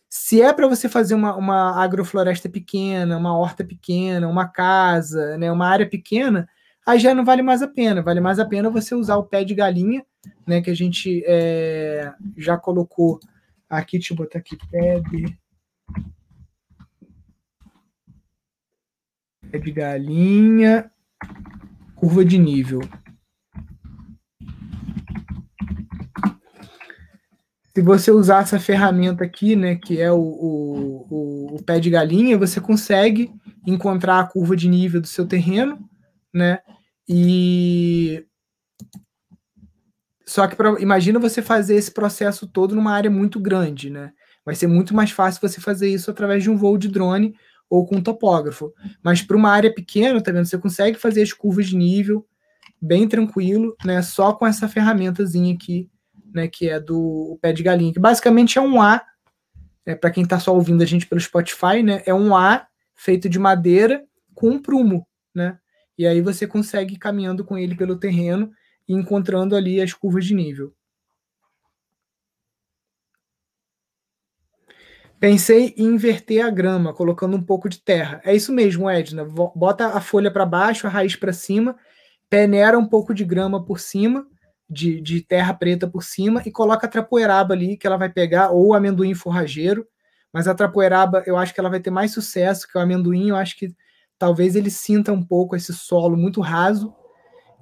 Se 0.09 0.43
é 0.43 0.53
para 0.53 0.67
você 0.67 0.89
fazer 0.89 1.15
uma, 1.15 1.35
uma 1.37 1.83
agrofloresta 1.83 2.49
pequena, 2.49 3.17
uma 3.17 3.37
horta 3.37 3.65
pequena, 3.65 4.29
uma 4.29 4.47
casa, 4.47 5.39
né, 5.39 5.51
uma 5.51 5.67
área 5.67 5.89
pequena, 5.89 6.47
aí 6.87 6.99
já 6.99 7.15
não 7.15 7.25
vale 7.25 7.43
mais 7.43 7.63
a 7.63 7.69
pena. 7.69 8.03
Vale 8.03 8.21
mais 8.21 8.39
a 8.39 8.45
pena 8.45 8.71
você 8.71 8.95
usar 8.95 9.17
o 9.17 9.25
pé 9.25 9.45
de 9.45 9.55
galinha, 9.55 10.05
né, 10.47 10.61
que 10.61 10.71
a 10.71 10.75
gente 10.75 11.23
é, 11.27 12.13
já 12.37 12.57
colocou 12.57 13.19
aqui. 13.69 13.99
Deixa 13.99 14.13
eu 14.13 14.17
botar 14.17 14.39
aqui, 14.39 14.57
pé 14.71 15.01
de, 15.11 15.39
pé 19.51 19.59
de 19.59 19.73
galinha, 19.73 20.91
curva 21.95 22.25
de 22.25 22.39
nível. 22.39 22.81
se 27.79 27.83
você 27.83 28.11
usar 28.11 28.43
essa 28.43 28.59
ferramenta 28.59 29.23
aqui, 29.23 29.55
né, 29.55 29.77
que 29.77 30.01
é 30.01 30.11
o, 30.11 30.19
o, 30.19 31.55
o, 31.55 31.63
pé 31.63 31.79
de 31.79 31.89
galinha, 31.89 32.37
você 32.37 32.61
consegue 32.61 33.31
encontrar 33.65 34.19
a 34.19 34.27
curva 34.27 34.57
de 34.57 34.69
nível 34.69 35.01
do 35.01 35.07
seu 35.07 35.25
terreno, 35.25 35.79
né? 36.35 36.59
E 37.09 38.27
só 40.27 40.49
que 40.49 40.57
pra, 40.57 40.81
imagina 40.81 41.21
você 41.21 41.41
fazer 41.41 41.77
esse 41.77 41.93
processo 41.93 42.49
todo 42.49 42.75
numa 42.75 42.93
área 42.93 43.11
muito 43.11 43.39
grande, 43.39 43.91
né? 43.91 44.13
Vai 44.45 44.57
ser 44.57 44.67
muito 44.67 44.93
mais 44.93 45.13
fácil 45.13 45.41
você 45.41 45.61
fazer 45.61 45.89
isso 45.89 46.11
através 46.11 46.43
de 46.43 46.51
um 46.51 46.57
voo 46.57 46.77
de 46.77 46.89
drone 46.89 47.33
ou 47.69 47.87
com 47.87 47.97
um 47.97 48.03
topógrafo. 48.03 48.73
Mas 49.03 49.23
para 49.23 49.37
uma 49.37 49.51
área 49.51 49.73
pequena, 49.73 50.21
tá 50.23 50.33
vendo? 50.33 50.47
Você 50.47 50.59
consegue 50.59 50.99
fazer 50.99 51.23
as 51.23 51.33
curvas 51.33 51.67
de 51.67 51.77
nível 51.77 52.27
bem 52.81 53.09
tranquilo, 53.09 53.77
né? 53.85 54.03
Só 54.03 54.33
com 54.33 54.47
essa 54.47 54.69
ferramentazinha 54.69 55.55
aqui 55.55 55.91
né, 56.33 56.49
que 56.49 56.69
é 56.69 56.79
do 56.79 57.39
Pé 57.41 57.53
de 57.53 57.63
Galinha, 57.63 57.93
que 57.93 58.01
basicamente 58.01 58.59
é 58.59 58.61
um 58.61 58.81
A, 58.81 59.03
é, 59.87 59.95
para 59.95 60.11
quem 60.11 60.23
está 60.23 60.39
só 60.39 60.55
ouvindo 60.55 60.83
a 60.83 60.87
gente 60.87 61.07
pelo 61.07 61.21
Spotify, 61.21 61.83
né, 61.83 62.03
é 62.07 62.15
um 62.15 62.37
A 62.37 62.67
feito 62.95 63.29
de 63.29 63.39
madeira 63.39 64.05
com 64.35 64.51
um 64.51 64.63
prumo, 64.63 65.07
né? 65.35 65.59
E 65.97 66.07
aí 66.07 66.21
você 66.21 66.47
consegue 66.47 66.95
ir 66.95 66.99
caminhando 66.99 67.45
com 67.45 67.59
ele 67.59 67.75
pelo 67.75 67.99
terreno 67.99 68.53
e 68.87 68.95
encontrando 68.95 69.57
ali 69.57 69.81
as 69.81 69.93
curvas 69.93 70.25
de 70.25 70.35
nível. 70.35 70.73
Pensei 75.21 75.75
em 75.77 75.87
inverter 75.87 76.45
a 76.45 76.51
grama, 76.51 76.95
colocando 76.95 77.37
um 77.37 77.43
pouco 77.43 77.69
de 77.69 77.81
terra. 77.81 78.21
É 78.25 78.35
isso 78.35 78.53
mesmo, 78.53 78.89
Edna. 78.89 79.25
Bota 79.25 79.89
a 79.89 80.01
folha 80.01 80.31
para 80.31 80.47
baixo, 80.47 80.87
a 80.87 80.91
raiz 80.91 81.17
para 81.17 81.33
cima, 81.33 81.77
peneira 82.31 82.79
um 82.79 82.87
pouco 82.87 83.13
de 83.13 83.25
grama 83.25 83.65
por 83.65 83.81
cima 83.81 84.25
de, 84.69 85.01
de 85.01 85.23
terra 85.23 85.55
preta 85.55 85.89
por 85.89 86.03
cima 86.03 86.43
e 86.45 86.51
coloca 86.51 86.87
a 86.87 86.91
trapoeraba 86.91 87.55
ali, 87.55 87.77
que 87.77 87.87
ela 87.87 87.97
vai 87.97 88.11
pegar, 88.11 88.51
ou 88.51 88.75
amendoim 88.75 89.15
forrageiro, 89.15 89.87
mas 90.33 90.47
a 90.47 90.55
trapoeraba 90.55 91.23
eu 91.27 91.37
acho 91.37 91.55
que 91.55 91.61
ela 91.61 91.71
vai 91.71 91.81
ter 91.81 91.91
mais 91.91 92.13
sucesso 92.13 92.69
que 92.69 92.77
o 92.77 92.81
amendoim, 92.81 93.31
eu 93.31 93.37
acho 93.37 93.57
que 93.57 93.75
talvez 94.19 94.55
ele 94.55 94.71
sinta 94.71 95.13
um 95.13 95.23
pouco 95.23 95.57
esse 95.57 95.73
solo 95.73 96.17
muito 96.17 96.41
raso, 96.41 96.95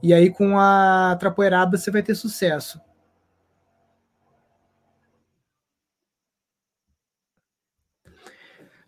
e 0.02 0.12
aí 0.12 0.30
com 0.30 0.58
a 0.58 1.16
trapoeraba 1.18 1.76
você 1.76 1.90
vai 1.90 2.02
ter 2.02 2.14
sucesso. 2.14 2.80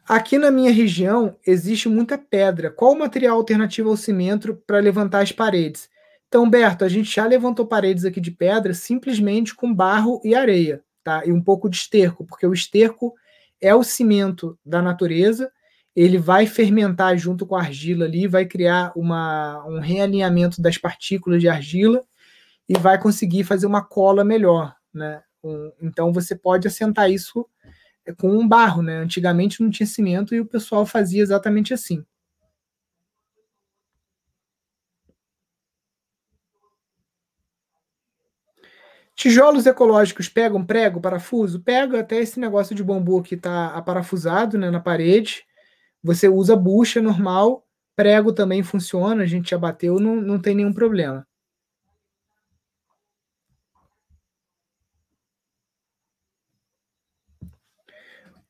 Aqui 0.08 0.38
na 0.38 0.50
minha 0.50 0.72
região 0.72 1.36
existe 1.46 1.86
muita 1.86 2.16
pedra. 2.16 2.70
Qual 2.70 2.92
o 2.92 2.98
material 2.98 3.36
alternativo 3.36 3.90
ao 3.90 3.96
cimento 3.96 4.54
para 4.66 4.80
levantar 4.80 5.20
as 5.20 5.32
paredes? 5.32 5.90
Então, 6.28 6.48
Berto, 6.48 6.82
a 6.82 6.88
gente 6.88 7.14
já 7.14 7.26
levantou 7.26 7.66
paredes 7.66 8.06
aqui 8.06 8.18
de 8.18 8.30
pedra 8.30 8.72
simplesmente 8.72 9.54
com 9.54 9.72
barro 9.72 10.18
e 10.24 10.34
areia, 10.34 10.82
tá? 11.04 11.26
E 11.26 11.32
um 11.32 11.42
pouco 11.42 11.68
de 11.68 11.76
esterco, 11.76 12.24
porque 12.24 12.46
o 12.46 12.54
esterco 12.54 13.14
é 13.60 13.74
o 13.74 13.84
cimento 13.84 14.58
da 14.64 14.80
natureza, 14.80 15.52
ele 15.94 16.16
vai 16.16 16.46
fermentar 16.46 17.18
junto 17.18 17.44
com 17.44 17.54
a 17.54 17.60
argila 17.60 18.06
ali, 18.06 18.26
vai 18.26 18.46
criar 18.46 18.92
uma, 18.96 19.62
um 19.66 19.78
realinhamento 19.78 20.62
das 20.62 20.78
partículas 20.78 21.42
de 21.42 21.50
argila 21.50 22.02
e 22.66 22.78
vai 22.78 22.98
conseguir 22.98 23.44
fazer 23.44 23.66
uma 23.66 23.84
cola 23.84 24.24
melhor, 24.24 24.74
né? 24.92 25.20
Então 25.82 26.14
você 26.14 26.34
pode 26.34 26.66
assentar 26.66 27.10
isso 27.10 27.46
com 28.16 28.30
um 28.30 28.46
barro, 28.48 28.82
né? 28.82 28.98
Antigamente 28.98 29.62
não 29.62 29.70
tinha 29.70 29.86
cimento 29.86 30.34
e 30.34 30.40
o 30.40 30.46
pessoal 30.46 30.86
fazia 30.86 31.22
exatamente 31.22 31.74
assim. 31.74 32.04
Tijolos 39.14 39.66
ecológicos 39.66 40.28
pegam 40.28 40.64
prego, 40.64 41.00
parafuso? 41.00 41.60
Pega 41.60 42.00
até 42.00 42.18
esse 42.18 42.38
negócio 42.38 42.74
de 42.74 42.84
bambu 42.84 43.20
que 43.22 43.34
está 43.34 43.68
aparafusado 43.74 44.56
né, 44.56 44.70
na 44.70 44.78
parede. 44.80 45.44
Você 46.02 46.28
usa 46.28 46.56
bucha 46.56 47.02
normal, 47.02 47.66
prego 47.96 48.32
também 48.32 48.62
funciona, 48.62 49.24
a 49.24 49.26
gente 49.26 49.50
já 49.50 49.58
bateu, 49.58 49.98
não, 50.00 50.16
não 50.16 50.38
tem 50.40 50.54
nenhum 50.54 50.72
problema. 50.72 51.26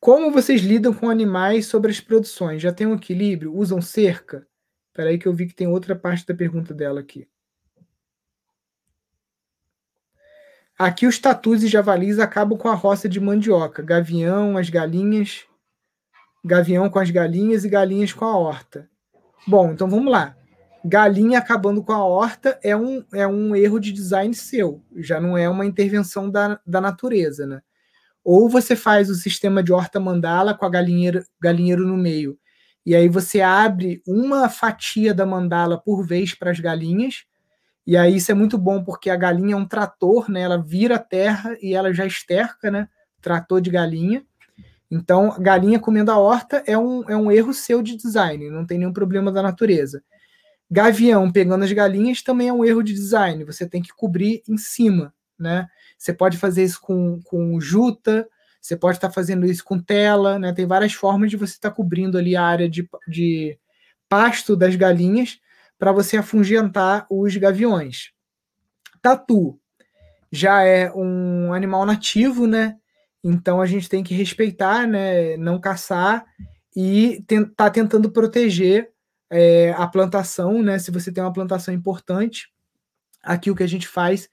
Como 0.00 0.30
vocês 0.30 0.60
lidam 0.62 0.94
com 0.94 1.10
animais 1.10 1.66
sobre 1.66 1.90
as 1.90 2.00
produções? 2.00 2.62
Já 2.62 2.72
tem 2.72 2.86
um 2.86 2.94
equilíbrio? 2.94 3.54
Usam 3.54 3.80
cerca? 3.82 4.46
Espera 4.88 5.10
aí 5.10 5.18
que 5.18 5.26
eu 5.26 5.32
vi 5.32 5.46
que 5.46 5.54
tem 5.54 5.66
outra 5.66 5.96
parte 5.96 6.26
da 6.26 6.34
pergunta 6.34 6.72
dela 6.72 7.00
aqui. 7.00 7.28
Aqui 10.78 11.08
os 11.08 11.18
tatus 11.18 11.64
e 11.64 11.68
javalis 11.68 12.20
acabam 12.20 12.56
com 12.56 12.68
a 12.68 12.74
roça 12.74 13.08
de 13.08 13.18
mandioca, 13.18 13.82
gavião, 13.82 14.56
as 14.56 14.70
galinhas, 14.70 15.44
gavião 16.44 16.88
com 16.88 17.00
as 17.00 17.10
galinhas 17.10 17.64
e 17.64 17.68
galinhas 17.68 18.12
com 18.12 18.24
a 18.24 18.36
horta. 18.36 18.88
Bom, 19.44 19.72
então 19.72 19.90
vamos 19.90 20.12
lá. 20.12 20.36
galinha 20.84 21.40
acabando 21.40 21.82
com 21.82 21.92
a 21.92 22.04
horta 22.04 22.58
é 22.62 22.76
um, 22.76 23.04
é 23.12 23.26
um 23.26 23.56
erro 23.56 23.80
de 23.80 23.90
design 23.90 24.32
seu, 24.32 24.80
já 24.96 25.20
não 25.20 25.36
é 25.36 25.48
uma 25.48 25.66
intervenção 25.66 26.30
da, 26.30 26.60
da 26.64 26.80
natureza, 26.80 27.44
né? 27.44 27.60
Ou 28.30 28.46
você 28.46 28.76
faz 28.76 29.08
o 29.08 29.14
sistema 29.14 29.62
de 29.62 29.72
horta 29.72 29.98
mandala 29.98 30.52
com 30.52 30.66
a 30.66 30.68
galinheiro, 30.68 31.24
galinheiro 31.40 31.86
no 31.86 31.96
meio, 31.96 32.38
e 32.84 32.94
aí 32.94 33.08
você 33.08 33.40
abre 33.40 34.02
uma 34.06 34.50
fatia 34.50 35.14
da 35.14 35.24
mandala 35.24 35.78
por 35.78 36.06
vez 36.06 36.34
para 36.34 36.50
as 36.50 36.60
galinhas, 36.60 37.24
e 37.86 37.96
aí 37.96 38.16
isso 38.16 38.30
é 38.30 38.34
muito 38.34 38.58
bom 38.58 38.84
porque 38.84 39.08
a 39.08 39.16
galinha 39.16 39.54
é 39.54 39.56
um 39.56 39.64
trator, 39.64 40.30
né? 40.30 40.42
Ela 40.42 40.58
vira 40.58 40.96
a 40.96 40.98
terra 40.98 41.56
e 41.62 41.72
ela 41.72 41.90
já 41.90 42.04
esterca, 42.04 42.70
né? 42.70 42.86
Trator 43.22 43.62
de 43.62 43.70
galinha. 43.70 44.22
Então, 44.90 45.34
galinha 45.40 45.80
comendo 45.80 46.10
a 46.10 46.18
horta 46.18 46.62
é 46.66 46.76
um, 46.76 47.08
é 47.08 47.16
um 47.16 47.32
erro 47.32 47.54
seu 47.54 47.80
de 47.80 47.96
design, 47.96 48.50
não 48.50 48.66
tem 48.66 48.76
nenhum 48.76 48.92
problema 48.92 49.32
da 49.32 49.42
natureza. 49.42 50.04
Gavião 50.70 51.32
pegando 51.32 51.64
as 51.64 51.72
galinhas 51.72 52.20
também 52.20 52.48
é 52.48 52.52
um 52.52 52.62
erro 52.62 52.82
de 52.82 52.92
design, 52.92 53.42
você 53.44 53.66
tem 53.66 53.80
que 53.80 53.96
cobrir 53.96 54.42
em 54.46 54.58
cima, 54.58 55.14
né? 55.38 55.66
Você 55.98 56.14
pode 56.14 56.38
fazer 56.38 56.62
isso 56.62 56.80
com, 56.80 57.20
com 57.24 57.60
juta, 57.60 58.28
você 58.60 58.76
pode 58.76 58.96
estar 58.96 59.10
fazendo 59.10 59.46
isso 59.46 59.64
com 59.64 59.78
tela, 59.78 60.38
né? 60.38 60.52
Tem 60.52 60.66
várias 60.66 60.92
formas 60.92 61.30
de 61.30 61.36
você 61.36 61.54
estar 61.54 61.70
cobrindo 61.72 62.16
ali 62.16 62.36
a 62.36 62.42
área 62.42 62.68
de, 62.68 62.88
de 63.06 63.58
pasto 64.08 64.56
das 64.56 64.76
galinhas 64.76 65.38
para 65.78 65.92
você 65.92 66.16
afungentar 66.16 67.06
os 67.10 67.36
gaviões. 67.36 68.12
Tatu 69.02 69.58
já 70.30 70.62
é 70.62 70.92
um 70.92 71.52
animal 71.52 71.84
nativo, 71.84 72.46
né? 72.46 72.76
Então 73.22 73.60
a 73.60 73.66
gente 73.66 73.88
tem 73.88 74.04
que 74.04 74.14
respeitar, 74.14 74.86
né? 74.86 75.36
Não 75.36 75.60
caçar 75.60 76.24
e 76.76 77.24
tá 77.56 77.70
tentando 77.70 78.10
proteger 78.10 78.90
é, 79.30 79.72
a 79.76 79.86
plantação, 79.86 80.62
né? 80.62 80.78
Se 80.78 80.90
você 80.90 81.10
tem 81.10 81.22
uma 81.22 81.32
plantação 81.32 81.72
importante, 81.72 82.48
aqui 83.22 83.50
o 83.50 83.54
que 83.54 83.62
a 83.62 83.68
gente 83.68 83.88
faz, 83.88 84.28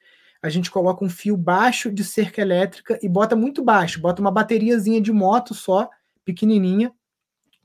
a 0.45 0.49
gente 0.49 0.69
coloca 0.69 1.03
um 1.03 1.09
fio 1.09 1.35
baixo 1.35 1.91
de 1.91 2.03
cerca 2.03 2.39
elétrica 2.39 2.99
e 3.01 3.09
bota 3.09 3.35
muito 3.35 3.63
baixo, 3.63 3.99
bota 3.99 4.21
uma 4.21 4.29
bateriazinha 4.29 5.01
de 5.01 5.11
moto 5.11 5.55
só, 5.55 5.89
pequenininha, 6.23 6.93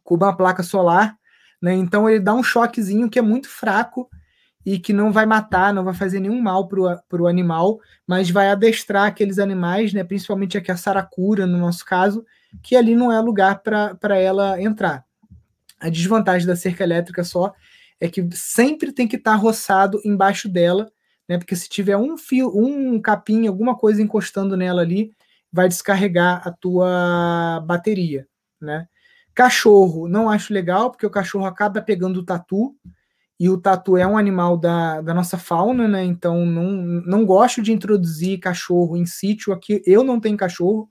com 0.02 0.14
uma 0.14 0.34
placa 0.34 0.62
solar, 0.62 1.14
né? 1.60 1.74
Então 1.74 2.08
ele 2.08 2.20
dá 2.20 2.32
um 2.32 2.42
choquezinho 2.42 3.10
que 3.10 3.18
é 3.18 3.22
muito 3.22 3.50
fraco 3.50 4.08
e 4.64 4.78
que 4.78 4.94
não 4.94 5.12
vai 5.12 5.26
matar, 5.26 5.74
não 5.74 5.84
vai 5.84 5.92
fazer 5.92 6.20
nenhum 6.20 6.40
mal 6.40 6.66
para 6.66 7.22
o 7.22 7.26
animal, 7.26 7.78
mas 8.06 8.30
vai 8.30 8.48
adestrar 8.48 9.08
aqueles 9.08 9.38
animais, 9.38 9.92
né? 9.92 10.02
Principalmente 10.02 10.56
aqui 10.56 10.72
a 10.72 10.76
saracura, 10.76 11.46
no 11.46 11.58
nosso 11.58 11.84
caso, 11.84 12.24
que 12.62 12.74
ali 12.74 12.96
não 12.96 13.12
é 13.12 13.20
lugar 13.20 13.60
para 13.60 14.18
ela 14.18 14.58
entrar. 14.58 15.04
A 15.78 15.90
desvantagem 15.90 16.46
da 16.46 16.56
cerca 16.56 16.82
elétrica 16.82 17.22
só 17.24 17.52
é 18.00 18.08
que 18.08 18.26
sempre 18.32 18.90
tem 18.90 19.06
que 19.06 19.16
estar 19.16 19.32
tá 19.32 19.36
roçado 19.36 20.00
embaixo 20.02 20.48
dela, 20.48 20.90
né? 21.30 21.38
Porque 21.38 21.54
se 21.54 21.68
tiver 21.68 21.96
um 21.96 22.18
fio, 22.18 22.50
um 22.52 23.00
capim, 23.00 23.46
alguma 23.46 23.76
coisa 23.76 24.02
encostando 24.02 24.56
nela 24.56 24.82
ali, 24.82 25.12
vai 25.52 25.68
descarregar 25.68 26.42
a 26.44 26.50
tua 26.50 27.62
bateria, 27.64 28.26
né? 28.60 28.88
Cachorro, 29.32 30.08
não 30.08 30.28
acho 30.28 30.52
legal, 30.52 30.90
porque 30.90 31.06
o 31.06 31.10
cachorro 31.10 31.46
acaba 31.46 31.80
pegando 31.80 32.18
o 32.18 32.24
tatu, 32.24 32.74
e 33.38 33.48
o 33.48 33.56
tatu 33.56 33.96
é 33.96 34.04
um 34.04 34.18
animal 34.18 34.56
da, 34.56 35.00
da 35.02 35.14
nossa 35.14 35.38
fauna, 35.38 35.86
né? 35.86 36.02
Então 36.02 36.44
não, 36.44 36.72
não 36.72 37.24
gosto 37.24 37.62
de 37.62 37.72
introduzir 37.72 38.40
cachorro 38.40 38.96
em 38.96 39.06
sítio 39.06 39.52
aqui. 39.52 39.80
Eu 39.86 40.02
não 40.02 40.18
tenho 40.18 40.36
cachorro, 40.36 40.90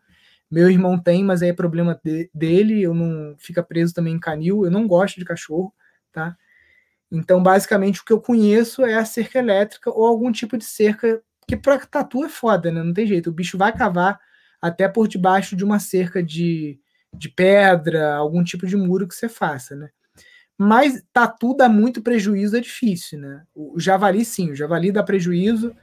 meu 0.50 0.72
irmão 0.72 0.98
tem, 0.98 1.22
mas 1.22 1.44
aí 1.44 1.50
é 1.50 1.54
problema 1.54 2.00
de, 2.02 2.30
dele, 2.34 2.82
eu 2.82 2.94
não 2.94 3.36
fica 3.38 3.62
preso 3.62 3.94
também 3.94 4.16
em 4.16 4.20
canil, 4.20 4.64
eu 4.64 4.72
não 4.72 4.88
gosto 4.88 5.20
de 5.20 5.26
cachorro, 5.26 5.74
tá? 6.14 6.38
Então, 7.12 7.41
basicamente, 7.41 8.01
o 8.01 8.05
que 8.05 8.14
eu 8.14 8.22
conheço 8.22 8.84
é 8.86 8.95
a 8.95 9.05
cerca 9.05 9.39
elétrica 9.39 9.89
ou 9.89 10.05
algum 10.05 10.32
tipo 10.32 10.57
de 10.57 10.66
cerca, 10.66 11.22
que 11.47 11.57
para 11.57 11.80
tatu 11.80 12.24
é 12.24 12.30
foda, 12.30 12.72
né? 12.72 12.84
Não 12.84 12.93
tem 12.93 13.07
jeito, 13.07 13.30
o 13.30 13.34
bicho 13.34 13.57
vai 13.57 13.76
cavar 13.76 14.20
até 14.62 14.88
por 14.88 15.07
debaixo 15.07 15.55
de 15.55 15.64
uma 15.64 15.80
cerca 15.80 16.22
de, 16.22 16.80
de 17.14 17.30
pedra, 17.30 18.16
algum 18.16 18.43
tipo 18.43 18.68
de 18.68 18.76
muro 18.76 19.07
que 19.07 19.16
você 19.16 19.28
faça, 19.28 19.76
né? 19.76 19.89
Mas 20.57 21.01
tatu 21.14 21.55
dá 21.55 21.70
muito 21.70 22.01
prejuízo, 22.01 22.57
é 22.57 22.60
difícil, 22.60 23.20
né? 23.20 23.43
O 23.55 23.80
javali, 23.80 24.26
sim, 24.26 24.51
o 24.51 24.55
javali 24.55 24.91
dá 24.91 25.01
prejuízo, 25.01 25.74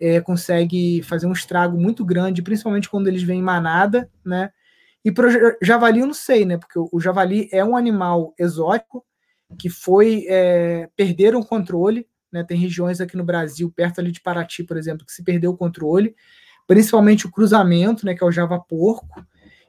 é, 0.00 0.20
consegue 0.20 1.02
fazer 1.02 1.26
um 1.26 1.32
estrago 1.32 1.78
muito 1.78 2.04
grande, 2.04 2.42
principalmente 2.42 2.88
quando 2.88 3.06
eles 3.06 3.22
vêm 3.22 3.40
em 3.40 3.42
manada, 3.42 4.10
né? 4.24 4.50
E 5.04 5.12
para 5.12 5.28
javali 5.62 6.00
eu 6.00 6.06
não 6.06 6.14
sei, 6.14 6.44
né? 6.44 6.56
Porque 6.56 6.78
o 6.78 6.98
javali 6.98 7.48
é 7.52 7.62
um 7.64 7.76
animal 7.76 8.34
exótico 8.38 9.04
que 9.54 9.68
foi 9.68 10.26
é, 10.28 10.88
perderam 10.96 11.40
o 11.40 11.46
controle, 11.46 12.06
né? 12.32 12.44
Tem 12.44 12.58
regiões 12.58 13.00
aqui 13.00 13.16
no 13.16 13.24
Brasil, 13.24 13.72
perto 13.74 14.00
ali 14.00 14.10
de 14.10 14.20
Paraty, 14.20 14.64
por 14.64 14.76
exemplo, 14.76 15.06
que 15.06 15.12
se 15.12 15.22
perdeu 15.22 15.52
o 15.52 15.56
controle, 15.56 16.14
principalmente 16.66 17.26
o 17.26 17.30
cruzamento, 17.30 18.04
né? 18.04 18.14
Que 18.14 18.22
é 18.24 18.26
o 18.26 18.32
java 18.32 18.58
porco. 18.58 19.24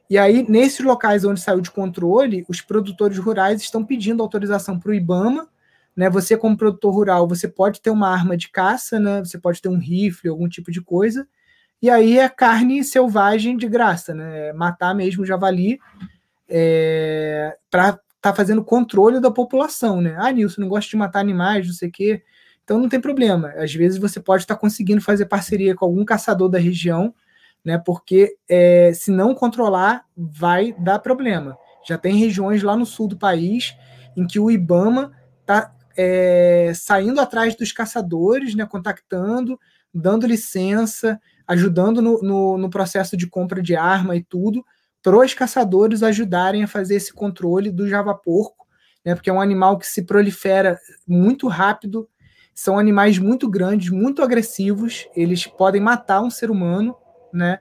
E 0.08 0.16
aí, 0.18 0.48
nesses 0.48 0.84
locais 0.84 1.24
onde 1.24 1.40
saiu 1.40 1.60
de 1.60 1.70
controle, 1.70 2.44
os 2.48 2.60
produtores 2.60 3.18
rurais 3.18 3.60
estão 3.60 3.84
pedindo 3.84 4.22
autorização 4.22 4.78
para 4.78 4.90
o 4.90 4.94
IBAMA 4.94 5.48
né? 5.96 6.10
Você, 6.10 6.36
como 6.36 6.56
produtor 6.56 6.92
rural, 6.92 7.26
você 7.26 7.48
pode 7.48 7.80
ter 7.80 7.90
uma 7.90 8.10
arma 8.10 8.36
de 8.36 8.50
caça, 8.50 9.00
né? 9.00 9.20
Você 9.20 9.38
pode 9.38 9.62
ter 9.62 9.70
um 9.70 9.78
rifle, 9.78 10.28
algum 10.28 10.48
tipo 10.48 10.70
de 10.70 10.82
coisa. 10.82 11.26
E 11.80 11.88
aí 11.88 12.18
é 12.18 12.28
carne 12.28 12.84
selvagem 12.84 13.56
de 13.56 13.66
graça, 13.66 14.14
né? 14.14 14.48
É 14.48 14.52
matar 14.52 14.94
mesmo 14.94 15.22
o 15.22 15.26
javali 15.26 15.78
é, 16.48 17.56
para 17.70 17.98
tá 18.20 18.34
fazendo 18.34 18.64
controle 18.64 19.20
da 19.20 19.30
população, 19.30 20.00
né? 20.00 20.16
Ah, 20.18 20.30
Nilson, 20.32 20.62
não 20.62 20.68
gosta 20.68 20.90
de 20.90 20.96
matar 20.96 21.20
animais, 21.20 21.66
não 21.66 21.74
sei 21.74 21.88
o 21.88 21.92
quê. 21.92 22.22
Então 22.64 22.80
não 22.80 22.88
tem 22.88 23.00
problema. 23.00 23.50
Às 23.56 23.72
vezes 23.72 23.98
você 23.98 24.18
pode 24.18 24.42
estar 24.42 24.54
tá 24.54 24.60
conseguindo 24.60 25.00
fazer 25.00 25.26
parceria 25.26 25.74
com 25.74 25.84
algum 25.84 26.04
caçador 26.04 26.48
da 26.48 26.58
região, 26.58 27.14
né? 27.64 27.78
Porque 27.78 28.36
é, 28.48 28.92
se 28.92 29.10
não 29.10 29.34
controlar, 29.34 30.04
vai 30.16 30.74
dar 30.78 30.98
problema. 30.98 31.56
Já 31.86 31.96
tem 31.96 32.16
regiões 32.16 32.62
lá 32.62 32.76
no 32.76 32.84
sul 32.84 33.06
do 33.06 33.16
país 33.16 33.76
em 34.16 34.26
que 34.26 34.40
o 34.40 34.50
IBAMA 34.50 35.12
está 35.40 35.72
é, 35.96 36.72
saindo 36.74 37.20
atrás 37.20 37.54
dos 37.54 37.70
caçadores, 37.70 38.54
né, 38.54 38.66
contactando, 38.66 39.58
dando 39.92 40.26
licença, 40.26 41.20
ajudando 41.46 42.02
no, 42.02 42.20
no, 42.22 42.58
no 42.58 42.70
processo 42.70 43.16
de 43.16 43.26
compra 43.28 43.62
de 43.62 43.76
arma 43.76 44.16
e 44.16 44.22
tudo, 44.22 44.64
para 45.06 45.16
os 45.16 45.34
caçadores 45.34 46.02
ajudarem 46.02 46.64
a 46.64 46.66
fazer 46.66 46.96
esse 46.96 47.12
controle 47.12 47.70
do 47.70 47.88
javaporco, 47.88 48.66
né, 49.04 49.14
porque 49.14 49.30
é 49.30 49.32
um 49.32 49.40
animal 49.40 49.78
que 49.78 49.86
se 49.86 50.02
prolifera 50.02 50.76
muito 51.06 51.46
rápido, 51.46 52.08
são 52.52 52.76
animais 52.76 53.16
muito 53.16 53.48
grandes, 53.48 53.88
muito 53.88 54.20
agressivos, 54.20 55.06
eles 55.14 55.46
podem 55.46 55.80
matar 55.80 56.22
um 56.22 56.30
ser 56.30 56.50
humano, 56.50 56.96
né? 57.32 57.60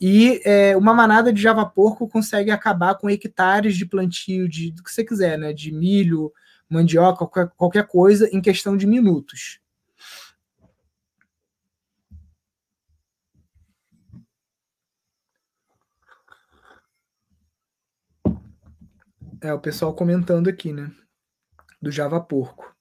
E 0.00 0.40
é, 0.42 0.74
uma 0.74 0.94
manada 0.94 1.30
de 1.30 1.42
javaporco 1.42 2.08
consegue 2.08 2.50
acabar 2.50 2.94
com 2.94 3.10
hectares 3.10 3.76
de 3.76 3.84
plantio 3.84 4.48
de 4.48 4.70
do 4.70 4.82
que 4.82 4.90
você 4.90 5.04
quiser, 5.04 5.36
né? 5.36 5.52
De 5.52 5.70
milho, 5.72 6.32
mandioca, 6.66 7.26
qualquer, 7.26 7.50
qualquer 7.58 7.86
coisa, 7.86 8.26
em 8.32 8.40
questão 8.40 8.74
de 8.74 8.86
minutos. 8.86 9.60
É, 19.42 19.52
o 19.52 19.60
pessoal 19.60 19.94
comentando 19.94 20.48
aqui, 20.48 20.72
né? 20.72 20.90
Do 21.80 21.90
Java 21.90 22.20
Porco. 22.20 22.74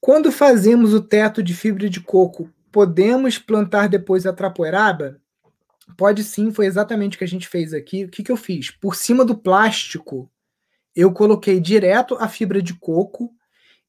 Quando 0.00 0.32
fazemos 0.32 0.92
o 0.92 1.00
teto 1.00 1.42
de 1.42 1.54
fibra 1.54 1.88
de 1.88 2.00
coco, 2.00 2.50
podemos 2.70 3.38
plantar 3.38 3.88
depois 3.88 4.26
a 4.26 4.32
trapoeraba? 4.32 5.20
Pode 5.96 6.24
sim, 6.24 6.50
foi 6.50 6.66
exatamente 6.66 7.16
o 7.16 7.18
que 7.18 7.24
a 7.24 7.28
gente 7.28 7.48
fez 7.48 7.74
aqui. 7.74 8.04
O 8.04 8.10
que, 8.10 8.22
que 8.22 8.32
eu 8.32 8.36
fiz? 8.36 8.70
Por 8.70 8.94
cima 8.94 9.24
do 9.24 9.36
plástico 9.36 10.30
eu 10.94 11.12
coloquei 11.12 11.60
direto 11.60 12.16
a 12.20 12.28
fibra 12.28 12.62
de 12.62 12.74
coco 12.74 13.30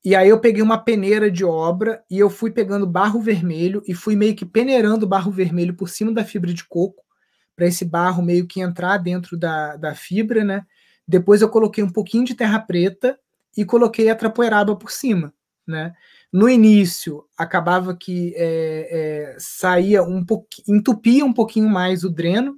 e 0.03 0.16
aí 0.16 0.30
eu 0.30 0.39
peguei 0.39 0.62
uma 0.62 0.78
peneira 0.78 1.30
de 1.30 1.45
obra 1.45 2.03
e 2.10 2.18
eu 2.18 2.30
fui 2.30 2.51
pegando 2.51 2.88
barro 2.88 3.20
vermelho 3.20 3.84
e 3.88 3.93
fui 3.93 4.16
meio 4.16 4.36
que 4.36 4.45
peneirando 4.45 5.08
barro 5.08 5.32
vermelho 5.32 5.76
por 5.76 5.88
cima 5.88 6.12
da 6.12 6.24
fibra 6.26 6.53
de 6.53 6.64
coco 6.64 7.05
para 7.56 7.68
esse 7.68 7.86
barro 7.86 8.22
meio 8.22 8.45
que 8.45 8.62
entrar 8.62 8.97
dentro 8.97 9.38
da, 9.38 9.76
da 9.76 9.95
fibra, 9.95 10.43
né? 10.43 10.66
Depois 11.08 11.41
eu 11.41 11.49
coloquei 11.49 11.84
um 11.84 11.89
pouquinho 11.89 12.26
de 12.26 12.36
terra 12.36 12.60
preta 12.60 13.18
e 13.56 13.64
coloquei 13.64 14.10
a 14.10 14.16
trapoeraba 14.16 14.76
por 14.76 14.91
cima, 14.91 15.34
né? 15.68 15.93
No 16.32 16.49
início 16.49 17.24
acabava 17.38 17.95
que 17.95 18.34
é, 18.36 18.89
é, 19.32 19.36
saía 19.39 20.03
um 20.03 20.26
pouquinho, 20.26 20.78
entupia 20.78 21.26
um 21.26 21.32
pouquinho 21.32 21.70
mais 21.70 22.03
o 22.03 22.10
dreno, 22.10 22.58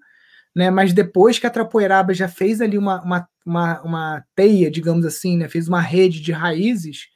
né? 0.56 0.72
Mas 0.72 0.92
depois 0.94 1.38
que 1.38 1.46
a 1.46 1.52
Trapoeraba 1.52 2.16
já 2.16 2.28
fez 2.28 2.62
ali 2.62 2.80
uma, 2.80 3.00
uma, 3.04 3.30
uma, 3.46 3.82
uma 3.84 4.26
teia, 4.36 4.72
digamos 4.72 5.06
assim, 5.06 5.38
né? 5.38 5.48
Fez 5.48 5.68
uma 5.68 5.80
rede 5.80 6.20
de 6.20 6.32
raízes, 6.32 7.10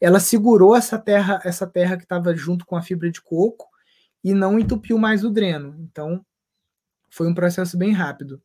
ela 0.00 0.20
segurou 0.20 0.76
essa 0.76 0.96
terra, 0.96 1.40
essa 1.44 1.66
terra 1.66 1.96
que 1.96 2.04
estava 2.04 2.32
junto 2.36 2.64
com 2.64 2.76
a 2.76 2.82
fibra 2.82 3.10
de 3.10 3.20
coco 3.20 3.66
e 4.22 4.32
não 4.32 4.60
entupiu 4.60 4.98
mais 4.98 5.24
o 5.24 5.30
dreno. 5.30 5.76
Então, 5.80 6.24
foi 7.16 7.26
um 7.26 7.34
processo 7.34 7.78
bem 7.78 7.92
rápido. 7.92 8.42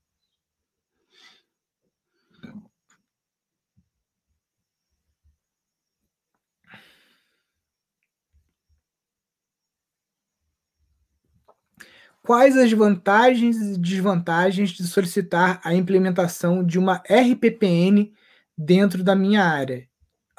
quais 12.23 12.55
as 12.57 12.71
vantagens 12.71 13.57
e 13.57 13.77
desvantagens 13.77 14.69
de 14.69 14.87
solicitar 14.87 15.59
a 15.63 15.73
implementação 15.73 16.63
de 16.63 16.79
uma 16.79 17.01
RPPN 17.09 18.13
dentro 18.57 19.03
da 19.03 19.15
minha 19.15 19.43
área? 19.43 19.87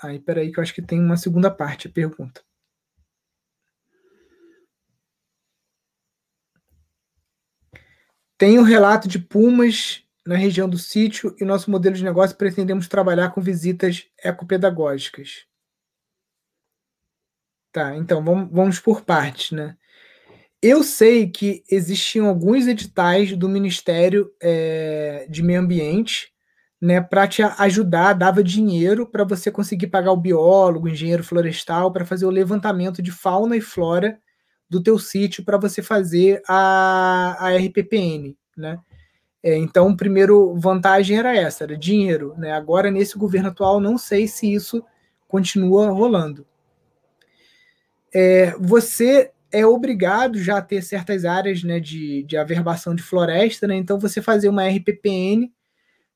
Aí, 0.02 0.18
peraí, 0.18 0.50
que 0.50 0.58
eu 0.58 0.62
acho 0.62 0.74
que 0.74 0.82
tem 0.82 1.00
uma 1.00 1.16
segunda 1.16 1.50
parte 1.50 1.88
a 1.88 1.90
pergunta. 1.90 2.42
Tem 8.36 8.58
o 8.58 8.62
relato 8.62 9.08
de 9.08 9.18
pumas 9.18 10.02
na 10.26 10.36
região 10.36 10.68
do 10.68 10.78
sítio 10.78 11.34
e 11.40 11.44
nosso 11.44 11.70
modelo 11.70 11.96
de 11.96 12.04
negócio 12.04 12.36
pretendemos 12.36 12.88
trabalhar 12.88 13.30
com 13.30 13.40
visitas 13.40 14.06
ecopedagógicas. 14.22 15.46
Tá, 17.72 17.96
então 17.96 18.22
vamos, 18.22 18.48
vamos 18.52 18.78
por 18.78 19.02
partes, 19.02 19.50
né? 19.52 19.76
Eu 20.60 20.84
sei 20.84 21.28
que 21.28 21.64
existiam 21.68 22.28
alguns 22.28 22.68
editais 22.68 23.36
do 23.36 23.48
Ministério 23.48 24.32
é, 24.40 25.26
de 25.28 25.42
Meio 25.42 25.60
Ambiente 25.60 26.32
né, 26.80 27.00
para 27.00 27.26
te 27.26 27.42
ajudar, 27.42 28.12
dava 28.12 28.44
dinheiro 28.44 29.06
para 29.06 29.24
você 29.24 29.50
conseguir 29.50 29.86
pagar 29.86 30.12
o 30.12 30.16
biólogo, 30.16 30.86
o 30.86 30.88
engenheiro 30.88 31.24
florestal, 31.24 31.92
para 31.92 32.04
fazer 32.04 32.26
o 32.26 32.30
levantamento 32.30 33.02
de 33.02 33.10
fauna 33.10 33.56
e 33.56 33.60
flora 33.60 34.20
do 34.72 34.82
teu 34.82 34.98
sítio 34.98 35.44
para 35.44 35.58
você 35.58 35.82
fazer 35.82 36.42
a, 36.48 37.36
a 37.38 37.54
RPPN, 37.54 38.34
né? 38.56 38.80
É, 39.42 39.54
então, 39.54 39.90
a 39.90 39.96
primeira 39.96 40.32
vantagem 40.54 41.18
era 41.18 41.36
essa, 41.36 41.64
era 41.64 41.76
dinheiro, 41.76 42.34
né? 42.38 42.52
Agora, 42.52 42.90
nesse 42.90 43.18
governo 43.18 43.50
atual, 43.50 43.80
não 43.80 43.98
sei 43.98 44.26
se 44.26 44.50
isso 44.50 44.82
continua 45.28 45.90
rolando. 45.90 46.46
É, 48.14 48.54
você 48.58 49.30
é 49.50 49.66
obrigado 49.66 50.38
já 50.38 50.56
a 50.56 50.62
ter 50.62 50.80
certas 50.80 51.26
áreas 51.26 51.62
né, 51.62 51.78
de, 51.78 52.22
de 52.22 52.38
averbação 52.38 52.94
de 52.94 53.02
floresta, 53.02 53.66
né? 53.66 53.76
Então 53.76 53.98
você 53.98 54.22
fazer 54.22 54.48
uma 54.48 54.66
RPPN 54.66 55.52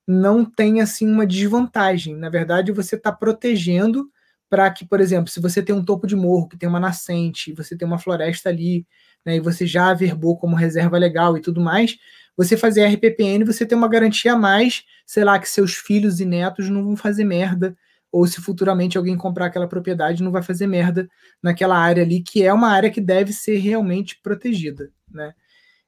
não 0.07 0.43
tem 0.43 0.81
assim 0.81 1.07
uma 1.07 1.27
desvantagem. 1.27 2.15
Na 2.15 2.29
verdade, 2.29 2.71
você 2.71 2.95
está 2.95 3.11
protegendo 3.11 4.09
para 4.49 4.69
que, 4.71 4.85
por 4.85 4.99
exemplo, 4.99 5.29
se 5.29 5.41
você 5.41 5.61
tem 5.61 5.75
um 5.75 5.83
topo 5.83 6.07
de 6.07 6.15
morro 6.15 6.47
que 6.47 6.57
tem 6.57 6.69
uma 6.69 6.79
nascente, 6.79 7.53
você 7.53 7.77
tem 7.77 7.87
uma 7.87 7.99
floresta 7.99 8.49
ali, 8.49 8.85
né, 9.25 9.35
e 9.35 9.39
você 9.39 9.65
já 9.65 9.89
averbou 9.89 10.37
como 10.37 10.55
reserva 10.55 10.97
legal 10.97 11.37
e 11.37 11.41
tudo 11.41 11.59
mais, 11.59 11.97
você 12.35 12.55
fazer 12.55 12.85
RPPN, 12.85 13.43
você 13.43 13.65
tem 13.65 13.77
uma 13.77 13.87
garantia 13.87 14.33
a 14.33 14.37
mais, 14.37 14.83
sei 15.05 15.23
lá, 15.23 15.39
que 15.39 15.49
seus 15.49 15.73
filhos 15.73 16.19
e 16.19 16.25
netos 16.25 16.69
não 16.69 16.83
vão 16.83 16.95
fazer 16.95 17.25
merda 17.25 17.75
ou 18.11 18.25
se 18.25 18.41
futuramente 18.41 18.97
alguém 18.97 19.17
comprar 19.17 19.47
aquela 19.47 19.67
propriedade, 19.67 20.23
não 20.23 20.31
vai 20.31 20.41
fazer 20.41 20.67
merda 20.67 21.09
naquela 21.41 21.77
área 21.77 22.03
ali, 22.03 22.21
que 22.21 22.43
é 22.43 22.53
uma 22.53 22.69
área 22.69 22.89
que 22.89 23.01
deve 23.01 23.33
ser 23.33 23.57
realmente 23.57 24.19
protegida. 24.21 24.89
Né? 25.11 25.33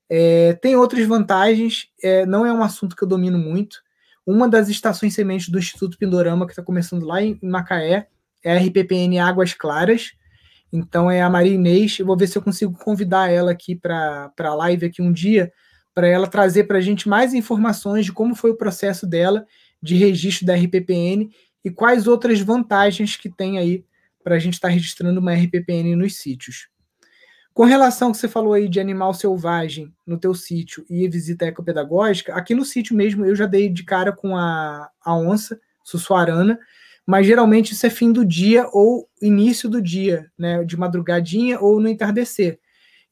É, 0.09 0.53
tem 0.53 0.75
outras 0.75 1.05
vantagens, 1.07 1.87
é, 2.03 2.25
não 2.25 2.45
é 2.45 2.51
um 2.51 2.63
assunto 2.63 2.95
que 2.95 3.03
eu 3.03 3.07
domino 3.07 3.37
muito. 3.37 3.77
Uma 4.25 4.49
das 4.49 4.69
estações 4.69 5.13
sementes 5.13 5.49
do 5.49 5.57
Instituto 5.57 5.97
Pindorama, 5.97 6.45
que 6.45 6.51
está 6.51 6.63
começando 6.63 7.05
lá 7.05 7.21
em 7.21 7.39
Macaé, 7.41 7.95
a 7.95 8.05
RPPN 8.45 9.19
Águas 9.19 9.53
Claras. 9.53 10.11
Então 10.71 11.09
é 11.09 11.21
a 11.21 11.29
Maria 11.29 11.53
Inês. 11.53 11.99
Eu 11.99 12.05
vou 12.05 12.17
ver 12.17 12.27
se 12.27 12.37
eu 12.37 12.41
consigo 12.41 12.73
convidar 12.73 13.31
ela 13.31 13.51
aqui 13.51 13.75
para 13.75 14.31
a 14.37 14.55
live 14.55 14.85
aqui 14.85 15.01
um 15.01 15.11
dia, 15.11 15.51
para 15.93 16.07
ela 16.07 16.27
trazer 16.27 16.65
para 16.65 16.77
a 16.77 16.81
gente 16.81 17.09
mais 17.09 17.33
informações 17.33 18.05
de 18.05 18.13
como 18.13 18.35
foi 18.35 18.51
o 18.51 18.57
processo 18.57 19.07
dela 19.07 19.45
de 19.81 19.95
registro 19.95 20.45
da 20.45 20.55
RPPN 20.55 21.29
e 21.63 21.71
quais 21.71 22.07
outras 22.07 22.39
vantagens 22.39 23.15
que 23.15 23.29
tem 23.29 23.57
aí 23.57 23.83
para 24.23 24.35
a 24.35 24.39
gente 24.39 24.53
estar 24.53 24.67
tá 24.67 24.73
registrando 24.73 25.19
uma 25.19 25.33
RPPN 25.33 25.95
nos 25.95 26.17
sítios. 26.17 26.69
Com 27.53 27.65
relação 27.65 28.09
ao 28.09 28.11
que 28.13 28.19
você 28.19 28.27
falou 28.27 28.53
aí 28.53 28.69
de 28.69 28.79
animal 28.79 29.13
selvagem 29.13 29.93
no 30.05 30.17
teu 30.17 30.33
sítio 30.33 30.85
e 30.89 31.07
visita 31.09 31.45
ecopedagógica, 31.45 32.33
aqui 32.33 32.53
no 32.55 32.63
sítio 32.63 32.95
mesmo 32.95 33.25
eu 33.25 33.35
já 33.35 33.45
dei 33.45 33.67
de 33.67 33.83
cara 33.83 34.13
com 34.13 34.37
a, 34.37 34.89
a 35.03 35.15
onça 35.15 35.59
sussuarana, 35.83 36.59
mas 37.09 37.25
geralmente 37.25 37.73
isso 37.73 37.87
é 37.87 37.89
fim 37.89 38.11
do 38.11 38.23
dia 38.23 38.67
ou 38.71 39.09
início 39.19 39.67
do 39.67 39.81
dia, 39.81 40.31
né, 40.37 40.63
de 40.63 40.77
madrugadinha 40.77 41.59
ou 41.59 41.79
no 41.79 41.89
entardecer. 41.89 42.59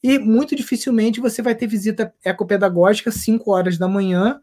E 0.03 0.19
muito 0.19 0.55
dificilmente 0.55 1.19
você 1.19 1.41
vai 1.41 1.55
ter 1.55 1.65
visita 1.65 2.13
ecopedagógica 2.23 3.11
5 3.11 3.49
horas 3.49 3.75
da 3.75 3.87
manhã 3.87 4.39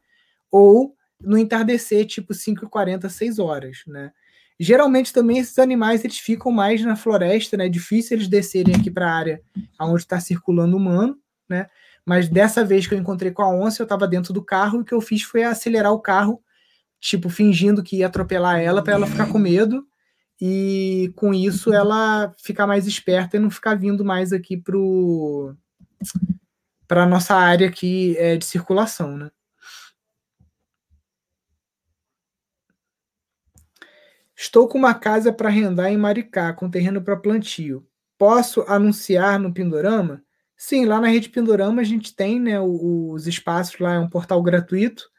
ou 0.50 0.96
no 1.20 1.38
entardecer, 1.38 2.04
tipo 2.04 2.34
5h40, 2.34 3.08
6 3.08 3.38
horas, 3.38 3.84
né? 3.86 4.10
Geralmente 4.58 5.12
também 5.12 5.38
esses 5.38 5.56
animais 5.60 6.04
eles 6.04 6.18
ficam 6.18 6.50
mais 6.50 6.84
na 6.84 6.96
floresta, 6.96 7.56
né? 7.56 7.66
É 7.66 7.68
difícil 7.68 8.16
eles 8.16 8.26
descerem 8.26 8.74
aqui 8.74 8.90
para 8.90 9.08
a 9.08 9.14
área 9.14 9.40
onde 9.80 10.02
está 10.02 10.18
circulando 10.18 10.76
humano, 10.76 11.16
né? 11.48 11.68
Mas 12.04 12.28
dessa 12.28 12.64
vez 12.64 12.88
que 12.88 12.94
eu 12.94 12.98
encontrei 12.98 13.30
com 13.30 13.42
a 13.42 13.54
onça, 13.54 13.80
eu 13.80 13.84
estava 13.84 14.08
dentro 14.08 14.32
do 14.32 14.42
carro 14.42 14.78
e 14.78 14.82
o 14.82 14.84
que 14.84 14.92
eu 14.92 15.00
fiz 15.00 15.22
foi 15.22 15.44
acelerar 15.44 15.92
o 15.92 16.00
carro, 16.00 16.42
tipo 17.04 17.28
fingindo 17.28 17.82
que 17.82 17.98
ia 17.98 18.06
atropelar 18.06 18.60
ela 18.60 18.82
para 18.82 18.94
ela 18.94 19.06
ficar 19.06 19.30
com 19.30 19.38
medo 19.38 19.86
e 20.40 21.12
com 21.16 21.34
isso 21.34 21.70
ela 21.70 22.34
ficar 22.38 22.66
mais 22.66 22.86
esperta 22.86 23.36
e 23.36 23.40
não 23.40 23.50
ficar 23.50 23.74
vindo 23.74 24.02
mais 24.02 24.32
aqui 24.32 24.56
pro 24.56 25.54
para 26.88 27.04
nossa 27.04 27.34
área 27.34 27.68
aqui 27.68 28.16
é, 28.16 28.36
de 28.38 28.44
circulação, 28.46 29.18
né? 29.18 29.30
Estou 34.34 34.66
com 34.66 34.78
uma 34.78 34.94
casa 34.94 35.32
para 35.32 35.48
arrendar 35.48 35.92
em 35.92 35.96
Maricá, 35.96 36.52
com 36.52 36.70
terreno 36.70 37.02
para 37.02 37.16
plantio. 37.16 37.86
Posso 38.18 38.62
anunciar 38.62 39.38
no 39.38 39.52
Pindorama? 39.52 40.22
Sim, 40.56 40.86
lá 40.86 41.00
na 41.00 41.08
rede 41.08 41.28
Pindorama 41.28 41.82
a 41.82 41.84
gente 41.84 42.14
tem 42.14 42.40
né, 42.40 42.60
os 42.60 43.26
espaços 43.26 43.78
lá, 43.78 43.94
é 43.94 43.98
um 43.98 44.08
portal 44.08 44.42
gratuito. 44.42 45.10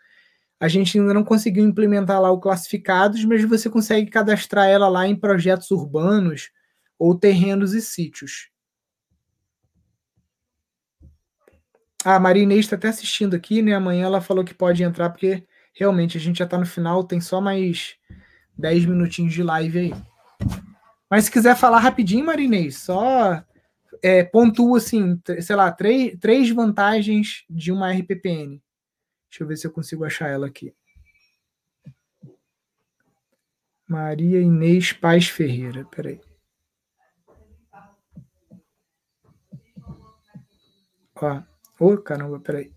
A 0.65 0.67
gente 0.67 0.97
ainda 0.97 1.13
não 1.13 1.23
conseguiu 1.23 1.63
implementar 1.63 2.19
lá 2.19 2.31
o 2.31 2.39
classificados, 2.39 3.23
mas 3.23 3.43
você 3.43 3.69
consegue 3.69 4.09
cadastrar 4.09 4.67
ela 4.67 4.87
lá 4.87 5.07
em 5.07 5.15
projetos 5.15 5.69
urbanos 5.69 6.49
ou 6.97 7.13
terrenos 7.13 7.75
e 7.75 7.81
sítios. 7.83 8.49
Ah, 12.03 12.15
a 12.15 12.19
Maria 12.19 12.41
Inês 12.41 12.61
está 12.61 12.75
até 12.75 12.87
assistindo 12.87 13.35
aqui, 13.35 13.61
né? 13.61 13.75
Amanhã 13.75 14.05
ela 14.05 14.21
falou 14.21 14.43
que 14.43 14.55
pode 14.55 14.81
entrar, 14.81 15.11
porque 15.11 15.45
realmente 15.71 16.17
a 16.17 16.19
gente 16.19 16.39
já 16.39 16.45
está 16.45 16.57
no 16.57 16.65
final, 16.65 17.03
tem 17.03 17.21
só 17.21 17.39
mais 17.39 17.93
10 18.57 18.85
minutinhos 18.85 19.33
de 19.33 19.43
live 19.43 19.77
aí. 19.77 19.93
Mas 21.07 21.25
se 21.25 21.31
quiser 21.31 21.55
falar 21.55 21.77
rapidinho, 21.77 22.25
Marinês, 22.25 22.77
só 22.77 23.39
é, 24.01 24.23
pontua 24.23 24.79
assim, 24.79 25.21
sei 25.41 25.55
lá, 25.55 25.71
três, 25.71 26.17
três 26.19 26.49
vantagens 26.49 27.43
de 27.47 27.71
uma 27.71 27.91
RPPN. 27.91 28.59
Deixa 29.35 29.43
eu 29.43 29.47
ver 29.49 29.57
se 29.57 29.67
eu 29.67 29.71
consigo 29.71 30.05
achar 30.05 30.29
ela 30.29 30.47
aqui. 30.47 30.73
Maria 33.85 34.39
Inês 34.39 34.93
Paz 34.93 35.27
Ferreira, 35.27 35.83
peraí. 35.83 36.21
Ó, 41.15 41.43
ô 41.81 41.93
oh, 41.93 41.97
caramba, 41.97 42.39
peraí. 42.39 42.73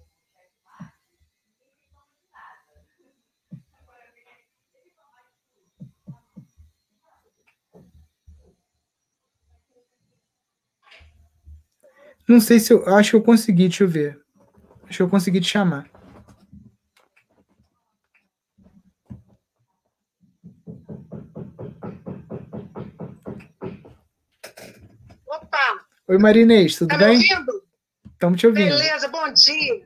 Não 12.28 12.40
sei 12.40 12.59
se 12.59 12.72
eu. 12.72 12.84
Acho 12.88 13.11
que 13.11 13.16
eu 13.16 13.22
consegui, 13.22 13.68
deixa 13.68 13.84
eu 13.84 13.88
ver. 13.88 14.20
Acho 14.88 14.96
que 14.96 15.02
eu 15.02 15.09
consegui 15.09 15.40
te 15.40 15.46
chamar. 15.46 15.97
Oi, 26.09 26.16
Marinês, 26.16 26.76
tudo 26.76 26.88
tá 26.88 26.96
bem? 26.96 27.18
Me 27.18 27.34
ouvindo? 27.34 27.62
Estamos 28.14 28.40
te 28.40 28.46
ouvindo. 28.46 28.78
Beleza, 28.78 29.09
bom 29.09 29.30
dia. 29.30 29.84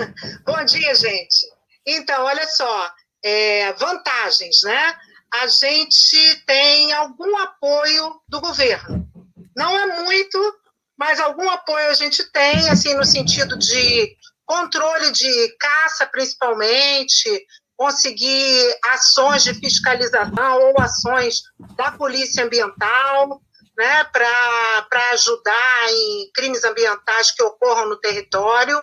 bom 0.46 0.64
dia, 0.64 0.94
gente. 0.94 1.46
Então, 1.86 2.24
olha 2.24 2.46
só, 2.46 2.90
é, 3.22 3.74
vantagens, 3.74 4.60
né? 4.64 4.96
A 5.34 5.46
gente 5.46 6.42
tem 6.46 6.90
algum 6.94 7.36
apoio 7.36 8.18
do 8.26 8.40
governo. 8.40 9.06
Não 9.54 9.76
é 9.78 10.02
muito, 10.04 10.54
mas 10.96 11.20
algum 11.20 11.50
apoio 11.50 11.90
a 11.90 11.94
gente 11.94 12.24
tem, 12.32 12.70
assim, 12.70 12.94
no 12.94 13.04
sentido 13.04 13.58
de 13.58 14.16
controle 14.46 15.12
de 15.12 15.54
caça, 15.60 16.06
principalmente, 16.06 17.46
conseguir 17.76 18.74
ações 18.86 19.44
de 19.44 19.52
fiscalização 19.52 20.62
ou 20.62 20.80
ações 20.80 21.42
da 21.76 21.92
polícia 21.92 22.42
ambiental, 22.42 23.42
né, 23.78 24.04
para 24.04 25.10
ajudar 25.12 25.90
em 25.90 26.30
crimes 26.34 26.64
ambientais 26.64 27.30
que 27.30 27.42
ocorram 27.42 27.88
no 27.88 28.00
território. 28.00 28.82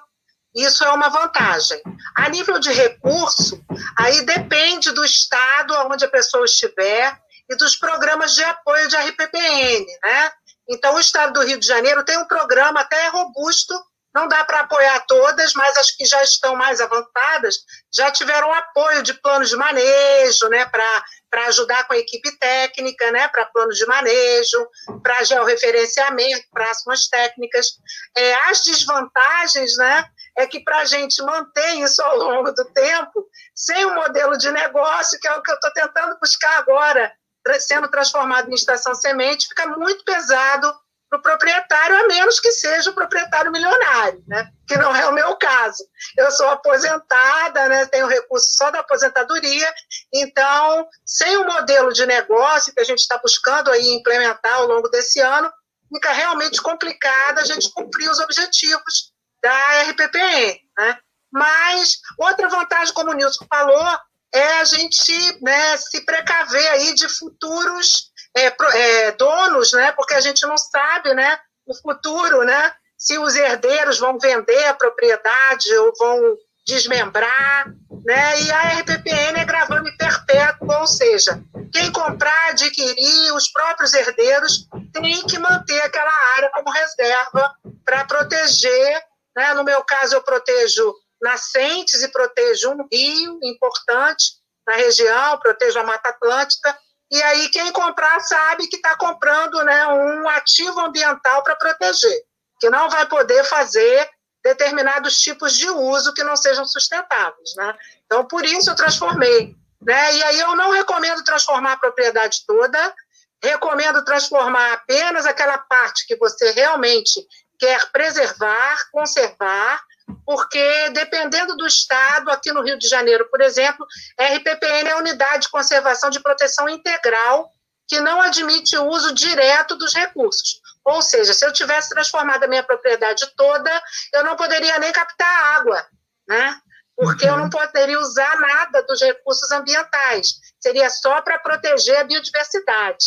Isso 0.56 0.86
é 0.86 0.90
uma 0.92 1.10
vantagem. 1.10 1.82
A 2.16 2.30
nível 2.30 2.58
de 2.60 2.72
recurso, 2.72 3.62
aí 3.98 4.26
depende 4.26 4.92
do 4.92 5.04
estado 5.04 5.74
onde 5.92 6.06
a 6.06 6.10
pessoa 6.10 6.46
estiver 6.46 7.14
e 7.50 7.56
dos 7.58 7.76
programas 7.76 8.34
de 8.34 8.44
apoio 8.44 8.88
de 8.88 8.96
RPPN, 8.96 9.86
né? 10.02 10.32
Então, 10.68 10.96
o 10.96 11.00
Estado 11.00 11.34
do 11.34 11.46
Rio 11.46 11.60
de 11.60 11.68
Janeiro 11.68 12.04
tem 12.04 12.18
um 12.18 12.26
programa 12.26 12.80
até 12.80 13.08
robusto 13.10 13.76
Não 14.16 14.30
dá 14.30 14.46
para 14.46 14.62
apoiar 14.62 15.02
todas, 15.02 15.54
mas 15.56 15.76
as 15.76 15.92
que 15.92 16.06
já 16.06 16.24
estão 16.24 16.56
mais 16.56 16.80
avançadas 16.80 17.58
já 17.94 18.10
tiveram 18.10 18.52
apoio 18.54 19.04
de 19.04 19.14
planos 19.16 19.50
de 19.50 19.58
manejo, 19.58 20.48
né, 20.48 20.66
para 20.66 21.04
ajudar 21.48 21.86
com 21.86 21.94
a 21.94 21.98
equipe 21.98 22.32
técnica, 22.40 23.12
né, 23.12 23.28
para 23.28 23.46
planos 23.48 23.76
de 23.76 23.86
manejo, 23.86 24.66
para 25.04 25.22
georreferenciamento, 25.26 26.48
para 26.50 26.72
ações 26.72 27.10
técnicas. 27.10 27.74
É, 28.16 28.34
as 28.50 28.62
desvantagens, 28.62 29.76
né, 29.76 30.06
é 30.38 30.48
que 30.48 30.62
para 30.62 30.80
a 30.80 30.86
gente 30.86 31.22
manter 31.22 31.76
isso 31.80 32.02
ao 32.02 32.18
longo 32.18 32.54
do 32.54 32.64
tempo, 32.72 33.28
sem 33.54 33.86
um 33.86 33.96
modelo 33.96 34.38
de 34.38 34.50
negócio, 34.50 35.20
que 35.20 35.28
é 35.28 35.34
o 35.34 35.42
que 35.42 35.52
eu 35.52 35.56
estou 35.56 35.74
tentando 35.74 36.18
buscar 36.22 36.58
agora, 36.58 37.12
sendo 37.60 37.90
transformado 37.90 38.50
em 38.50 38.56
estação 38.56 38.96
semente, 38.96 39.50
fica 39.50 39.68
muito 39.68 40.06
pesado 40.06 40.74
para 41.16 41.34
o 41.34 41.38
proprietário, 41.38 41.98
a 41.98 42.08
menos 42.08 42.40
que 42.40 42.52
seja 42.52 42.90
o 42.90 42.94
proprietário 42.94 43.52
milionário, 43.52 44.24
né? 44.28 44.50
que 44.68 44.78
não 44.78 44.96
é 44.96 45.08
o 45.08 45.14
meu 45.14 45.36
caso. 45.38 45.84
Eu 46.18 46.32
sou 46.32 46.48
aposentada, 46.50 47.68
né? 47.68 47.86
tenho 47.86 48.08
recurso 48.08 48.48
só 48.56 48.72
da 48.72 48.80
aposentadoria, 48.80 49.74
então, 50.14 50.88
sem 51.06 51.38
o 51.38 51.46
modelo 51.46 51.94
de 51.94 52.06
negócio 52.06 52.74
que 52.74 52.80
a 52.80 52.84
gente 52.84 53.00
está 53.00 53.18
buscando 53.18 53.72
aí 53.72 53.88
implementar 53.90 54.56
ao 54.56 54.68
longo 54.68 54.90
desse 54.90 55.20
ano, 55.20 55.52
fica 55.94 56.12
realmente 56.12 56.62
complicado 56.62 57.40
a 57.40 57.46
gente 57.46 57.72
cumprir 57.72 58.10
os 58.10 58.20
objetivos 58.20 59.14
da 59.42 59.82
RPPN. 59.84 60.60
Né? 60.78 61.00
Mas 61.32 61.98
outra 62.18 62.50
vantagem, 62.50 62.94
como 62.94 63.12
o 63.12 63.14
Nilson 63.14 63.46
falou, 63.50 64.00
é 64.34 64.60
a 64.60 64.64
gente 64.66 65.14
né, 65.42 65.78
se 65.78 66.02
precaver 66.02 66.68
aí 66.72 66.94
de 66.94 67.08
futuros 67.08 68.12
é, 68.36 68.54
é, 68.74 69.12
donos, 69.14 69.72
né? 69.74 69.92
Porque 69.94 70.14
a 70.14 70.22
gente 70.22 70.46
não 70.46 70.58
sabe, 70.58 71.14
né? 71.14 71.40
O 71.66 71.74
futuro, 71.74 72.44
né? 72.44 72.74
Se 72.98 73.18
os 73.18 73.36
herdeiros 73.36 74.00
vão 74.00 74.20
vender 74.20 74.66
a 74.66 74.74
propriedade 74.74 75.74
ou 75.78 75.94
vão 75.98 76.38
desmembrar, 76.68 77.68
né? 78.04 78.42
E 78.42 78.52
a 78.52 78.80
RPPN 78.80 79.40
é 79.40 79.46
gravando 79.46 79.88
em 79.88 79.98
perpétuo, 79.98 80.68
ou 80.72 80.88
seja, 80.88 81.42
quem 81.72 81.92
comprar, 81.92 82.50
adquirir, 82.50 83.34
os 83.34 83.50
próprios 83.50 83.94
herdeiros 83.94 84.68
têm 84.92 85.26
que 85.26 85.38
manter 85.38 85.82
aquela 85.82 86.12
área 86.36 86.50
como 86.52 86.72
reserva 86.72 87.54
para 87.86 88.06
proteger, 88.06 89.04
né? 89.36 89.54
No 89.54 89.64
meu 89.64 89.84
caso, 89.84 90.16
eu 90.16 90.24
protejo 90.24 90.94
nascentes 91.22 92.04
e 92.04 92.08
protejo 92.10 92.72
um 92.72 92.88
rio 92.92 93.40
importante 93.44 94.34
na 94.68 94.76
região, 94.76 95.38
protejo 95.40 95.80
a 95.80 95.84
Mata 95.84 96.10
Atlântica, 96.10 96.78
e 97.16 97.24
aí 97.24 97.50
quem 97.50 97.72
comprar 97.72 98.20
sabe 98.20 98.68
que 98.68 98.76
está 98.76 98.96
comprando 98.98 99.64
né, 99.64 99.88
um 99.88 100.28
ativo 100.30 100.82
ambiental 100.82 101.42
para 101.44 101.56
proteger, 101.56 102.24
que 102.60 102.70
não 102.70 102.90
vai 102.90 103.06
poder 103.08 103.44
fazer 103.46 104.10
determinados 104.44 105.22
tipos 105.22 105.58
de 105.58 105.70
uso 105.70 106.14
que 106.14 106.26
não 106.26 106.36
sejam 106.36 106.66
sustentáveis. 106.66 107.56
Né? 107.56 107.74
Então, 108.06 108.26
por 108.26 108.44
isso 108.44 108.70
eu 108.70 108.76
transformei. 108.76 109.56
Né? 109.82 110.16
E 110.16 110.24
aí 110.24 110.40
eu 110.42 110.58
não 110.58 110.72
recomendo 110.72 111.24
transformar 111.24 111.74
a 111.74 111.78
propriedade 111.78 112.46
toda, 112.46 112.94
recomendo 113.42 114.04
transformar 114.04 114.74
apenas 114.74 115.26
aquela 115.26 115.58
parte 115.58 116.06
que 116.06 116.18
você 116.18 116.52
realmente 116.52 117.26
quer 117.58 117.92
preservar, 117.92 118.78
conservar, 118.92 119.82
porque 120.26 120.90
dependendo 120.90 121.56
do 121.56 121.68
estado, 121.68 122.32
aqui 122.32 122.52
no 122.52 122.64
Rio 122.64 122.78
de 122.78 122.88
Janeiro, 122.88 123.28
por 123.30 123.42
exemplo, 123.42 123.86
RPPN 124.20 124.90
é 124.90 124.92
a 124.92 124.98
Unidade 124.98 125.44
de 125.44 125.50
Conservação 125.50 126.10
de 126.10 126.20
Proteção 126.20 126.68
Integral, 126.68 127.50
que 127.88 128.00
não 128.00 128.22
admite 128.22 128.76
o 128.78 128.88
uso 128.88 129.14
direto 129.14 129.76
dos 129.76 129.94
recursos. 129.94 130.60
Ou 130.84 131.02
seja, 131.02 131.34
se 131.34 131.46
eu 131.46 131.54
tivesse 131.54 131.90
transformado 131.90 132.44
a 132.44 132.48
minha 132.48 132.64
propriedade 132.64 133.26
toda, 133.36 133.84
eu 134.14 134.24
não 134.24 134.36
poderia 134.36 134.80
nem 134.80 134.92
captar 134.92 135.58
água, 135.58 135.86
né? 136.28 136.60
Porque 136.96 137.26
uhum. 137.26 137.32
eu 137.32 137.38
não 137.38 137.50
poderia 137.50 138.00
usar 138.00 138.40
nada 138.40 138.84
dos 138.84 139.02
recursos 139.02 139.52
ambientais. 139.52 140.40
Seria 140.60 140.90
só 140.90 141.22
para 141.22 141.40
proteger 141.40 141.98
a 141.98 142.04
biodiversidade. 142.04 143.06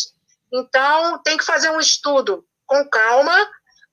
Então, 0.53 1.19
tem 1.23 1.37
que 1.37 1.45
fazer 1.45 1.71
um 1.71 1.81
estudo 1.81 2.45
com 2.67 2.89
calma, 2.89 3.49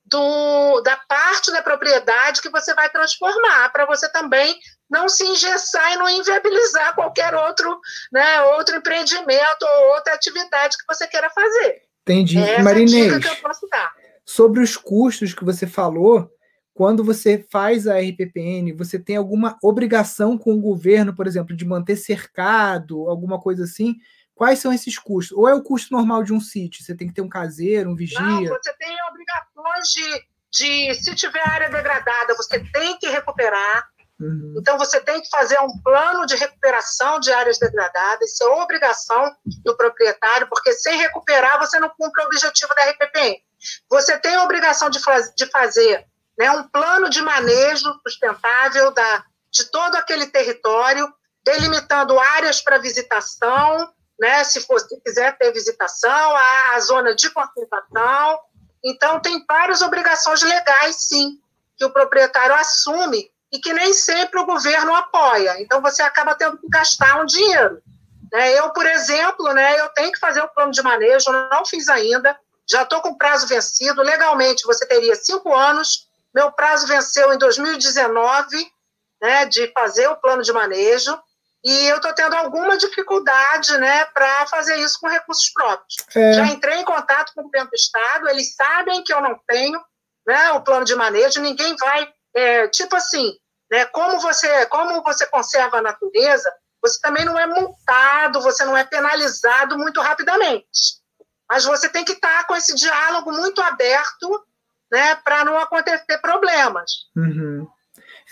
do, 0.06 0.82
da 0.82 0.96
parte 0.96 1.52
da 1.52 1.62
propriedade 1.62 2.42
que 2.42 2.50
você 2.50 2.74
vai 2.76 2.90
transformar, 2.90 3.70
para 3.72 3.86
você 3.86 4.10
também 4.12 4.56
não 4.90 5.10
se 5.10 5.26
engessar 5.26 5.94
e 5.94 5.98
não 5.98 6.10
inviabilizar 6.10 6.94
qualquer 6.94 7.34
outro, 7.34 7.80
né, 8.12 8.42
outro 8.58 8.76
empreendimento 8.76 9.64
ou 9.64 9.94
outra 9.96 10.14
atividade 10.14 10.78
que 10.78 10.94
você 10.94 11.08
queira 11.08 11.30
fazer. 11.32 11.82
Entendi. 12.04 12.38
Essa 12.38 12.64
Marinês, 12.64 12.94
é 12.94 13.16
a 13.16 13.18
dica 13.18 13.20
que 13.20 13.40
eu 13.40 13.42
posso 13.42 13.68
dar. 13.68 13.92
sobre 14.24 14.62
os 14.62 14.78
custos 14.78 15.34
que 15.34 15.44
você 15.44 15.66
falou, 15.66 16.30
quando 16.72 17.04
você 17.04 17.44
faz 17.50 17.88
a 17.88 17.98
RPPN, 17.98 18.74
você 18.74 19.00
tem 19.00 19.16
alguma 19.16 19.58
obrigação 19.64 20.38
com 20.38 20.54
o 20.54 20.62
governo, 20.62 21.16
por 21.16 21.26
exemplo, 21.26 21.56
de 21.56 21.66
manter 21.66 21.96
cercado, 21.96 23.10
alguma 23.10 23.40
coisa 23.40 23.64
assim? 23.64 23.96
Quais 24.36 24.60
são 24.60 24.74
esses 24.74 25.00
custos? 25.00 25.36
Ou 25.36 25.48
é 25.48 25.56
o 25.56 25.64
custo 25.64 25.94
normal 25.94 26.22
de 26.22 26.34
um 26.34 26.42
sítio? 26.42 26.84
Você 26.84 26.94
tem 26.94 27.08
que 27.08 27.14
ter 27.14 27.22
um 27.22 27.30
caseiro, 27.30 27.90
um 27.90 27.96
vigia? 27.96 28.20
Não, 28.20 28.44
você 28.44 28.74
tem 28.74 28.98
obrigações 29.10 29.90
de, 29.90 30.26
de 30.52 30.94
se 30.96 31.16
tiver 31.16 31.48
área 31.48 31.70
degradada, 31.70 32.36
você 32.36 32.60
tem 32.60 32.98
que 32.98 33.08
recuperar. 33.08 33.90
Uhum. 34.20 34.56
Então, 34.58 34.78
você 34.78 35.00
tem 35.00 35.22
que 35.22 35.30
fazer 35.30 35.58
um 35.60 35.82
plano 35.82 36.26
de 36.26 36.36
recuperação 36.36 37.20
de 37.20 37.32
áreas 37.32 37.58
degradadas, 37.58 38.32
isso 38.32 38.44
é 38.44 38.48
obrigação 38.62 39.34
do 39.64 39.76
proprietário, 39.76 40.48
porque 40.50 40.74
sem 40.74 40.98
recuperar, 40.98 41.58
você 41.58 41.80
não 41.80 41.90
cumpre 41.90 42.22
o 42.22 42.26
objetivo 42.26 42.74
da 42.76 42.92
RPPM. 42.92 43.42
Você 43.90 44.18
tem 44.18 44.36
a 44.36 44.44
obrigação 44.44 44.90
de, 44.90 45.00
faz, 45.00 45.34
de 45.36 45.46
fazer 45.48 46.06
né, 46.38 46.52
um 46.52 46.68
plano 46.68 47.10
de 47.10 47.22
manejo 47.22 47.86
sustentável 48.06 48.92
da, 48.92 49.24
de 49.50 49.66
todo 49.72 49.96
aquele 49.96 50.28
território, 50.28 51.12
delimitando 51.44 52.20
áreas 52.20 52.62
para 52.62 52.78
visitação, 52.78 53.94
né, 54.20 54.44
se, 54.44 54.62
for, 54.62 54.80
se 54.80 55.00
quiser 55.02 55.38
ter 55.38 55.52
visitação, 55.52 56.36
a, 56.36 56.76
a 56.76 56.80
zona 56.80 57.16
de 57.16 57.30
conservação. 57.30 58.40
Então, 58.84 59.20
tem 59.20 59.44
várias 59.46 59.82
obrigações 59.82 60.42
legais, 60.42 60.96
sim, 61.08 61.40
que 61.78 61.86
o 61.86 61.92
proprietário 61.92 62.56
assume 62.56 63.30
e 63.52 63.60
que 63.60 63.74
nem 63.74 63.94
sempre 63.94 64.40
o 64.40 64.46
governo 64.46 64.94
apoia. 64.96 65.62
Então, 65.62 65.82
você 65.82 66.02
acaba 66.02 66.36
tendo 66.36 66.58
que 66.58 66.68
gastar 66.70 67.22
um 67.22 67.26
dinheiro. 67.26 67.82
Né? 68.32 68.58
Eu, 68.58 68.72
por 68.72 68.86
exemplo, 68.86 69.54
né, 69.54 69.80
eu 69.80 69.90
tenho 69.90 70.12
que 70.12 70.20
fazer 70.20 70.42
o 70.42 70.46
um 70.46 70.50
plano 70.50 70.72
de 70.72 70.82
manejo, 70.82 71.32
não 71.32 71.66
fiz 71.66 71.88
ainda, 71.88 72.38
já 72.70 72.84
estou 72.84 73.02
com 73.02 73.18
prazo 73.18 73.48
vencido. 73.48 74.02
Legalmente, 74.02 74.66
você 74.66 74.86
teria 74.86 75.16
cinco 75.16 75.54
anos, 75.54 76.08
meu 76.34 76.52
prazo 76.52 76.88
venceu 76.88 77.34
em 77.34 77.38
2019, 77.38 78.72
né, 79.22 79.46
de 79.46 79.72
fazer 79.74 80.08
o 80.08 80.18
plano 80.18 80.42
de 80.42 80.52
manejo 80.52 81.18
e 81.66 81.88
eu 81.88 81.96
estou 81.96 82.14
tendo 82.14 82.36
alguma 82.36 82.78
dificuldade 82.78 83.76
né, 83.80 84.06
para 84.06 84.46
fazer 84.46 84.76
isso 84.78 85.00
com 85.02 85.08
recursos 85.08 85.50
próprios. 85.50 85.96
É. 86.16 86.34
Já 86.34 86.46
entrei 86.46 86.78
em 86.78 86.86
contato 86.86 87.34
com 87.34 87.42
o 87.42 87.46
governo 87.46 87.72
do 87.72 87.76
Estado, 87.76 88.30
eles 88.30 88.54
sabem 88.56 89.04
que 89.04 89.12
eu 89.12 89.20
não 89.20 89.36
tenho 89.48 89.84
né, 90.28 90.52
o 90.52 90.62
plano 90.62 90.86
de 90.86 90.94
manejo, 90.94 91.42
ninguém 91.42 91.76
vai. 91.78 92.08
É, 92.36 92.68
tipo 92.68 92.96
assim, 92.96 93.34
né, 93.72 93.86
como, 93.86 94.20
você, 94.20 94.68
como 94.68 95.02
você 95.02 95.26
conserva 95.26 95.80
a 95.80 95.82
natureza, 95.82 96.54
você 96.80 97.00
também 97.02 97.26
não 97.26 97.38
é 97.38 97.48
multado, 97.48 98.42
você 98.42 98.64
não 98.64 98.78
é 98.78 98.84
penalizado 98.84 99.76
muito 99.76 100.00
rapidamente. 100.02 101.00
Mas 101.50 101.66
você 101.66 101.90
tem 101.90 102.06
que 102.06 102.12
estar 102.12 102.46
com 102.46 102.56
esse 102.56 102.76
diálogo 102.76 103.32
muito 103.32 103.60
aberto 103.62 104.46
né, 104.92 105.16
para 105.16 105.44
não 105.44 105.58
acontecer 105.58 106.20
problemas. 106.20 106.92
Uhum. 107.16 107.68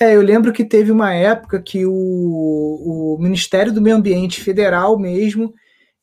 É, 0.02 0.16
eu 0.16 0.22
lembro 0.22 0.52
que 0.52 0.66
teve 0.66 0.92
uma 0.92 1.14
época 1.14 1.62
que 1.62 1.86
o, 1.86 1.94
o 1.94 3.18
Ministério 3.20 3.72
do 3.72 3.82
Meio 3.82 3.96
Ambiente 3.96 4.42
Federal 4.42 4.98
mesmo, 4.98 5.54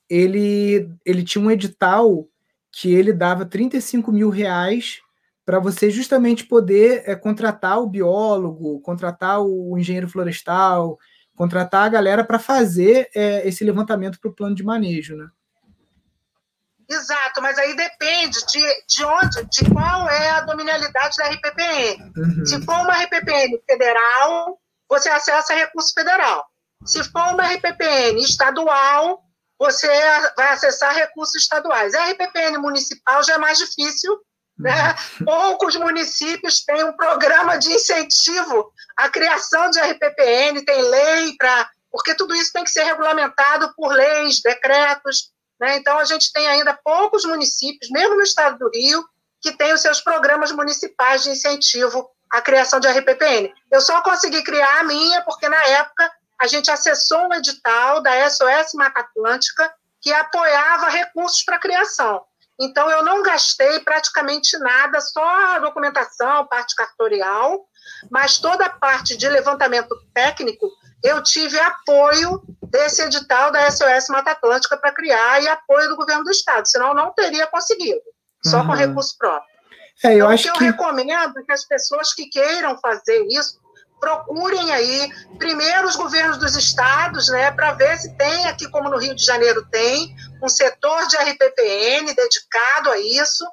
ele, 0.09 0.89
ele 1.05 1.25
tinha 1.25 1.45
um 1.45 1.51
edital 1.51 2.27
que 2.73 2.93
ele 2.95 3.13
dava 3.13 3.45
35 3.45 4.13
mil 4.13 4.31
reais 4.31 5.01
para 5.45 5.59
você 5.59 5.91
justamente 5.91 6.45
poder 6.47 7.03
é, 7.07 7.17
contratar 7.17 7.81
o 7.81 7.89
biólogo, 7.89 8.81
contratar 8.81 9.41
o 9.41 9.77
engenheiro 9.77 10.09
florestal, 10.09 10.97
contratar 11.35 11.85
a 11.85 11.89
galera 11.89 12.23
para 12.23 12.39
fazer 12.39 13.09
é, 13.15 13.47
esse 13.49 13.65
levantamento 13.65 14.21
para 14.21 14.31
o 14.31 14.35
plano 14.35 14.55
de 14.55 14.63
manejo, 14.63 15.17
né? 15.17 15.27
Exato, 16.91 17.41
mas 17.41 17.57
aí 17.57 17.77
depende 17.77 18.45
de, 18.47 18.85
de 18.89 19.05
onde, 19.05 19.45
de 19.45 19.71
qual 19.71 20.09
é 20.09 20.31
a 20.31 20.41
dominalidade 20.41 21.17
da 21.17 21.29
RPPN. 21.29 22.13
Uhum. 22.17 22.45
Se 22.45 22.61
for 22.65 22.75
uma 22.75 23.05
RPPN 23.05 23.63
federal, 23.65 24.59
você 24.89 25.09
acessa 25.09 25.55
recurso 25.55 25.95
federal. 25.95 26.45
Se 26.85 27.05
for 27.05 27.33
uma 27.33 27.47
RPPN 27.47 28.19
estadual, 28.21 29.23
você 29.57 29.87
vai 30.37 30.49
acessar 30.49 30.93
recursos 30.93 31.37
estaduais. 31.37 31.95
A 31.95 32.11
RPPN 32.11 32.59
municipal 32.59 33.23
já 33.23 33.35
é 33.35 33.39
mais 33.39 33.59
difícil, 33.59 34.19
né? 34.59 34.97
Uhum. 35.21 35.27
Poucos 35.27 35.77
municípios 35.77 36.65
têm 36.65 36.83
um 36.83 36.97
programa 36.97 37.57
de 37.57 37.73
incentivo 37.73 38.73
à 38.97 39.09
criação 39.09 39.71
de 39.71 39.79
RPPN, 39.79 40.65
tem 40.65 40.83
lei 40.83 41.37
para. 41.39 41.71
Porque 41.89 42.15
tudo 42.17 42.35
isso 42.35 42.53
tem 42.53 42.65
que 42.65 42.71
ser 42.71 42.83
regulamentado 42.83 43.73
por 43.77 43.93
leis, 43.93 44.41
decretos. 44.43 45.31
Né? 45.61 45.77
Então, 45.77 45.99
a 45.99 46.05
gente 46.05 46.33
tem 46.33 46.47
ainda 46.49 46.79
poucos 46.83 47.25
municípios, 47.25 47.91
mesmo 47.91 48.17
no 48.17 48.23
estado 48.23 48.59
do 48.59 48.71
Rio, 48.71 49.05
que 49.41 49.53
têm 49.53 49.73
os 49.73 49.83
seus 49.83 50.01
programas 50.01 50.51
municipais 50.53 51.23
de 51.23 51.31
incentivo 51.31 52.09
a 52.31 52.41
criação 52.41 52.79
de 52.79 52.89
RPPN. 52.89 53.53
Eu 53.71 53.81
só 53.81 54.01
consegui 54.03 54.43
criar 54.43 54.81
a 54.81 54.85
minha 54.85 55.21
porque, 55.23 55.49
na 55.49 55.63
época, 55.65 56.11
a 56.41 56.47
gente 56.47 56.71
acessou 56.71 57.27
um 57.27 57.35
edital 57.35 58.01
da 58.01 58.31
SOS 58.31 58.75
Mata 58.75 59.01
Atlântica 59.01 59.73
que 60.01 60.13
apoiava 60.13 60.89
recursos 60.89 61.43
para 61.43 61.59
criação. 61.59 62.25
Então, 62.59 62.91
eu 62.91 63.03
não 63.03 63.23
gastei 63.23 63.81
praticamente 63.81 64.57
nada, 64.59 65.01
só 65.01 65.25
a 65.25 65.59
documentação, 65.59 66.47
parte 66.47 66.75
cartorial, 66.75 67.67
mas 68.11 68.39
toda 68.39 68.67
a 68.67 68.71
parte 68.71 69.17
de 69.17 69.29
levantamento 69.29 69.95
técnico, 70.15 70.71
eu 71.03 71.23
tive 71.23 71.59
apoio 71.59 72.43
desse 72.63 73.03
edital 73.03 73.51
da 73.51 73.71
SOS 73.71 74.09
Mata 74.09 74.31
Atlântica 74.31 74.77
para 74.77 74.93
criar 74.93 75.43
e 75.43 75.49
apoio 75.49 75.89
do 75.89 75.97
governo 75.97 76.25
do 76.25 76.31
Estado, 76.31 76.69
senão 76.69 76.89
eu 76.89 76.95
não 76.95 77.13
teria 77.13 77.47
conseguido, 77.47 78.01
só 78.45 78.61
uhum. 78.61 78.67
com 78.67 78.73
recurso 78.73 79.17
próprio. 79.19 79.51
É, 80.05 80.13
eu 80.13 80.17
então, 80.17 80.31
acho 80.31 80.49
o 80.49 80.53
que 80.53 80.65
eu 80.65 80.67
recomendo 80.67 81.39
é 81.39 81.43
que 81.43 81.53
as 81.53 81.67
pessoas 81.67 82.15
que 82.15 82.27
queiram 82.27 82.79
fazer 82.79 83.27
isso 83.29 83.61
procurem 84.01 84.73
aí 84.73 85.13
primeiro 85.39 85.87
os 85.87 85.95
governos 85.95 86.39
dos 86.39 86.57
estados, 86.57 87.29
né, 87.29 87.51
para 87.51 87.73
ver 87.73 87.99
se 87.99 88.17
tem 88.17 88.47
aqui 88.47 88.67
como 88.71 88.89
no 88.89 88.99
Rio 88.99 89.15
de 89.15 89.23
Janeiro 89.23 89.67
tem 89.71 90.17
um 90.43 90.49
setor 90.49 91.07
de 91.07 91.17
RPPN 91.17 92.15
dedicado 92.15 92.91
a 92.91 92.99
isso, 92.99 93.45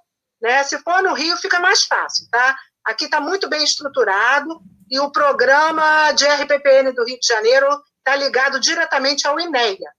né? 0.42 0.64
Se 0.64 0.80
for 0.80 1.04
no 1.04 1.14
Rio 1.14 1.36
fica 1.38 1.60
mais 1.60 1.84
fácil, 1.84 2.28
tá? 2.32 2.56
Aqui 2.86 3.06
está 3.06 3.20
muito 3.20 3.50
bem 3.50 3.62
estruturado 3.62 4.62
e 4.90 5.00
o 5.00 5.12
programa 5.12 6.12
de 6.14 6.26
RPPN 6.26 6.94
do 6.94 7.04
Rio 7.06 7.20
de 7.20 7.28
Janeiro 7.28 7.68
está 8.00 8.16
ligado 8.16 8.60
diretamente 8.60 9.28
ao 9.28 9.40
INEA. 9.40 9.92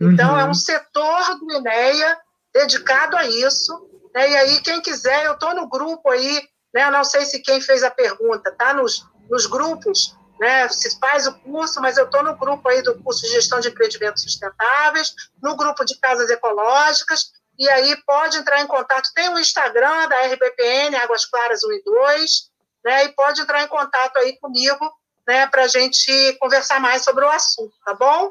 Então 0.00 0.32
uhum. 0.32 0.40
é 0.40 0.44
um 0.44 0.54
setor 0.54 1.38
do 1.38 1.52
INEA 1.52 2.18
dedicado 2.54 3.16
a 3.16 3.26
isso. 3.26 3.72
Né? 4.14 4.30
E 4.30 4.36
aí 4.36 4.60
quem 4.62 4.80
quiser, 4.80 5.24
eu 5.24 5.32
estou 5.32 5.54
no 5.54 5.68
grupo 5.68 6.10
aí, 6.10 6.42
né? 6.74 6.90
Não 6.90 7.04
sei 7.04 7.24
se 7.26 7.40
quem 7.40 7.60
fez 7.60 7.82
a 7.82 7.90
pergunta, 7.90 8.50
tá 8.52 8.72
nos 8.72 9.04
nos 9.30 9.46
grupos, 9.46 10.14
né? 10.40 10.68
Se 10.68 10.98
faz 10.98 11.26
o 11.26 11.38
curso, 11.40 11.80
mas 11.80 11.96
eu 11.96 12.06
estou 12.06 12.22
no 12.22 12.36
grupo 12.36 12.68
aí 12.68 12.82
do 12.82 13.00
curso 13.02 13.22
de 13.22 13.28
gestão 13.28 13.60
de 13.60 13.68
empreendimentos 13.68 14.24
sustentáveis, 14.24 15.14
no 15.40 15.56
grupo 15.56 15.84
de 15.84 15.98
casas 16.00 16.28
ecológicas, 16.28 17.30
e 17.56 17.68
aí 17.70 17.96
pode 18.04 18.36
entrar 18.36 18.60
em 18.60 18.66
contato. 18.66 19.10
Tem 19.14 19.28
o 19.28 19.38
Instagram 19.38 20.08
da 20.08 20.26
RBPN, 20.26 20.96
Águas 20.96 21.24
Claras 21.26 21.62
1 21.62 21.72
e 21.72 21.82
2, 21.84 22.49
né? 22.84 23.04
E 23.04 23.08
pode 23.10 23.40
entrar 23.40 23.62
em 23.62 23.68
contato 23.68 24.16
aí 24.18 24.38
comigo, 24.38 24.90
né? 25.26 25.46
Para 25.46 25.64
a 25.64 25.68
gente 25.68 26.36
conversar 26.40 26.80
mais 26.80 27.02
sobre 27.02 27.24
o 27.24 27.30
assunto, 27.30 27.72
tá 27.84 27.94
bom? 27.94 28.30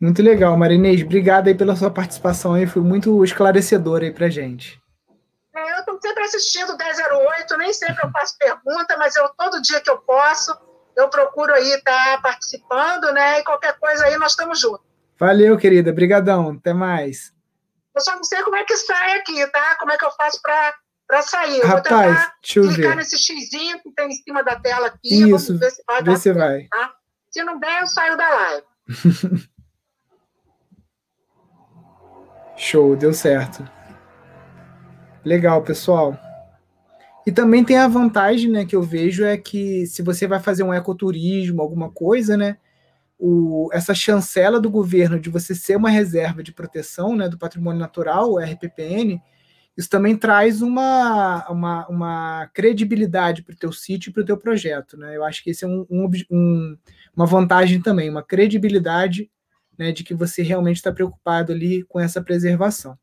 Muito 0.00 0.22
legal, 0.22 0.56
Marinês. 0.56 1.02
Obrigada 1.02 1.48
aí 1.48 1.54
pela 1.54 1.76
sua 1.76 1.90
participação 1.90 2.54
aí, 2.54 2.66
foi 2.66 2.82
muito 2.82 3.24
esclarecedora 3.24 4.04
aí 4.04 4.12
para 4.12 4.28
gente. 4.28 4.80
É, 5.54 5.72
eu 5.72 5.78
estou 5.78 5.98
sempre 6.00 6.22
assistindo 6.24 6.76
1008, 6.76 7.56
nem 7.56 7.72
sempre 7.72 8.04
eu 8.04 8.10
faço 8.10 8.36
pergunta, 8.38 8.96
mas 8.98 9.16
eu 9.16 9.28
todo 9.30 9.62
dia 9.62 9.80
que 9.80 9.88
eu 9.88 9.98
posso, 9.98 10.54
eu 10.94 11.08
procuro 11.08 11.52
aí 11.54 11.72
estar 11.72 12.16
tá 12.16 12.20
participando, 12.20 13.10
né? 13.12 13.40
E 13.40 13.44
qualquer 13.44 13.78
coisa 13.78 14.04
aí 14.04 14.16
nós 14.18 14.32
estamos 14.32 14.60
juntos. 14.60 14.84
Valeu, 15.18 15.56
querida. 15.56 15.90
Obrigadão. 15.90 16.50
Até 16.50 16.74
mais. 16.74 17.32
Eu 17.94 18.00
só 18.02 18.14
não 18.14 18.24
sei 18.24 18.42
como 18.42 18.56
é 18.56 18.64
que 18.64 18.76
sai 18.76 19.18
aqui, 19.18 19.46
tá? 19.46 19.76
Como 19.80 19.92
é 19.92 19.96
que 19.96 20.04
eu 20.04 20.10
faço 20.10 20.40
para 20.42 20.74
para 21.06 21.22
sair. 21.22 21.60
Eu 21.60 21.66
Rapaz, 21.66 22.16
vou 22.18 22.26
deixa 22.42 22.58
eu 22.60 22.68
clicar 22.68 22.90
ver. 22.90 22.96
nesse 22.96 23.18
xizinho 23.18 23.80
que 23.82 23.90
tem 23.92 24.08
em 24.08 24.14
cima 24.14 24.42
da 24.42 24.56
tela 24.56 24.88
aqui. 24.88 25.14
Isso, 25.30 25.54
vamos 25.54 25.60
ver 25.60 25.70
se 25.70 25.82
vai. 25.86 26.02
Vê 26.02 26.16
se 26.16 26.32
vai. 26.32 26.64
Tá? 26.68 26.92
Se 27.30 27.44
não 27.44 27.58
der, 27.58 27.80
eu 27.82 27.86
saio 27.86 28.16
da 28.16 28.28
live. 28.28 28.66
Show, 32.56 32.96
deu 32.96 33.12
certo. 33.12 33.68
Legal, 35.24 35.62
pessoal. 35.62 36.18
E 37.26 37.32
também 37.32 37.64
tem 37.64 37.76
a 37.76 37.88
vantagem, 37.88 38.50
né, 38.50 38.64
que 38.64 38.74
eu 38.76 38.82
vejo 38.82 39.24
é 39.24 39.36
que 39.36 39.84
se 39.86 40.00
você 40.00 40.26
vai 40.28 40.38
fazer 40.40 40.62
um 40.62 40.72
ecoturismo, 40.72 41.60
alguma 41.60 41.90
coisa, 41.90 42.36
né, 42.36 42.56
o, 43.18 43.68
essa 43.72 43.92
chancela 43.94 44.60
do 44.60 44.70
governo 44.70 45.18
de 45.18 45.28
você 45.28 45.54
ser 45.54 45.76
uma 45.76 45.90
reserva 45.90 46.42
de 46.42 46.52
proteção, 46.52 47.16
né, 47.16 47.28
do 47.28 47.36
patrimônio 47.36 47.80
natural, 47.80 48.30
o 48.30 48.38
RPPN, 48.38 49.20
isso 49.76 49.90
também 49.90 50.16
traz 50.16 50.62
uma, 50.62 51.46
uma, 51.50 51.86
uma 51.88 52.50
credibilidade 52.54 53.42
para 53.42 53.54
o 53.54 53.58
teu 53.58 53.72
sítio 53.72 54.08
e 54.08 54.12
para 54.12 54.22
o 54.22 54.26
teu 54.26 54.36
projeto, 54.36 54.96
né? 54.96 55.14
Eu 55.16 55.22
acho 55.22 55.44
que 55.44 55.50
esse 55.50 55.64
é 55.64 55.68
um, 55.68 55.86
um, 55.90 56.10
um, 56.30 56.78
uma 57.14 57.26
vantagem 57.26 57.82
também, 57.82 58.08
uma 58.08 58.22
credibilidade, 58.22 59.30
né, 59.78 59.92
de 59.92 60.02
que 60.02 60.14
você 60.14 60.42
realmente 60.42 60.76
está 60.76 60.90
preocupado 60.90 61.52
ali 61.52 61.82
com 61.84 62.00
essa 62.00 62.22
preservação. 62.22 62.98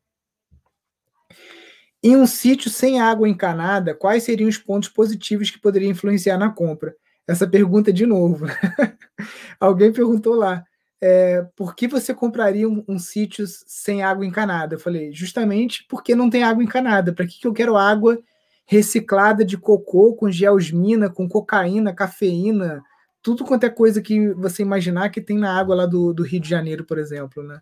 Em 2.02 2.16
um 2.16 2.26
sítio 2.26 2.68
sem 2.70 3.00
água 3.00 3.28
encanada, 3.28 3.94
quais 3.94 4.24
seriam 4.24 4.48
os 4.48 4.58
pontos 4.58 4.88
positivos 4.88 5.50
que 5.50 5.60
poderiam 5.60 5.92
influenciar 5.92 6.36
na 6.36 6.50
compra? 6.50 6.94
Essa 7.26 7.46
pergunta 7.46 7.92
de 7.92 8.04
novo. 8.04 8.46
Alguém 9.58 9.92
perguntou 9.92 10.34
lá, 10.34 10.64
é, 11.00 11.46
por 11.56 11.74
que 11.74 11.86
você 11.86 12.14
compraria 12.14 12.68
um, 12.68 12.84
um, 12.88 12.98
sítio 12.98 13.44
sem 13.46 14.02
água 14.02 14.24
encanada? 14.24 14.74
Eu 14.74 14.80
falei, 14.80 15.12
justamente 15.12 15.84
porque 15.88 16.14
não 16.14 16.30
tem 16.30 16.42
água 16.42 16.62
encanada. 16.62 17.12
Para 17.12 17.26
que, 17.26 17.40
que 17.40 17.46
eu 17.46 17.52
quero 17.52 17.76
água 17.76 18.18
reciclada 18.66 19.44
de 19.44 19.58
cocô, 19.58 20.14
com 20.14 20.30
geosmina, 20.30 21.10
com 21.10 21.28
cocaína, 21.28 21.94
cafeína, 21.94 22.82
tudo 23.22 23.44
quanto 23.44 23.64
é 23.64 23.70
coisa 23.70 24.02
que 24.02 24.32
você 24.34 24.62
imaginar 24.62 25.10
que 25.10 25.20
tem 25.20 25.38
na 25.38 25.58
água 25.58 25.74
lá 25.74 25.86
do, 25.86 26.12
do 26.12 26.22
Rio 26.22 26.40
de 26.40 26.48
Janeiro, 26.48 26.84
por 26.84 26.98
exemplo, 26.98 27.42
né? 27.42 27.60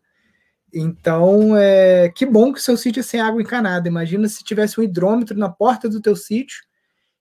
Então, 0.74 1.56
é, 1.56 2.08
que 2.08 2.24
bom 2.24 2.52
que 2.52 2.58
o 2.58 2.62
seu 2.62 2.76
sítio 2.76 3.00
é 3.00 3.02
sem 3.02 3.20
água 3.20 3.42
encanada. 3.42 3.86
Imagina 3.86 4.26
se 4.28 4.42
tivesse 4.42 4.80
um 4.80 4.82
hidrômetro 4.82 5.38
na 5.38 5.48
porta 5.48 5.88
do 5.88 6.00
teu 6.00 6.16
sítio 6.16 6.64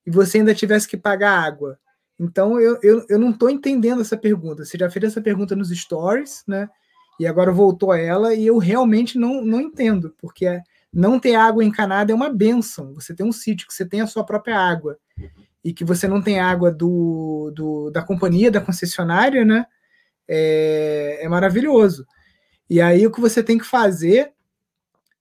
e 0.05 0.11
você 0.11 0.37
ainda 0.37 0.55
tivesse 0.55 0.87
que 0.87 0.95
pagar 0.95 1.37
água. 1.43 1.77
Então, 2.21 2.59
eu, 2.59 2.77
eu, 2.83 3.03
eu 3.09 3.17
não 3.17 3.31
estou 3.31 3.49
entendendo 3.49 3.99
essa 3.99 4.15
pergunta. 4.15 4.63
Você 4.63 4.77
já 4.77 4.87
fez 4.91 5.05
essa 5.05 5.19
pergunta 5.19 5.55
nos 5.55 5.69
stories, 5.69 6.43
né? 6.47 6.69
E 7.19 7.25
agora 7.25 7.51
voltou 7.51 7.91
a 7.91 7.97
ela 7.97 8.35
e 8.35 8.45
eu 8.45 8.59
realmente 8.59 9.17
não, 9.17 9.43
não 9.43 9.59
entendo, 9.59 10.15
porque 10.19 10.61
não 10.93 11.19
ter 11.19 11.33
água 11.33 11.63
encanada 11.63 12.11
é 12.11 12.15
uma 12.15 12.29
benção. 12.29 12.93
Você 12.93 13.15
tem 13.15 13.25
um 13.25 13.31
sítio 13.31 13.67
que 13.67 13.73
você 13.73 13.85
tem 13.85 14.01
a 14.01 14.07
sua 14.07 14.23
própria 14.23 14.55
água 14.55 14.99
e 15.63 15.73
que 15.73 15.83
você 15.83 16.07
não 16.07 16.21
tem 16.21 16.39
água 16.39 16.71
do, 16.71 17.51
do 17.55 17.89
da 17.89 18.03
companhia, 18.03 18.51
da 18.51 18.61
concessionária, 18.61 19.43
né? 19.43 19.65
É, 20.27 21.19
é 21.21 21.27
maravilhoso. 21.27 22.05
E 22.69 22.79
aí 22.79 23.05
o 23.05 23.11
que 23.11 23.19
você 23.19 23.41
tem 23.41 23.57
que 23.57 23.65
fazer 23.65 24.31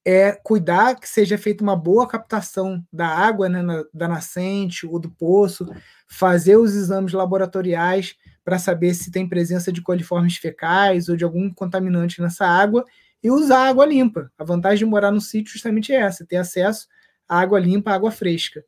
é 0.05 0.31
cuidar 0.31 0.99
que 0.99 1.09
seja 1.09 1.37
feita 1.37 1.63
uma 1.63 1.75
boa 1.75 2.07
captação 2.07 2.83
da 2.91 3.07
água, 3.07 3.47
né, 3.47 3.61
na, 3.61 3.83
da 3.93 4.07
nascente 4.07 4.85
ou 4.85 4.99
do 4.99 5.09
poço, 5.11 5.67
fazer 6.11 6.57
os 6.57 6.75
exames 6.75 7.13
laboratoriais 7.13 8.17
para 8.43 8.59
saber 8.59 8.93
se 8.93 9.09
tem 9.09 9.29
presença 9.29 9.71
de 9.71 9.81
coliformes 9.81 10.35
fecais 10.35 11.07
ou 11.07 11.15
de 11.15 11.23
algum 11.23 11.49
contaminante 11.49 12.21
nessa 12.21 12.45
água 12.45 12.85
e 13.23 13.31
usar 13.31 13.69
água 13.69 13.85
limpa. 13.85 14.29
A 14.37 14.43
vantagem 14.43 14.79
de 14.79 14.85
morar 14.85 15.09
no 15.09 15.21
sítio 15.21 15.53
justamente 15.53 15.93
é 15.93 16.01
essa, 16.01 16.25
ter 16.25 16.35
acesso 16.35 16.89
à 17.29 17.39
água 17.39 17.57
limpa, 17.57 17.91
à 17.91 17.95
água 17.95 18.11
fresca. 18.11 18.61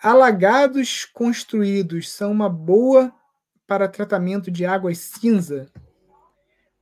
Alagados 0.00 1.04
construídos 1.04 2.10
são 2.10 2.32
uma 2.32 2.48
boa 2.48 3.14
para 3.68 3.86
tratamento 3.86 4.50
de 4.50 4.66
águas 4.66 4.98
cinza? 4.98 5.70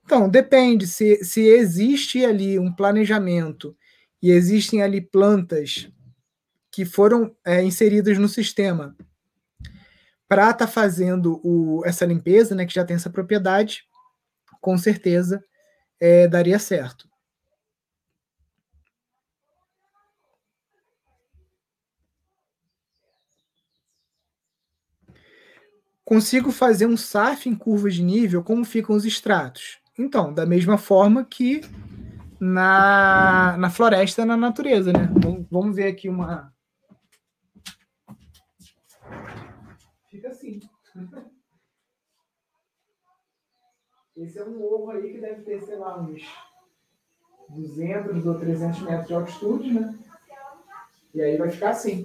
Então, 0.07 0.29
depende. 0.29 0.87
Se, 0.87 1.25
se 1.25 1.41
existe 1.49 2.25
ali 2.25 2.61
um 2.61 2.73
planejamento 2.73 3.77
e 4.23 4.31
existem 4.31 4.81
ali 4.81 5.01
plantas 5.01 5.91
que 6.71 6.85
foram 6.85 7.35
é, 7.45 7.61
inseridas 7.65 8.17
no 8.17 8.29
sistema 8.29 8.97
para 10.29 10.45
estar 10.45 10.55
tá 10.55 10.67
fazendo 10.69 11.41
o, 11.43 11.85
essa 11.85 12.07
limpeza, 12.07 12.55
né, 12.55 12.65
que 12.65 12.75
já 12.75 12.85
tem 12.85 12.95
essa 12.95 13.11
propriedade, 13.11 13.85
com 14.61 14.79
certeza 14.79 15.45
é, 15.99 16.29
daria 16.29 16.59
certo. 16.59 17.09
consigo 26.05 26.53
fazer 26.53 26.87
um 26.87 26.97
SAF 26.97 27.49
em 27.49 27.57
curvas 27.57 27.97
de 27.97 28.05
nível, 28.05 28.41
como 28.45 28.65
ficam 28.65 28.95
os 28.95 29.05
extratos? 29.05 29.81
Então, 29.99 30.33
da 30.33 30.45
mesma 30.45 30.77
forma 30.77 31.25
que 31.25 31.63
na, 32.39 33.57
na 33.57 33.71
floresta, 33.71 34.27
na 34.27 34.37
natureza, 34.37 34.93
né? 34.93 35.09
Vamos, 35.23 35.47
vamos 35.51 35.75
ver 35.75 35.89
aqui 35.89 36.09
uma. 36.09 36.53
Fica 40.11 40.29
assim. 40.29 40.61
Esse 44.17 44.39
é 44.39 44.45
um 44.45 44.59
morro 44.59 44.93
aí 44.93 45.13
que 45.13 45.21
deve 45.21 45.43
ter, 45.43 45.61
sei 45.61 45.77
lá, 45.77 46.01
uns 46.01 46.23
200 47.51 48.27
ou 48.27 48.39
300 48.39 48.81
metros 48.81 49.07
de 49.07 49.15
altitude, 49.15 49.75
né? 49.75 49.95
E 51.15 51.21
aí 51.21 51.37
vai 51.37 51.51
ficar 51.51 51.71
assim. 51.71 52.05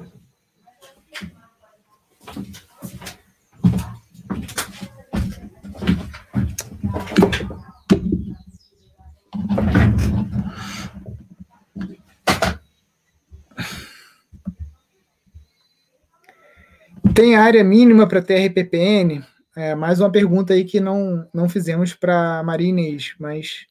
Tem 17.21 17.35
área 17.35 17.63
mínima 17.63 18.07
para 18.07 18.19
TRPPN? 18.19 19.23
É, 19.55 19.75
mais 19.75 19.99
uma 19.99 20.11
pergunta 20.11 20.55
aí 20.55 20.65
que 20.65 20.79
não, 20.79 21.29
não 21.31 21.47
fizemos 21.47 21.93
para 21.93 22.41
Maria 22.41 22.69
Inês, 22.69 23.13
mas 23.19 23.67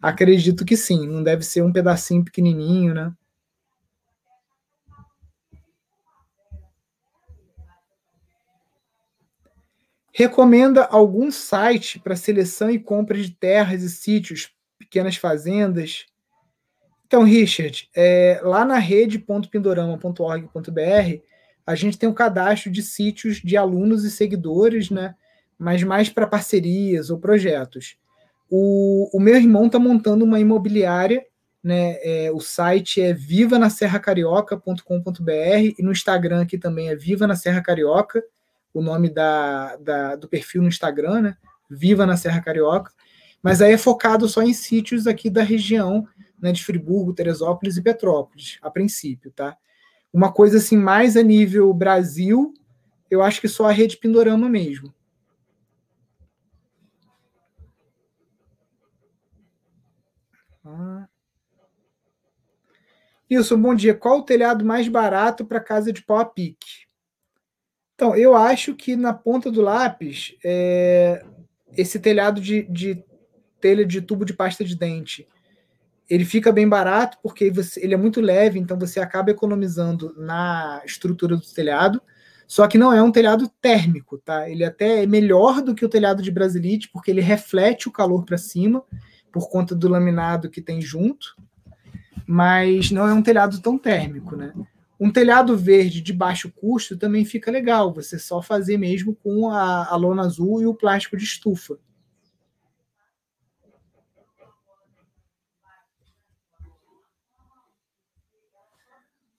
acredito 0.00 0.64
que 0.64 0.76
sim. 0.76 1.08
Não 1.08 1.20
deve 1.20 1.42
ser 1.42 1.62
um 1.62 1.72
pedacinho 1.72 2.24
pequenininho, 2.24 2.94
né? 2.94 3.12
Recomenda 10.14 10.84
algum 10.84 11.28
site 11.32 11.98
para 11.98 12.14
seleção 12.14 12.70
e 12.70 12.78
compra 12.78 13.20
de 13.20 13.32
terras 13.32 13.82
e 13.82 13.90
sítios, 13.90 14.52
pequenas 14.78 15.16
fazendas? 15.16 16.06
Então, 17.04 17.24
Richard, 17.24 17.90
é, 17.96 18.40
lá 18.44 18.64
na 18.64 18.78
rede.pindorama.org.br, 18.78 21.29
a 21.66 21.74
gente 21.74 21.98
tem 21.98 22.08
um 22.08 22.14
cadastro 22.14 22.70
de 22.70 22.82
sítios 22.82 23.42
de 23.42 23.56
alunos 23.56 24.04
e 24.04 24.10
seguidores, 24.10 24.90
né? 24.90 25.14
Mas 25.58 25.82
mais 25.82 26.08
para 26.08 26.26
parcerias 26.26 27.10
ou 27.10 27.18
projetos. 27.18 27.96
O, 28.48 29.10
o 29.16 29.20
meu 29.20 29.36
irmão 29.36 29.66
está 29.66 29.78
montando 29.78 30.24
uma 30.24 30.40
imobiliária, 30.40 31.24
né? 31.62 31.98
É, 32.02 32.32
o 32.32 32.40
site 32.40 33.00
é 33.00 33.12
vivanaserracarioca.com.br 33.12 35.74
e 35.78 35.82
no 35.82 35.92
Instagram 35.92 36.42
aqui 36.42 36.58
também 36.58 36.88
é 36.88 36.96
Viva 36.96 37.26
na 37.26 37.36
Serra 37.36 37.60
Carioca 37.60 38.22
o 38.72 38.80
nome 38.80 39.10
da, 39.10 39.76
da, 39.76 40.16
do 40.16 40.28
perfil 40.28 40.62
no 40.62 40.68
Instagram, 40.68 41.22
né? 41.22 41.36
Viva 41.68 42.06
na 42.06 42.16
Serra 42.16 42.40
Carioca. 42.40 42.92
Mas 43.42 43.62
aí 43.62 43.72
é 43.72 43.78
focado 43.78 44.28
só 44.28 44.42
em 44.42 44.52
sítios 44.52 45.06
aqui 45.06 45.30
da 45.30 45.42
região, 45.42 46.06
né, 46.40 46.52
de 46.52 46.64
Friburgo, 46.64 47.14
Teresópolis 47.14 47.76
e 47.76 47.82
Petrópolis, 47.82 48.58
a 48.62 48.70
princípio, 48.70 49.30
tá? 49.30 49.56
Uma 50.12 50.32
coisa 50.32 50.58
assim 50.58 50.76
mais 50.76 51.16
a 51.16 51.22
nível 51.22 51.72
Brasil, 51.72 52.52
eu 53.10 53.22
acho 53.22 53.40
que 53.40 53.48
só 53.48 53.66
a 53.66 53.72
rede 53.72 53.96
Pindorama 53.96 54.48
mesmo. 54.48 54.92
Ah. 60.64 61.08
Wilson, 63.30 63.60
bom 63.60 63.74
dia. 63.74 63.94
Qual 63.94 64.18
o 64.18 64.24
telhado 64.24 64.64
mais 64.64 64.88
barato 64.88 65.44
para 65.44 65.60
casa 65.60 65.92
de 65.92 66.02
pau 66.02 66.18
a 66.18 66.24
pique? 66.24 66.88
Então, 67.94 68.16
eu 68.16 68.34
acho 68.34 68.74
que 68.74 68.96
na 68.96 69.12
ponta 69.12 69.50
do 69.50 69.60
lápis, 69.60 70.34
é, 70.44 71.24
esse 71.76 72.00
telhado 72.00 72.40
de, 72.40 72.62
de 72.62 73.04
telha 73.60 73.84
de 73.84 74.00
tubo 74.00 74.24
de 74.24 74.32
pasta 74.32 74.64
de 74.64 74.74
dente, 74.74 75.28
ele 76.10 76.24
fica 76.24 76.50
bem 76.50 76.68
barato 76.68 77.16
porque 77.22 77.52
você, 77.52 77.82
ele 77.82 77.94
é 77.94 77.96
muito 77.96 78.20
leve, 78.20 78.58
então 78.58 78.76
você 78.76 78.98
acaba 78.98 79.30
economizando 79.30 80.12
na 80.18 80.82
estrutura 80.84 81.36
do 81.36 81.54
telhado. 81.54 82.02
Só 82.48 82.66
que 82.66 82.76
não 82.76 82.92
é 82.92 83.00
um 83.00 83.12
telhado 83.12 83.48
térmico, 83.62 84.18
tá? 84.18 84.50
Ele 84.50 84.64
até 84.64 85.04
é 85.04 85.06
melhor 85.06 85.62
do 85.62 85.72
que 85.72 85.84
o 85.84 85.88
telhado 85.88 86.20
de 86.20 86.32
Brasilite, 86.32 86.90
porque 86.92 87.12
ele 87.12 87.20
reflete 87.20 87.86
o 87.86 87.92
calor 87.92 88.24
para 88.24 88.36
cima, 88.36 88.82
por 89.30 89.48
conta 89.48 89.72
do 89.72 89.88
laminado 89.88 90.50
que 90.50 90.60
tem 90.60 90.82
junto, 90.82 91.36
mas 92.26 92.90
não 92.90 93.06
é 93.06 93.14
um 93.14 93.22
telhado 93.22 93.60
tão 93.60 93.78
térmico, 93.78 94.34
né? 94.34 94.52
Um 94.98 95.12
telhado 95.12 95.56
verde 95.56 96.00
de 96.00 96.12
baixo 96.12 96.50
custo 96.50 96.96
também 96.96 97.24
fica 97.24 97.52
legal, 97.52 97.94
você 97.94 98.18
só 98.18 98.42
fazer 98.42 98.76
mesmo 98.76 99.14
com 99.14 99.48
a, 99.48 99.86
a 99.86 99.94
lona 99.94 100.22
azul 100.22 100.60
e 100.60 100.66
o 100.66 100.74
plástico 100.74 101.16
de 101.16 101.22
estufa. 101.22 101.78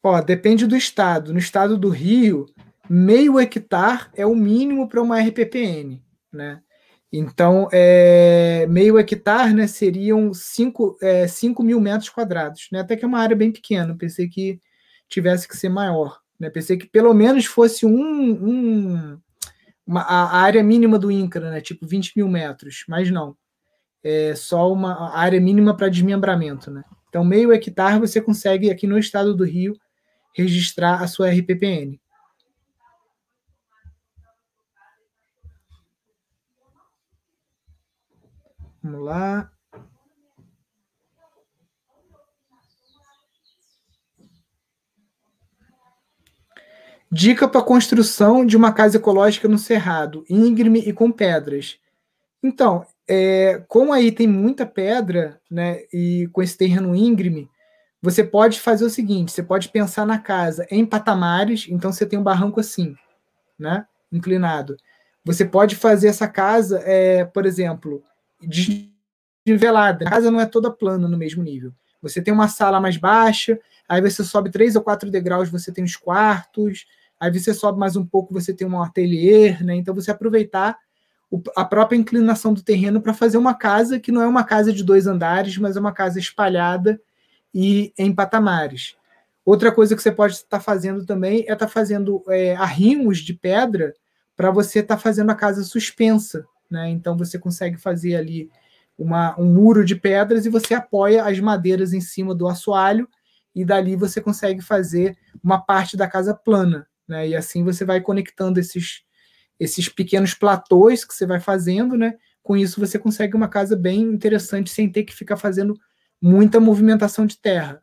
Ó, 0.03 0.19
depende 0.21 0.65
do 0.65 0.75
estado. 0.75 1.31
No 1.33 1.39
estado 1.39 1.77
do 1.77 1.89
Rio, 1.89 2.47
meio 2.89 3.39
hectare 3.39 4.07
é 4.15 4.25
o 4.25 4.35
mínimo 4.35 4.87
para 4.89 5.01
uma 5.01 5.19
RPPN, 5.19 6.01
né? 6.31 6.61
Então, 7.13 7.67
é, 7.73 8.65
meio 8.69 8.97
hectare 8.97 9.53
né, 9.53 9.67
seriam 9.67 10.33
5 10.33 10.97
é, 11.01 11.25
mil 11.59 11.81
metros 11.81 12.09
quadrados, 12.09 12.69
né? 12.71 12.79
Até 12.79 12.95
que 12.95 13.03
é 13.03 13.07
uma 13.07 13.19
área 13.19 13.35
bem 13.35 13.51
pequena. 13.51 13.95
Pensei 13.97 14.29
que 14.29 14.61
tivesse 15.09 15.47
que 15.47 15.57
ser 15.57 15.67
maior. 15.67 16.19
Né? 16.39 16.49
Pensei 16.49 16.77
que 16.77 16.87
pelo 16.87 17.13
menos 17.13 17.45
fosse 17.45 17.85
um, 17.85 17.91
um 17.91 19.19
uma, 19.85 20.01
a 20.01 20.37
área 20.37 20.63
mínima 20.63 20.97
do 20.97 21.11
INCRA, 21.11 21.51
né? 21.51 21.59
tipo 21.59 21.85
20 21.85 22.13
mil 22.15 22.29
metros, 22.29 22.85
mas 22.87 23.11
não. 23.11 23.35
É 24.03 24.33
só 24.33 24.71
uma 24.71 25.13
área 25.13 25.39
mínima 25.39 25.75
para 25.75 25.89
desmembramento. 25.89 26.71
Né? 26.71 26.83
Então, 27.09 27.25
meio 27.25 27.51
hectare 27.51 27.99
você 27.99 28.21
consegue, 28.21 28.71
aqui 28.71 28.87
no 28.87 28.97
estado 28.97 29.35
do 29.35 29.43
Rio, 29.43 29.75
registrar 30.35 31.01
a 31.01 31.07
sua 31.07 31.29
RPPN. 31.29 31.99
Vamos 38.83 39.01
lá. 39.05 39.51
Dica 47.11 47.47
para 47.47 47.61
construção 47.61 48.45
de 48.45 48.55
uma 48.55 48.71
casa 48.71 48.97
ecológica 48.97 49.47
no 49.47 49.57
Cerrado, 49.57 50.23
íngreme 50.29 50.79
e 50.79 50.93
com 50.93 51.11
pedras. 51.11 51.77
Então, 52.41 52.85
é, 53.07 53.63
como 53.67 53.91
aí 53.91 54.11
tem 54.11 54.27
muita 54.27 54.65
pedra, 54.65 55.39
né, 55.51 55.81
e 55.93 56.29
com 56.31 56.41
esse 56.41 56.57
terreno 56.57 56.95
íngreme, 56.95 57.49
você 58.01 58.23
pode 58.23 58.59
fazer 58.59 58.85
o 58.85 58.89
seguinte: 58.89 59.31
você 59.31 59.43
pode 59.43 59.69
pensar 59.69 60.05
na 60.05 60.17
casa 60.17 60.65
em 60.69 60.85
patamares, 60.85 61.67
então 61.69 61.91
você 61.91 62.05
tem 62.05 62.17
um 62.17 62.23
barranco 62.23 62.59
assim, 62.59 62.95
né, 63.57 63.85
inclinado. 64.11 64.77
Você 65.23 65.45
pode 65.45 65.75
fazer 65.75 66.07
essa 66.07 66.27
casa, 66.27 66.79
é, 66.83 67.25
por 67.25 67.45
exemplo, 67.45 68.03
desnivelada. 68.41 70.07
A 70.07 70.09
casa 70.09 70.31
não 70.31 70.41
é 70.41 70.45
toda 70.45 70.71
plana 70.71 71.07
no 71.07 71.17
mesmo 71.17 71.43
nível. 71.43 71.71
Você 72.01 72.21
tem 72.21 72.33
uma 72.33 72.47
sala 72.47 72.81
mais 72.81 72.97
baixa, 72.97 73.59
aí 73.87 74.01
você 74.01 74.23
sobe 74.23 74.49
três 74.49 74.75
ou 74.75 74.81
quatro 74.81 75.11
degraus, 75.11 75.49
você 75.49 75.71
tem 75.71 75.83
os 75.83 75.95
quartos, 75.95 76.87
Aí 77.21 77.31
você 77.31 77.53
sobe 77.53 77.77
mais 77.77 77.95
um 77.95 78.03
pouco, 78.03 78.33
você 78.33 78.51
tem 78.51 78.67
um 78.67 78.81
ateliê, 78.81 79.55
né? 79.61 79.75
Então 79.75 79.93
você 79.93 80.09
aproveitar 80.09 80.75
a 81.55 81.63
própria 81.63 81.95
inclinação 81.95 82.51
do 82.51 82.63
terreno 82.63 82.99
para 82.99 83.13
fazer 83.13 83.37
uma 83.37 83.53
casa 83.53 83.99
que 83.99 84.11
não 84.11 84.23
é 84.23 84.27
uma 84.27 84.43
casa 84.43 84.73
de 84.73 84.83
dois 84.83 85.05
andares, 85.05 85.55
mas 85.59 85.77
é 85.77 85.79
uma 85.79 85.93
casa 85.93 86.17
espalhada 86.17 86.99
e 87.53 87.93
em 87.97 88.13
patamares. 88.13 88.95
Outra 89.45 89.71
coisa 89.71 89.95
que 89.95 90.01
você 90.01 90.11
pode 90.11 90.35
estar 90.35 90.57
tá 90.57 90.59
fazendo 90.59 91.05
também 91.05 91.39
é 91.39 91.53
estar 91.53 91.57
tá 91.57 91.67
fazendo 91.67 92.23
é, 92.27 92.55
arrimos 92.55 93.19
de 93.19 93.33
pedra 93.33 93.93
para 94.35 94.51
você 94.51 94.79
estar 94.79 94.95
tá 94.95 95.01
fazendo 95.01 95.31
a 95.31 95.35
casa 95.35 95.63
suspensa, 95.63 96.45
né? 96.69 96.89
Então 96.89 97.17
você 97.17 97.37
consegue 97.37 97.77
fazer 97.77 98.15
ali 98.15 98.49
uma, 98.97 99.37
um 99.39 99.45
muro 99.45 99.83
de 99.83 99.95
pedras 99.95 100.45
e 100.45 100.49
você 100.49 100.73
apoia 100.73 101.25
as 101.25 101.39
madeiras 101.39 101.93
em 101.93 102.01
cima 102.01 102.35
do 102.35 102.47
assoalho 102.47 103.07
e 103.53 103.65
dali 103.65 103.95
você 103.95 104.21
consegue 104.21 104.61
fazer 104.61 105.17
uma 105.43 105.59
parte 105.59 105.97
da 105.97 106.07
casa 106.07 106.33
plana. 106.33 106.87
Né? 107.07 107.29
E 107.29 107.35
assim 107.35 107.63
você 107.63 107.83
vai 107.83 107.99
conectando 107.99 108.59
esses, 108.59 109.03
esses 109.59 109.89
pequenos 109.89 110.33
platôs 110.33 111.03
que 111.03 111.13
você 111.13 111.25
vai 111.25 111.39
fazendo, 111.39 111.97
né? 111.97 112.15
Com 112.43 112.55
isso 112.55 112.79
você 112.79 112.97
consegue 112.97 113.35
uma 113.35 113.47
casa 113.47 113.75
bem 113.75 114.01
interessante 114.01 114.69
sem 114.69 114.89
ter 114.89 115.03
que 115.03 115.13
ficar 115.13 115.37
fazendo 115.37 115.77
muita 116.21 116.59
movimentação 116.59 117.25
de 117.25 117.37
terra. 117.37 117.81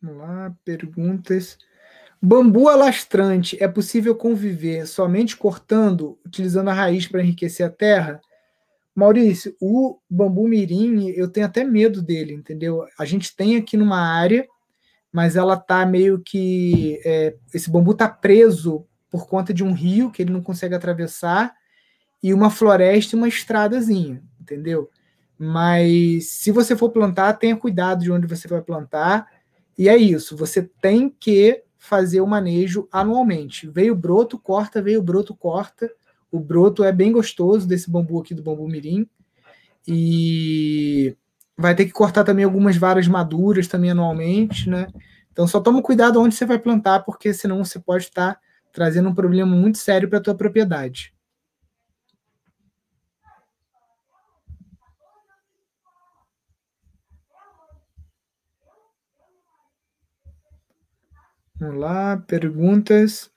Vamos 0.00 0.18
lá, 0.18 0.54
perguntas. 0.64 1.58
Bambu 2.22 2.68
alastrante 2.68 3.62
é 3.62 3.66
possível 3.66 4.14
conviver 4.14 4.86
somente 4.86 5.36
cortando, 5.36 6.18
utilizando 6.24 6.70
a 6.70 6.72
raiz 6.72 7.06
para 7.06 7.22
enriquecer 7.22 7.66
a 7.66 7.70
terra? 7.70 8.20
Maurício, 8.94 9.54
o 9.60 9.98
bambu 10.08 10.48
mirim, 10.48 11.08
eu 11.10 11.28
tenho 11.28 11.46
até 11.46 11.64
medo 11.64 12.00
dele, 12.00 12.32
entendeu? 12.32 12.86
A 12.98 13.04
gente 13.04 13.34
tem 13.34 13.56
aqui 13.56 13.76
numa 13.76 14.00
área, 14.00 14.46
mas 15.16 15.34
ela 15.34 15.56
tá 15.56 15.86
meio 15.86 16.20
que. 16.22 17.00
É, 17.02 17.34
esse 17.54 17.70
bambu 17.70 17.94
tá 17.94 18.06
preso 18.06 18.86
por 19.08 19.26
conta 19.26 19.54
de 19.54 19.64
um 19.64 19.72
rio 19.72 20.10
que 20.10 20.20
ele 20.20 20.30
não 20.30 20.42
consegue 20.42 20.74
atravessar 20.74 21.54
e 22.22 22.34
uma 22.34 22.50
floresta 22.50 23.16
e 23.16 23.18
uma 23.18 23.26
estradazinha, 23.26 24.22
entendeu? 24.38 24.90
Mas 25.38 26.32
se 26.32 26.50
você 26.50 26.76
for 26.76 26.90
plantar, 26.90 27.32
tenha 27.32 27.56
cuidado 27.56 28.02
de 28.02 28.12
onde 28.12 28.26
você 28.26 28.46
vai 28.46 28.60
plantar. 28.60 29.26
E 29.78 29.88
é 29.88 29.96
isso, 29.96 30.36
você 30.36 30.62
tem 30.82 31.08
que 31.08 31.62
fazer 31.78 32.20
o 32.20 32.26
manejo 32.26 32.86
anualmente. 32.92 33.66
Veio 33.70 33.96
broto, 33.96 34.38
corta, 34.38 34.82
veio 34.82 35.00
broto, 35.00 35.34
corta. 35.34 35.90
O 36.30 36.38
broto 36.38 36.84
é 36.84 36.92
bem 36.92 37.10
gostoso 37.10 37.66
desse 37.66 37.90
bambu 37.90 38.20
aqui 38.20 38.34
do 38.34 38.42
bambu 38.42 38.68
mirim. 38.68 39.08
E 39.88 41.16
vai 41.56 41.74
ter 41.74 41.86
que 41.86 41.92
cortar 41.92 42.24
também 42.24 42.44
algumas 42.44 42.76
varas 42.76 43.08
maduras 43.08 43.68
também 43.68 43.90
anualmente, 43.90 44.68
né? 44.70 44.88
Então 45.32 45.46
só 45.46 45.60
toma 45.60 45.82
cuidado 45.82 46.20
onde 46.20 46.34
você 46.34 46.46
vai 46.46 46.58
plantar, 46.58 47.00
porque 47.04 47.32
senão 47.34 47.64
você 47.64 47.78
pode 47.78 48.04
estar 48.04 48.38
trazendo 48.72 49.08
um 49.08 49.14
problema 49.14 49.54
muito 49.56 49.78
sério 49.78 50.08
para 50.08 50.18
a 50.18 50.22
tua 50.22 50.34
propriedade. 50.34 51.12
Vamos 61.60 61.76
lá, 61.80 62.16
perguntas. 62.26 63.30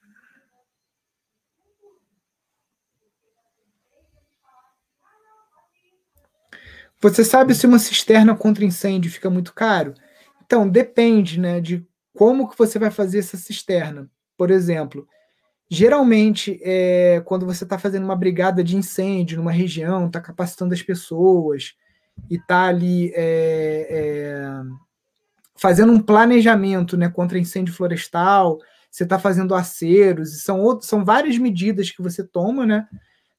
Você 7.02 7.24
sabe 7.24 7.56
se 7.56 7.66
uma 7.66 7.80
cisterna 7.80 8.36
contra 8.36 8.66
incêndio 8.66 9.12
fica 9.12 9.30
muito 9.30 9.54
caro? 9.54 9.94
Então, 10.46 10.68
depende, 10.68 11.40
né, 11.40 11.62
de 11.62 11.88
como 12.14 12.50
que 12.50 12.58
você 12.58 12.78
vai 12.78 12.92
fazer 12.92 13.20
essa 13.20 13.38
cisterna. 13.38 14.10
Por 14.38 14.52
exemplo, 14.52 15.08
geralmente, 15.70 16.60
é, 16.62 17.22
quando 17.24 17.46
você 17.46 17.64
está 17.64 17.80
fazendo 17.80 18.04
uma 18.04 18.16
brigada 18.16 18.64
de 18.64 18.76
incêndio 18.76 19.38
numa 19.38 19.52
região, 19.52 20.08
está 20.08 20.20
capacitando 20.20 20.74
as 20.74 20.82
pessoas 20.82 21.76
e 22.30 22.36
está 22.36 22.66
ali 22.66 23.14
é, 23.16 23.88
é, 23.90 24.62
fazendo 25.56 25.94
um 25.94 26.02
planejamento 26.02 26.98
né, 26.98 27.08
contra 27.08 27.40
incêndio 27.40 27.74
florestal, 27.74 28.60
você 28.92 29.04
está 29.04 29.18
fazendo 29.18 29.56
aceros, 29.56 30.42
são, 30.42 30.60
outros, 30.60 30.90
são 30.90 31.06
várias 31.06 31.38
medidas 31.38 31.92
que 31.92 32.02
você 32.02 32.24
toma, 32.24 32.66
né? 32.66 32.88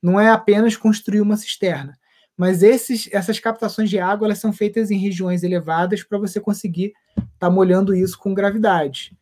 Não 0.00 0.18
é 0.18 0.30
apenas 0.30 0.76
construir 0.76 1.20
uma 1.20 1.36
cisterna. 1.36 1.98
Mas 2.40 2.62
esses, 2.62 3.06
essas 3.12 3.38
captações 3.38 3.90
de 3.90 3.98
água 3.98 4.26
elas 4.26 4.38
são 4.38 4.50
feitas 4.50 4.90
em 4.90 4.96
regiões 4.96 5.42
elevadas 5.42 6.02
para 6.02 6.16
você 6.16 6.40
conseguir 6.40 6.94
estar 7.14 7.28
tá 7.38 7.50
molhando 7.50 7.94
isso 7.94 8.18
com 8.18 8.32
gravidade. 8.32 9.14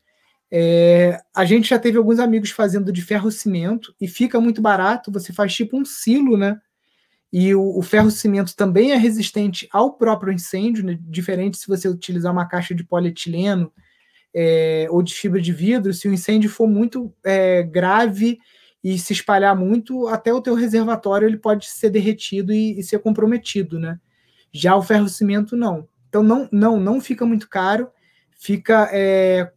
É, 0.49 1.21
a 1.35 1.45
gente 1.45 1.69
já 1.69 1.81
teve 1.81 1.99
alguns 1.99 2.21
amigos 2.21 2.53
fazendo 2.53 2.93
de 2.93 3.03
ferro-cimento 3.03 3.93
e 4.01 4.07
fica 4.07 4.41
muito 4.41 4.63
barato. 4.63 5.11
Você 5.11 5.33
faz 5.33 5.53
tipo 5.53 5.77
um 5.77 5.85
silo, 5.85 6.37
né? 6.37 6.61
E 7.33 7.53
o, 7.57 7.79
o 7.79 7.83
ferro-cimento 7.83 8.55
também 8.55 8.93
é 8.93 8.97
resistente 8.97 9.69
ao 9.73 9.95
próprio 9.95 10.33
incêndio, 10.33 10.85
né? 10.85 10.97
diferente 11.01 11.59
se 11.59 11.67
você 11.67 11.89
utilizar 11.89 12.33
uma 12.33 12.47
caixa 12.47 12.73
de 12.73 12.85
polietileno 12.85 13.73
é, 14.33 14.87
ou 14.91 15.03
de 15.03 15.13
fibra 15.13 15.41
de 15.41 15.53
vidro. 15.53 15.93
Se 15.93 16.07
o 16.07 16.15
incêndio 16.15 16.49
for 16.49 16.69
muito 16.69 17.13
é, 17.25 17.65
grave 17.65 18.39
e 18.95 18.99
se 18.99 19.13
espalhar 19.13 19.55
muito, 19.55 20.09
até 20.09 20.33
o 20.33 20.41
teu 20.41 20.55
reservatório 20.55 21.29
ele 21.29 21.37
pode 21.37 21.67
ser 21.67 21.91
derretido 21.91 22.53
e, 22.53 22.79
e 22.79 22.83
ser 22.83 22.99
comprometido, 23.01 23.79
né? 23.79 24.01
Já 24.53 24.75
o 24.77 24.83
ferro-cimento 24.83 25.57
não. 25.57 25.87
Então 26.09 26.23
não, 26.23 26.49
não, 26.51 26.81
não 26.81 27.01
fica 27.01 27.27
muito 27.27 27.49
caro, 27.49 27.91
fica 28.39 28.89
é, 28.93 29.51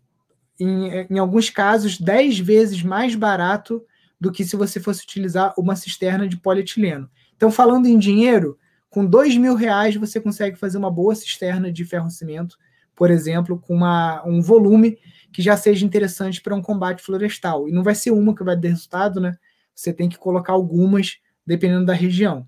em, 0.60 1.08
em 1.10 1.18
alguns 1.18 1.50
casos 1.50 1.98
10 1.98 2.40
vezes 2.40 2.84
mais 2.84 3.16
barato 3.16 3.82
do 4.20 4.32
que 4.32 4.44
se 4.44 4.56
você 4.56 4.80
fosse 4.80 5.04
utilizar 5.04 5.54
uma 5.58 5.76
cisterna 5.76 6.28
de 6.28 6.38
polietileno. 6.38 7.10
Então, 7.36 7.50
falando 7.50 7.88
em 7.88 7.98
dinheiro, 7.98 8.58
com 8.90 9.06
dois 9.06 9.38
mil 9.38 9.56
reais 9.56 9.96
você 9.96 10.20
consegue 10.20 10.58
fazer 10.58 10.78
uma 10.78 10.92
boa 10.92 11.16
cisterna 11.16 11.72
de 11.72 11.86
ferro-cimento, 11.86 12.58
por 12.96 13.10
exemplo, 13.10 13.58
com 13.58 13.74
uma, 13.74 14.22
um 14.28 14.42
volume 14.42 15.00
que 15.34 15.42
já 15.42 15.56
seja 15.58 15.86
interessante 15.86 16.42
para 16.42 16.56
um 16.56 16.62
combate 16.62 17.02
florestal. 17.02 17.68
E 17.68 17.72
não 17.72 17.84
vai 17.84 17.96
ser 17.96 18.12
uma 18.12 18.36
que 18.36 18.44
vai 18.44 18.56
dar 18.56 18.70
resultado, 18.70 19.20
né? 19.20 19.38
Você 19.74 19.94
tem 19.94 20.10
que 20.10 20.18
colocar 20.18 20.54
algumas, 20.54 21.18
dependendo 21.46 21.86
da 21.86 21.94
região. 21.94 22.48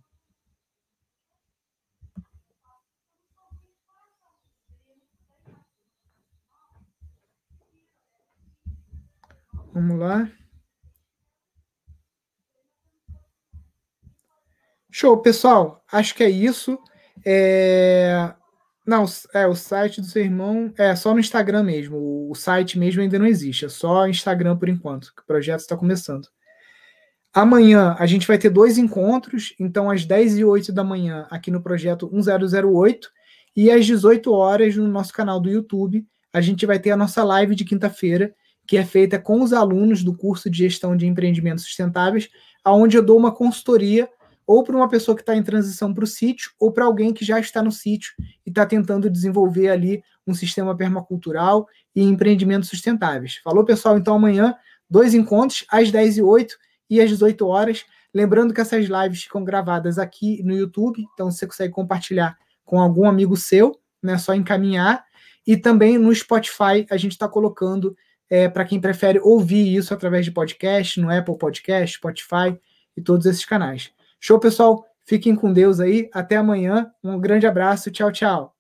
Vamos 9.74 9.98
lá. 10.00 10.30
Show, 14.92 15.18
pessoal. 15.24 15.84
Acho 15.92 16.14
que 16.14 16.24
é 16.24 16.30
isso. 16.30 16.78
É... 17.26 18.32
Não, 18.86 19.06
é 19.34 19.48
o 19.48 19.56
site 19.56 20.02
do 20.02 20.08
seu 20.08 20.24
irmão 20.24 20.74
é 20.78 20.94
só 20.96 21.14
no 21.14 21.20
Instagram 21.20 21.64
mesmo. 21.64 22.30
O 22.30 22.36
site 22.36 22.78
mesmo 22.78 23.02
ainda 23.02 23.18
não 23.18 23.26
existe, 23.26 23.66
é 23.66 23.70
só 23.70 24.08
Instagram 24.08 24.58
por 24.58 24.68
enquanto, 24.68 25.14
que 25.16 25.22
o 25.22 25.26
projeto 25.26 25.62
está 25.62 25.78
começando. 25.78 26.28
Amanhã 27.34 27.96
a 27.98 28.06
gente 28.06 28.28
vai 28.28 28.38
ter 28.38 28.50
dois 28.50 28.78
encontros, 28.78 29.56
então 29.60 29.90
às 29.90 30.06
10 30.06 30.38
e 30.38 30.46
8 30.46 30.72
da 30.72 30.84
manhã 30.84 31.26
aqui 31.32 31.50
no 31.50 31.64
projeto 31.64 32.10
1008 32.12 33.10
e 33.56 33.72
às 33.72 33.86
18 33.86 34.32
horas 34.32 34.76
no 34.76 34.88
nosso 34.88 35.14
canal 35.14 35.40
do 35.40 35.50
YouTube, 35.50 36.06
a 36.32 36.42
gente 36.42 36.66
vai 36.66 36.78
ter 36.78 36.92
a 36.92 36.98
nossa 36.98 37.24
live 37.24 37.56
de 37.56 37.64
quinta-feira, 37.64 38.36
que 38.68 38.78
é 38.78 38.86
feita 38.86 39.18
com 39.18 39.42
os 39.42 39.54
alunos 39.54 40.04
do 40.04 40.16
curso 40.16 40.50
de 40.50 40.60
gestão 40.60 40.96
de 40.96 41.08
empreendimentos 41.08 41.64
sustentáveis, 41.64 42.30
aonde 42.64 42.98
eu 42.98 43.04
dou 43.04 43.18
uma 43.18 43.34
consultoria 43.34 44.10
ou 44.46 44.64
para 44.64 44.76
uma 44.76 44.90
pessoa 44.90 45.16
que 45.16 45.22
está 45.22 45.36
em 45.36 45.44
transição 45.44 45.94
para 45.94 46.04
o 46.04 46.08
sítio, 46.08 46.52
ou 46.60 46.72
para 46.72 46.86
alguém 46.86 47.14
que 47.14 47.24
já 47.26 47.40
está 47.40 47.62
no 47.62 47.72
sítio 47.72 48.14
e 48.46 48.50
está 48.50 48.66
tentando 48.66 49.10
desenvolver 49.10 49.70
ali 49.70 50.04
um 50.26 50.34
sistema 50.34 50.76
permacultural 50.76 51.68
e 51.96 52.02
empreendimentos 52.02 52.70
sustentáveis. 52.70 53.38
Falou, 53.44 53.66
pessoal? 53.66 53.98
Então, 53.98 54.16
amanhã, 54.16 54.56
dois 54.90 55.14
encontros, 55.14 55.66
às 55.70 55.92
10 55.92 56.18
e 56.18 56.22
8 56.22 56.56
e 56.90 57.02
às 57.02 57.10
18 57.10 57.46
horas. 57.48 57.86
Lembrando 58.14 58.54
que 58.54 58.62
essas 58.62 58.86
lives 58.86 59.24
ficam 59.24 59.44
gravadas 59.44 59.98
aqui 59.98 60.42
no 60.44 60.56
YouTube, 60.56 61.04
então 61.14 61.32
você 61.32 61.48
consegue 61.48 61.74
compartilhar 61.74 62.38
com 62.64 62.80
algum 62.80 63.08
amigo 63.08 63.36
seu, 63.36 63.80
né? 64.02 64.18
Só 64.18 64.34
encaminhar. 64.34 65.04
E 65.46 65.58
também 65.58 65.98
no 65.98 66.14
Spotify, 66.14 66.86
a 66.90 66.98
gente 66.98 67.14
está 67.14 67.28
colocando 67.28 67.96
é, 68.30 68.48
para 68.48 68.66
quem 68.66 68.80
prefere 68.80 69.20
ouvir 69.20 69.76
isso 69.76 69.94
através 69.94 70.26
de 70.26 70.32
podcast, 70.32 71.00
no 71.00 71.10
Apple 71.10 71.38
Podcast, 71.38 71.98
Spotify 71.98 72.58
e 72.96 73.02
todos 73.02 73.26
esses 73.26 73.46
canais. 73.46 73.92
Show, 74.26 74.40
pessoal? 74.40 74.86
Fiquem 75.04 75.36
com 75.36 75.52
Deus 75.52 75.82
aí. 75.82 76.10
Até 76.14 76.38
amanhã. 76.38 76.90
Um 77.04 77.20
grande 77.20 77.46
abraço. 77.46 77.92
Tchau, 77.92 78.10
tchau. 78.10 78.56